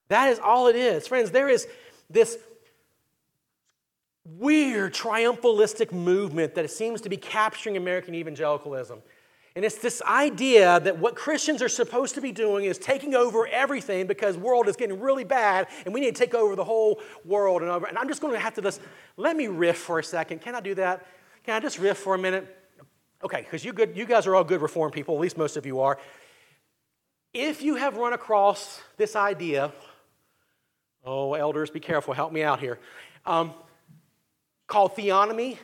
That 0.07 0.29
is 0.29 0.39
all 0.39 0.67
it 0.67 0.75
is. 0.75 1.07
Friends, 1.07 1.29
there 1.29 1.49
is 1.49 1.67
this 2.09 2.39
weird 4.25 4.93
triumphalistic 4.93 5.91
movement 5.91 6.55
that 6.55 6.69
seems 6.71 7.01
to 7.01 7.09
be 7.09 7.17
capturing 7.17 7.77
American 7.77 8.15
evangelicalism. 8.15 9.01
And 9.55 9.63
it's 9.63 9.77
this 9.77 10.01
idea 10.01 10.81
that 10.81 10.97
what 10.99 11.15
Christians 11.15 11.61
are 11.61 11.69
supposed 11.69 12.15
to 12.15 12.21
be 12.21 12.33
doing 12.33 12.65
is 12.65 12.77
taking 12.77 13.15
over 13.15 13.47
everything 13.47 14.05
because 14.05 14.37
world 14.37 14.67
is 14.67 14.75
getting 14.75 14.99
really 14.99 15.23
bad 15.23 15.67
and 15.85 15.93
we 15.93 16.01
need 16.01 16.13
to 16.13 16.19
take 16.19 16.33
over 16.33 16.57
the 16.57 16.63
whole 16.63 16.99
world 17.23 17.61
and 17.61 17.71
over. 17.71 17.85
And 17.85 17.97
I'm 17.97 18.09
just 18.09 18.21
going 18.21 18.33
to 18.33 18.39
have 18.39 18.55
to 18.55 18.61
just 18.61 18.81
let 19.15 19.37
me 19.37 19.47
riff 19.47 19.77
for 19.77 19.99
a 19.99 20.03
second. 20.03 20.41
Can 20.41 20.55
I 20.55 20.59
do 20.59 20.75
that? 20.75 21.07
Can 21.45 21.55
I 21.55 21.61
just 21.61 21.79
riff 21.79 21.97
for 21.97 22.15
a 22.15 22.17
minute? 22.17 22.53
Okay, 23.23 23.41
because 23.43 23.63
you 23.63 23.71
good, 23.71 23.95
you 23.95 24.05
guys 24.05 24.27
are 24.27 24.35
all 24.35 24.43
good 24.43 24.61
reform 24.61 24.91
people, 24.91 25.15
at 25.15 25.21
least 25.21 25.37
most 25.37 25.55
of 25.55 25.65
you 25.65 25.79
are. 25.79 25.97
If 27.33 27.61
you 27.61 27.75
have 27.75 27.95
run 27.95 28.11
across 28.11 28.81
this 28.97 29.15
idea, 29.15 29.71
oh, 31.05 31.33
elders, 31.33 31.69
be 31.69 31.79
careful, 31.79 32.13
help 32.13 32.33
me 32.33 32.43
out 32.43 32.59
here. 32.59 32.79
Um, 33.25 33.53
called 34.67 34.95
theonomy. 34.95 35.57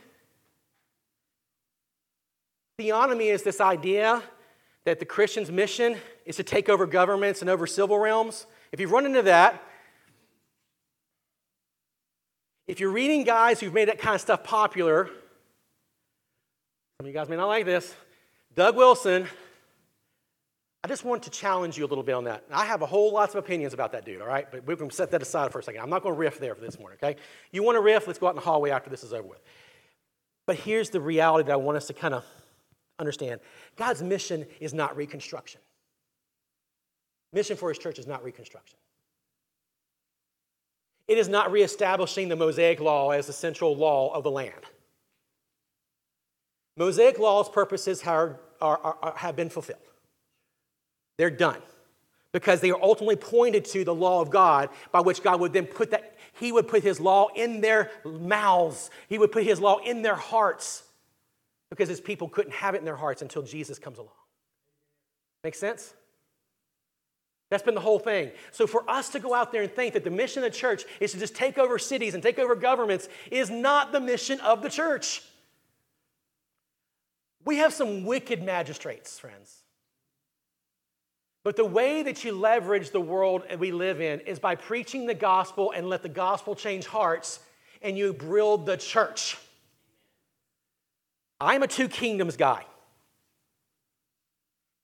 Theonomy 2.79 3.31
is 3.31 3.43
this 3.43 3.61
idea 3.61 4.21
that 4.85 4.99
the 4.99 5.05
Christian's 5.05 5.51
mission 5.51 5.97
is 6.25 6.35
to 6.37 6.43
take 6.43 6.69
over 6.69 6.85
governments 6.85 7.41
and 7.41 7.49
over 7.49 7.67
civil 7.67 7.99
realms. 7.99 8.45
If 8.71 8.79
you've 8.79 8.91
run 8.91 9.05
into 9.05 9.21
that, 9.23 9.63
if 12.67 12.79
you're 12.79 12.91
reading 12.91 13.23
guys 13.23 13.59
who've 13.59 13.73
made 13.73 13.89
that 13.89 13.99
kind 13.99 14.15
of 14.15 14.21
stuff 14.21 14.43
popular, 14.43 15.05
some 15.05 15.13
of 17.01 17.07
you 17.07 17.13
guys 17.13 17.29
may 17.29 17.35
not 17.35 17.47
like 17.47 17.65
this. 17.65 17.93
Doug 18.55 18.75
Wilson 18.75 19.27
I 20.83 20.87
just 20.87 21.05
want 21.05 21.21
to 21.23 21.29
challenge 21.29 21.77
you 21.77 21.85
a 21.85 21.87
little 21.87 22.03
bit 22.03 22.15
on 22.15 22.23
that. 22.23 22.43
I 22.51 22.65
have 22.65 22.81
a 22.81 22.87
whole 22.87 23.13
lots 23.13 23.35
of 23.35 23.43
opinions 23.43 23.73
about 23.73 23.91
that 23.91 24.03
dude, 24.03 24.19
all 24.19 24.27
right? 24.27 24.47
But 24.49 24.65
we 24.65 24.75
can 24.75 24.89
set 24.89 25.11
that 25.11 25.21
aside 25.21 25.51
for 25.51 25.59
a 25.59 25.63
second. 25.63 25.79
I'm 25.79 25.91
not 25.91 26.01
going 26.01 26.15
to 26.15 26.19
riff 26.19 26.39
there 26.39 26.55
for 26.55 26.61
this 26.61 26.79
morning, 26.79 26.97
okay? 27.03 27.19
You 27.51 27.61
want 27.61 27.75
to 27.75 27.81
riff? 27.81 28.07
Let's 28.07 28.17
go 28.17 28.27
out 28.27 28.31
in 28.31 28.37
the 28.37 28.41
hallway 28.41 28.71
after 28.71 28.89
this 28.89 29.03
is 29.03 29.13
over 29.13 29.27
with. 29.27 29.41
But 30.47 30.55
here's 30.55 30.89
the 30.89 30.99
reality 30.99 31.47
that 31.47 31.53
I 31.53 31.57
want 31.57 31.77
us 31.77 31.85
to 31.87 31.93
kind 31.93 32.15
of 32.15 32.25
understand 32.97 33.41
God's 33.75 34.01
mission 34.01 34.45
is 34.59 34.73
not 34.73 34.97
reconstruction. 34.97 35.61
Mission 37.31 37.57
for 37.57 37.69
his 37.69 37.77
church 37.77 37.99
is 37.99 38.07
not 38.07 38.23
reconstruction. 38.23 38.77
It 41.07 41.17
is 41.17 41.29
not 41.29 41.51
reestablishing 41.51 42.27
the 42.27 42.35
Mosaic 42.35 42.79
law 42.79 43.11
as 43.11 43.27
the 43.27 43.33
central 43.33 43.75
law 43.75 44.13
of 44.13 44.23
the 44.23 44.31
land. 44.31 44.65
Mosaic 46.75 47.19
law's 47.19 47.49
purposes 47.49 48.01
are, 48.03 48.39
are, 48.61 48.77
are, 48.79 49.13
have 49.17 49.35
been 49.35 49.49
fulfilled. 49.49 49.90
They're 51.21 51.29
done 51.29 51.61
because 52.31 52.61
they 52.61 52.71
are 52.71 52.81
ultimately 52.81 53.15
pointed 53.15 53.63
to 53.65 53.83
the 53.83 53.93
law 53.93 54.21
of 54.21 54.31
God 54.31 54.69
by 54.91 55.01
which 55.01 55.21
God 55.21 55.39
would 55.39 55.53
then 55.53 55.67
put 55.67 55.91
that, 55.91 56.17
He 56.33 56.51
would 56.51 56.67
put 56.67 56.81
His 56.81 56.99
law 56.99 57.27
in 57.35 57.61
their 57.61 57.91
mouths, 58.03 58.89
He 59.07 59.19
would 59.19 59.31
put 59.31 59.43
His 59.43 59.61
law 59.61 59.77
in 59.77 60.01
their 60.01 60.15
hearts 60.15 60.81
because 61.69 61.87
His 61.87 62.01
people 62.01 62.27
couldn't 62.27 62.53
have 62.53 62.73
it 62.73 62.79
in 62.79 62.85
their 62.85 62.95
hearts 62.95 63.21
until 63.21 63.43
Jesus 63.43 63.77
comes 63.77 63.99
along. 63.99 64.15
Make 65.43 65.53
sense? 65.53 65.93
That's 67.51 67.61
been 67.61 67.75
the 67.75 67.81
whole 67.81 67.99
thing. 67.99 68.31
So, 68.51 68.65
for 68.65 68.83
us 68.89 69.09
to 69.09 69.19
go 69.19 69.35
out 69.35 69.51
there 69.51 69.61
and 69.61 69.71
think 69.71 69.93
that 69.93 70.03
the 70.03 70.09
mission 70.09 70.43
of 70.43 70.51
the 70.51 70.57
church 70.57 70.85
is 70.99 71.11
to 71.11 71.19
just 71.19 71.35
take 71.35 71.59
over 71.59 71.77
cities 71.77 72.15
and 72.15 72.23
take 72.23 72.39
over 72.39 72.55
governments 72.55 73.09
is 73.29 73.51
not 73.51 73.91
the 73.91 73.99
mission 73.99 74.39
of 74.39 74.63
the 74.63 74.69
church. 74.69 75.21
We 77.45 77.57
have 77.57 77.73
some 77.73 78.05
wicked 78.05 78.41
magistrates, 78.41 79.19
friends. 79.19 79.60
But 81.43 81.55
the 81.55 81.65
way 81.65 82.03
that 82.03 82.23
you 82.23 82.33
leverage 82.33 82.91
the 82.91 83.01
world 83.01 83.43
we 83.57 83.71
live 83.71 83.99
in 83.99 84.19
is 84.21 84.37
by 84.37 84.55
preaching 84.55 85.07
the 85.07 85.15
gospel 85.15 85.73
and 85.75 85.89
let 85.89 86.03
the 86.03 86.09
gospel 86.09 86.55
change 86.55 86.85
hearts, 86.85 87.39
and 87.81 87.97
you 87.97 88.13
build 88.13 88.65
the 88.65 88.77
church. 88.77 89.37
I'm 91.39 91.63
a 91.63 91.67
two 91.67 91.87
kingdoms 91.87 92.37
guy. 92.37 92.65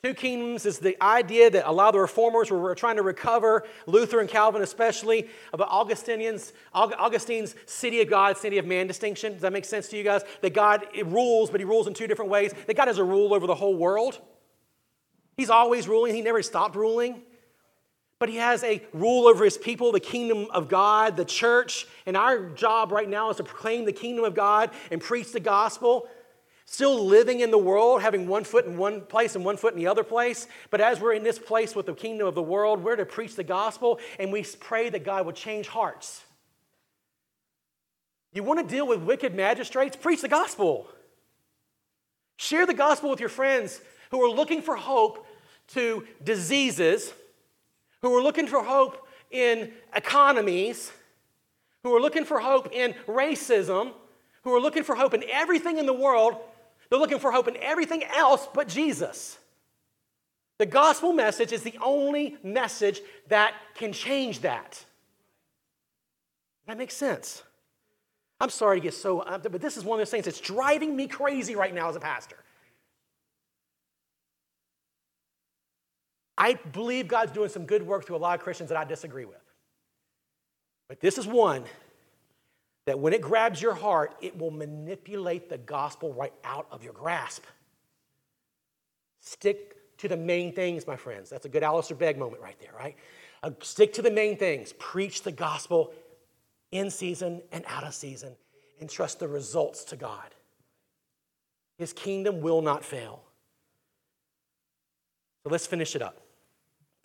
Two 0.04 0.14
kingdoms 0.14 0.66
is 0.66 0.80
the 0.80 0.96
idea 1.04 1.50
that 1.50 1.68
a 1.68 1.72
lot 1.72 1.90
of 1.90 1.94
the 1.94 2.00
reformers 2.00 2.50
were 2.50 2.74
trying 2.76 2.96
to 2.96 3.02
recover, 3.02 3.66
Luther 3.88 4.20
and 4.20 4.30
Calvin 4.30 4.62
especially, 4.62 5.28
about 5.54 5.70
Augustinians, 5.70 6.54
Augustine's 6.74 7.56
city 7.66 8.02
of 8.02 8.10
God, 8.10 8.38
city 8.38 8.58
of 8.58 8.66
man 8.66 8.88
distinction. 8.88 9.34
Does 9.34 9.42
that 9.42 9.54
make 9.54 9.66
sense 9.66 9.88
to 9.90 9.98
you 9.98 10.04
guys? 10.04 10.22
That 10.42 10.54
God 10.54 10.88
rules, 11.06 11.50
but 11.52 11.60
he 11.60 11.66
rules 11.66 11.88
in 11.88 11.94
two 11.94 12.08
different 12.08 12.32
ways. 12.32 12.54
That 12.68 12.78
God 12.78 12.88
has 12.88 13.00
a 13.00 13.04
rule 13.04 13.34
over 13.34 13.46
the 13.48 13.56
whole 13.56 13.76
world. 13.76 14.20
He's 15.38 15.50
always 15.52 15.88
ruling, 15.88 16.16
he 16.16 16.22
never 16.22 16.42
stopped 16.42 16.76
ruling. 16.76 17.22
But 18.20 18.30
he 18.30 18.38
has 18.38 18.64
a 18.64 18.82
rule 18.94 19.28
over 19.28 19.44
his 19.44 19.58
people, 19.58 19.92
the 19.92 20.00
kingdom 20.00 20.48
of 20.52 20.68
God, 20.68 21.16
the 21.18 21.26
church. 21.26 21.86
And 22.08 22.18
our 22.18 22.50
job 22.50 22.92
right 22.92 23.08
now 23.08 23.30
is 23.30 23.38
to 23.38 23.44
proclaim 23.44 23.86
the 23.86 23.94
kingdom 23.94 24.26
of 24.26 24.34
God 24.34 24.72
and 24.90 25.00
preach 25.00 25.32
the 25.32 25.40
gospel. 25.40 26.08
Still 26.66 27.06
living 27.06 27.42
in 27.42 27.52
the 27.52 27.60
world, 27.60 28.02
having 28.02 28.28
one 28.28 28.44
foot 28.44 28.66
in 28.66 28.76
one 28.76 29.02
place 29.02 29.36
and 29.36 29.46
one 29.46 29.56
foot 29.56 29.74
in 29.74 29.80
the 29.80 29.88
other 29.88 30.04
place. 30.04 30.48
But 30.72 30.82
as 30.82 31.00
we're 31.00 31.14
in 31.14 31.24
this 31.24 31.38
place 31.38 31.76
with 31.76 31.86
the 31.86 31.94
kingdom 31.94 32.28
of 32.28 32.34
the 32.34 32.42
world, 32.42 32.84
we're 32.84 32.96
to 32.96 33.06
preach 33.06 33.36
the 33.36 33.44
gospel 33.44 34.00
and 34.18 34.34
we 34.34 34.44
pray 34.60 34.90
that 34.90 35.06
God 35.06 35.26
will 35.26 35.34
change 35.34 35.68
hearts. 35.68 36.24
You 38.34 38.44
want 38.44 38.68
to 38.68 38.76
deal 38.76 38.88
with 38.88 39.02
wicked 39.02 39.36
magistrates? 39.36 39.96
Preach 39.96 40.22
the 40.22 40.28
gospel. 40.28 40.90
Share 42.38 42.66
the 42.66 42.74
gospel 42.74 43.12
with 43.12 43.20
your 43.20 43.30
friends 43.30 43.80
who 44.12 44.22
are 44.24 44.34
looking 44.34 44.62
for 44.62 44.76
hope 44.76 45.26
to 45.70 46.06
diseases, 46.24 47.14
who 48.02 48.16
are 48.16 48.22
looking 48.22 48.48
for 48.48 48.64
hope 48.64 49.08
in 49.32 49.72
economies, 49.96 50.92
who 51.84 51.96
are 51.96 52.02
looking 52.02 52.26
for 52.26 52.40
hope 52.40 52.70
in 52.72 52.94
racism, 53.08 53.92
who 54.44 54.56
are 54.56 54.62
looking 54.62 54.84
for 54.84 54.96
hope 54.96 55.14
in 55.14 55.24
everything 55.30 55.78
in 55.78 55.86
the 55.86 55.94
world. 55.94 56.38
They're 56.90 57.00
looking 57.00 57.20
for 57.20 57.32
hope 57.32 57.48
in 57.48 57.58
everything 57.58 58.04
else 58.04 58.48
but 58.54 58.68
Jesus. 58.68 59.38
The 60.58 60.66
gospel 60.66 61.14
message 61.14 61.52
is 61.52 61.64
the 61.64 61.78
only 61.82 62.38
message 62.44 63.02
that 63.28 63.54
can 63.76 63.94
change 63.94 64.40
that. 64.42 64.84
That 66.66 66.78
makes 66.78 66.96
sense. 66.96 67.44
I'm 68.40 68.50
sorry 68.50 68.80
to 68.80 68.84
get 68.84 68.94
so, 68.94 69.24
but 69.44 69.62
this 69.62 69.78
is 69.78 69.84
one 69.84 70.00
of 70.00 70.02
those 70.02 70.12
things 70.12 70.26
that's 70.26 70.40
driving 70.40 70.96
me 70.96 71.08
crazy 71.08 71.56
right 71.56 71.74
now 71.74 71.90
as 71.90 71.96
a 71.96 72.00
pastor. 72.00 72.38
I 76.38 76.54
believe 76.54 77.08
God's 77.08 77.32
doing 77.32 77.50
some 77.50 77.66
good 77.66 77.82
work 77.82 78.06
through 78.06 78.18
a 78.18 78.20
lot 78.20 78.38
of 78.38 78.44
Christians 78.44 78.70
that 78.70 78.78
I 78.78 78.84
disagree 78.84 79.26
with. 79.26 79.38
But 80.88 81.00
this 81.00 81.18
is 81.18 81.26
one 81.26 81.64
that 82.86 83.00
when 83.00 83.12
it 83.14 83.22
grabs 83.22 83.62
your 83.62 83.74
heart, 83.74 84.16
it 84.22 84.38
will 84.38 84.52
manipulate 84.52 85.50
the 85.50 85.58
gospel 85.58 86.14
right 86.14 86.34
out 86.44 86.68
of 86.72 86.84
your 86.84 86.94
grasp. 86.94 87.44
Stick 89.20 89.76
to 89.98 90.08
the 90.08 90.16
main 90.16 90.54
things, 90.54 90.88
my 90.88 90.96
friends. 90.96 91.30
That's 91.30 91.46
a 91.46 91.50
good 91.50 91.64
Alistair 91.64 91.98
Begg 91.98 92.18
moment 92.18 92.42
right 92.42 92.56
there, 92.62 92.72
right? 92.78 92.96
Uh, 93.44 93.52
stick 93.62 93.94
to 93.94 94.02
the 94.02 94.12
main 94.12 94.38
things. 94.38 94.74
Preach 94.80 95.24
the 95.24 95.32
gospel 95.32 95.92
in 96.72 96.90
season 96.90 97.42
and 97.52 97.66
out 97.68 97.84
of 97.84 97.94
season, 97.94 98.36
and 98.80 98.90
trust 98.90 99.20
the 99.20 99.28
results 99.28 99.84
to 99.86 99.96
God. 99.96 100.36
His 101.78 101.94
kingdom 101.94 102.42
will 102.42 102.62
not 102.62 102.84
fail. 102.84 103.22
So 105.44 105.50
let's 105.50 105.68
finish 105.68 105.96
it 105.96 106.02
up. 106.02 106.27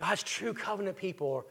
God's 0.03 0.25
true 0.25 0.53
covenant 0.53 0.97
people 0.97 1.47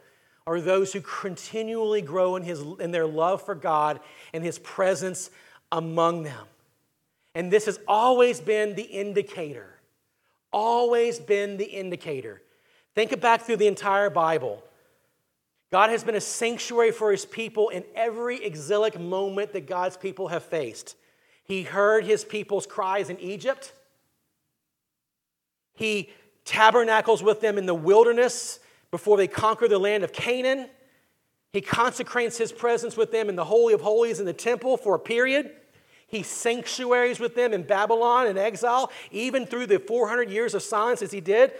are 0.45 0.59
those 0.59 0.91
who 0.91 0.99
continually 0.99 2.01
grow 2.01 2.35
in, 2.35 2.43
his, 2.43 2.61
in 2.79 2.91
their 2.91 3.07
love 3.07 3.41
for 3.41 3.55
God 3.55 4.01
and 4.33 4.43
his 4.43 4.59
presence 4.59 5.29
among 5.71 6.23
them. 6.23 6.47
And 7.33 7.49
this 7.49 7.65
has 7.65 7.79
always 7.87 8.41
been 8.41 8.75
the 8.75 8.83
indicator. 8.83 9.79
Always 10.51 11.17
been 11.17 11.55
the 11.55 11.65
indicator. 11.65 12.41
Think 12.93 13.17
back 13.21 13.43
through 13.43 13.55
the 13.55 13.67
entire 13.67 14.09
Bible. 14.09 14.61
God 15.71 15.89
has 15.89 16.03
been 16.03 16.15
a 16.15 16.21
sanctuary 16.21 16.91
for 16.91 17.11
his 17.11 17.25
people 17.25 17.69
in 17.69 17.85
every 17.95 18.43
exilic 18.43 18.99
moment 18.99 19.53
that 19.53 19.65
God's 19.65 19.95
people 19.95 20.27
have 20.27 20.43
faced. 20.43 20.97
He 21.45 21.63
heard 21.63 22.03
his 22.03 22.25
people's 22.25 22.67
cries 22.67 23.09
in 23.09 23.17
Egypt. 23.21 23.71
He 25.73 26.09
tabernacles 26.45 27.21
with 27.23 27.41
them 27.41 27.57
in 27.57 27.65
the 27.65 27.75
wilderness 27.75 28.59
before 28.89 29.17
they 29.17 29.27
conquer 29.27 29.67
the 29.67 29.79
land 29.79 30.03
of 30.03 30.11
Canaan. 30.11 30.69
He 31.53 31.61
consecrates 31.61 32.37
his 32.37 32.51
presence 32.51 32.95
with 32.95 33.11
them 33.11 33.29
in 33.29 33.35
the 33.35 33.45
Holy 33.45 33.73
of 33.73 33.81
Holies 33.81 34.19
in 34.19 34.25
the 34.25 34.33
temple 34.33 34.77
for 34.77 34.95
a 34.95 34.99
period. 34.99 35.51
He 36.07 36.23
sanctuaries 36.23 37.19
with 37.19 37.35
them 37.35 37.53
in 37.53 37.63
Babylon 37.63 38.27
in 38.27 38.37
exile, 38.37 38.91
even 39.11 39.45
through 39.45 39.67
the 39.67 39.79
400 39.79 40.29
years 40.29 40.53
of 40.53 40.61
silence 40.61 41.01
as 41.01 41.11
he 41.11 41.21
did, 41.21 41.53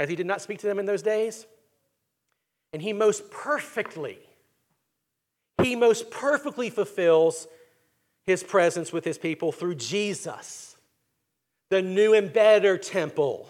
as 0.00 0.08
he 0.08 0.16
did 0.16 0.26
not 0.26 0.40
speak 0.40 0.58
to 0.60 0.66
them 0.66 0.78
in 0.78 0.86
those 0.86 1.02
days. 1.02 1.46
And 2.72 2.80
he 2.80 2.92
most 2.92 3.30
perfectly, 3.30 4.18
he 5.62 5.76
most 5.76 6.10
perfectly 6.10 6.70
fulfills 6.70 7.48
his 8.24 8.42
presence 8.42 8.92
with 8.92 9.04
his 9.04 9.18
people 9.18 9.52
through 9.52 9.74
Jesus 9.74 10.67
the 11.70 11.82
new 11.82 12.14
and 12.14 12.32
better 12.32 12.78
temple. 12.78 13.48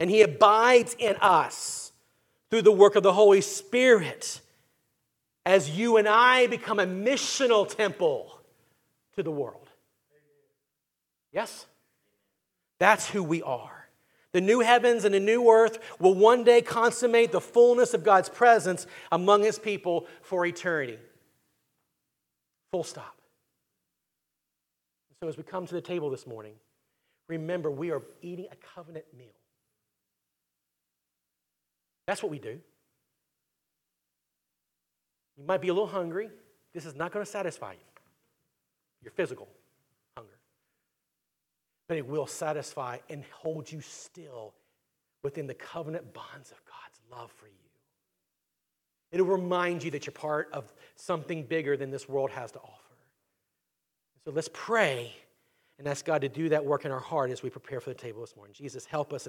And 0.00 0.10
he 0.10 0.22
abides 0.22 0.94
in 0.98 1.16
us 1.16 1.92
through 2.50 2.62
the 2.62 2.72
work 2.72 2.96
of 2.96 3.02
the 3.02 3.12
Holy 3.12 3.40
Spirit 3.40 4.40
as 5.44 5.70
you 5.70 5.96
and 5.96 6.06
I 6.06 6.46
become 6.46 6.78
a 6.78 6.86
missional 6.86 7.68
temple 7.68 8.38
to 9.16 9.22
the 9.22 9.30
world. 9.30 9.66
Yes? 11.32 11.66
That's 12.78 13.08
who 13.08 13.22
we 13.22 13.42
are. 13.42 13.88
The 14.32 14.40
new 14.40 14.60
heavens 14.60 15.04
and 15.04 15.14
the 15.14 15.20
new 15.20 15.50
earth 15.50 15.78
will 15.98 16.14
one 16.14 16.44
day 16.44 16.60
consummate 16.60 17.32
the 17.32 17.40
fullness 17.40 17.94
of 17.94 18.04
God's 18.04 18.28
presence 18.28 18.86
among 19.10 19.42
his 19.42 19.58
people 19.58 20.06
for 20.20 20.44
eternity. 20.44 20.98
Full 22.70 22.84
stop. 22.84 23.16
So, 25.20 25.28
as 25.28 25.36
we 25.36 25.42
come 25.42 25.66
to 25.66 25.74
the 25.74 25.80
table 25.80 26.10
this 26.10 26.26
morning, 26.26 26.52
remember 27.28 27.70
we 27.70 27.90
are 27.90 28.02
eating 28.22 28.46
a 28.50 28.56
covenant 28.74 29.04
meal. 29.16 29.26
That's 32.06 32.22
what 32.22 32.30
we 32.30 32.38
do. 32.38 32.58
You 35.36 35.44
might 35.46 35.60
be 35.60 35.68
a 35.68 35.74
little 35.74 35.88
hungry. 35.88 36.30
This 36.74 36.84
is 36.86 36.94
not 36.94 37.12
going 37.12 37.24
to 37.24 37.30
satisfy 37.30 37.72
you, 37.72 37.78
your 39.02 39.12
physical 39.12 39.48
hunger. 40.16 40.38
But 41.86 41.98
it 41.98 42.06
will 42.06 42.26
satisfy 42.26 42.98
and 43.08 43.24
hold 43.30 43.70
you 43.70 43.80
still 43.80 44.54
within 45.22 45.46
the 45.46 45.54
covenant 45.54 46.12
bonds 46.12 46.50
of 46.50 46.58
God's 46.64 47.00
love 47.10 47.30
for 47.32 47.46
you. 47.46 47.52
It'll 49.12 49.26
remind 49.26 49.84
you 49.84 49.90
that 49.92 50.06
you're 50.06 50.12
part 50.12 50.50
of 50.52 50.72
something 50.96 51.44
bigger 51.44 51.76
than 51.76 51.90
this 51.90 52.08
world 52.08 52.30
has 52.30 52.52
to 52.52 52.58
offer. 52.58 52.94
So 54.24 54.32
let's 54.32 54.50
pray 54.52 55.14
and 55.78 55.88
ask 55.88 56.04
God 56.04 56.20
to 56.20 56.28
do 56.28 56.48
that 56.50 56.64
work 56.64 56.84
in 56.84 56.90
our 56.90 57.00
heart 57.00 57.30
as 57.30 57.42
we 57.42 57.50
prepare 57.50 57.80
for 57.80 57.90
the 57.90 57.94
table 57.94 58.20
this 58.20 58.36
morning. 58.36 58.54
Jesus, 58.56 58.84
help 58.84 59.12
us. 59.12 59.26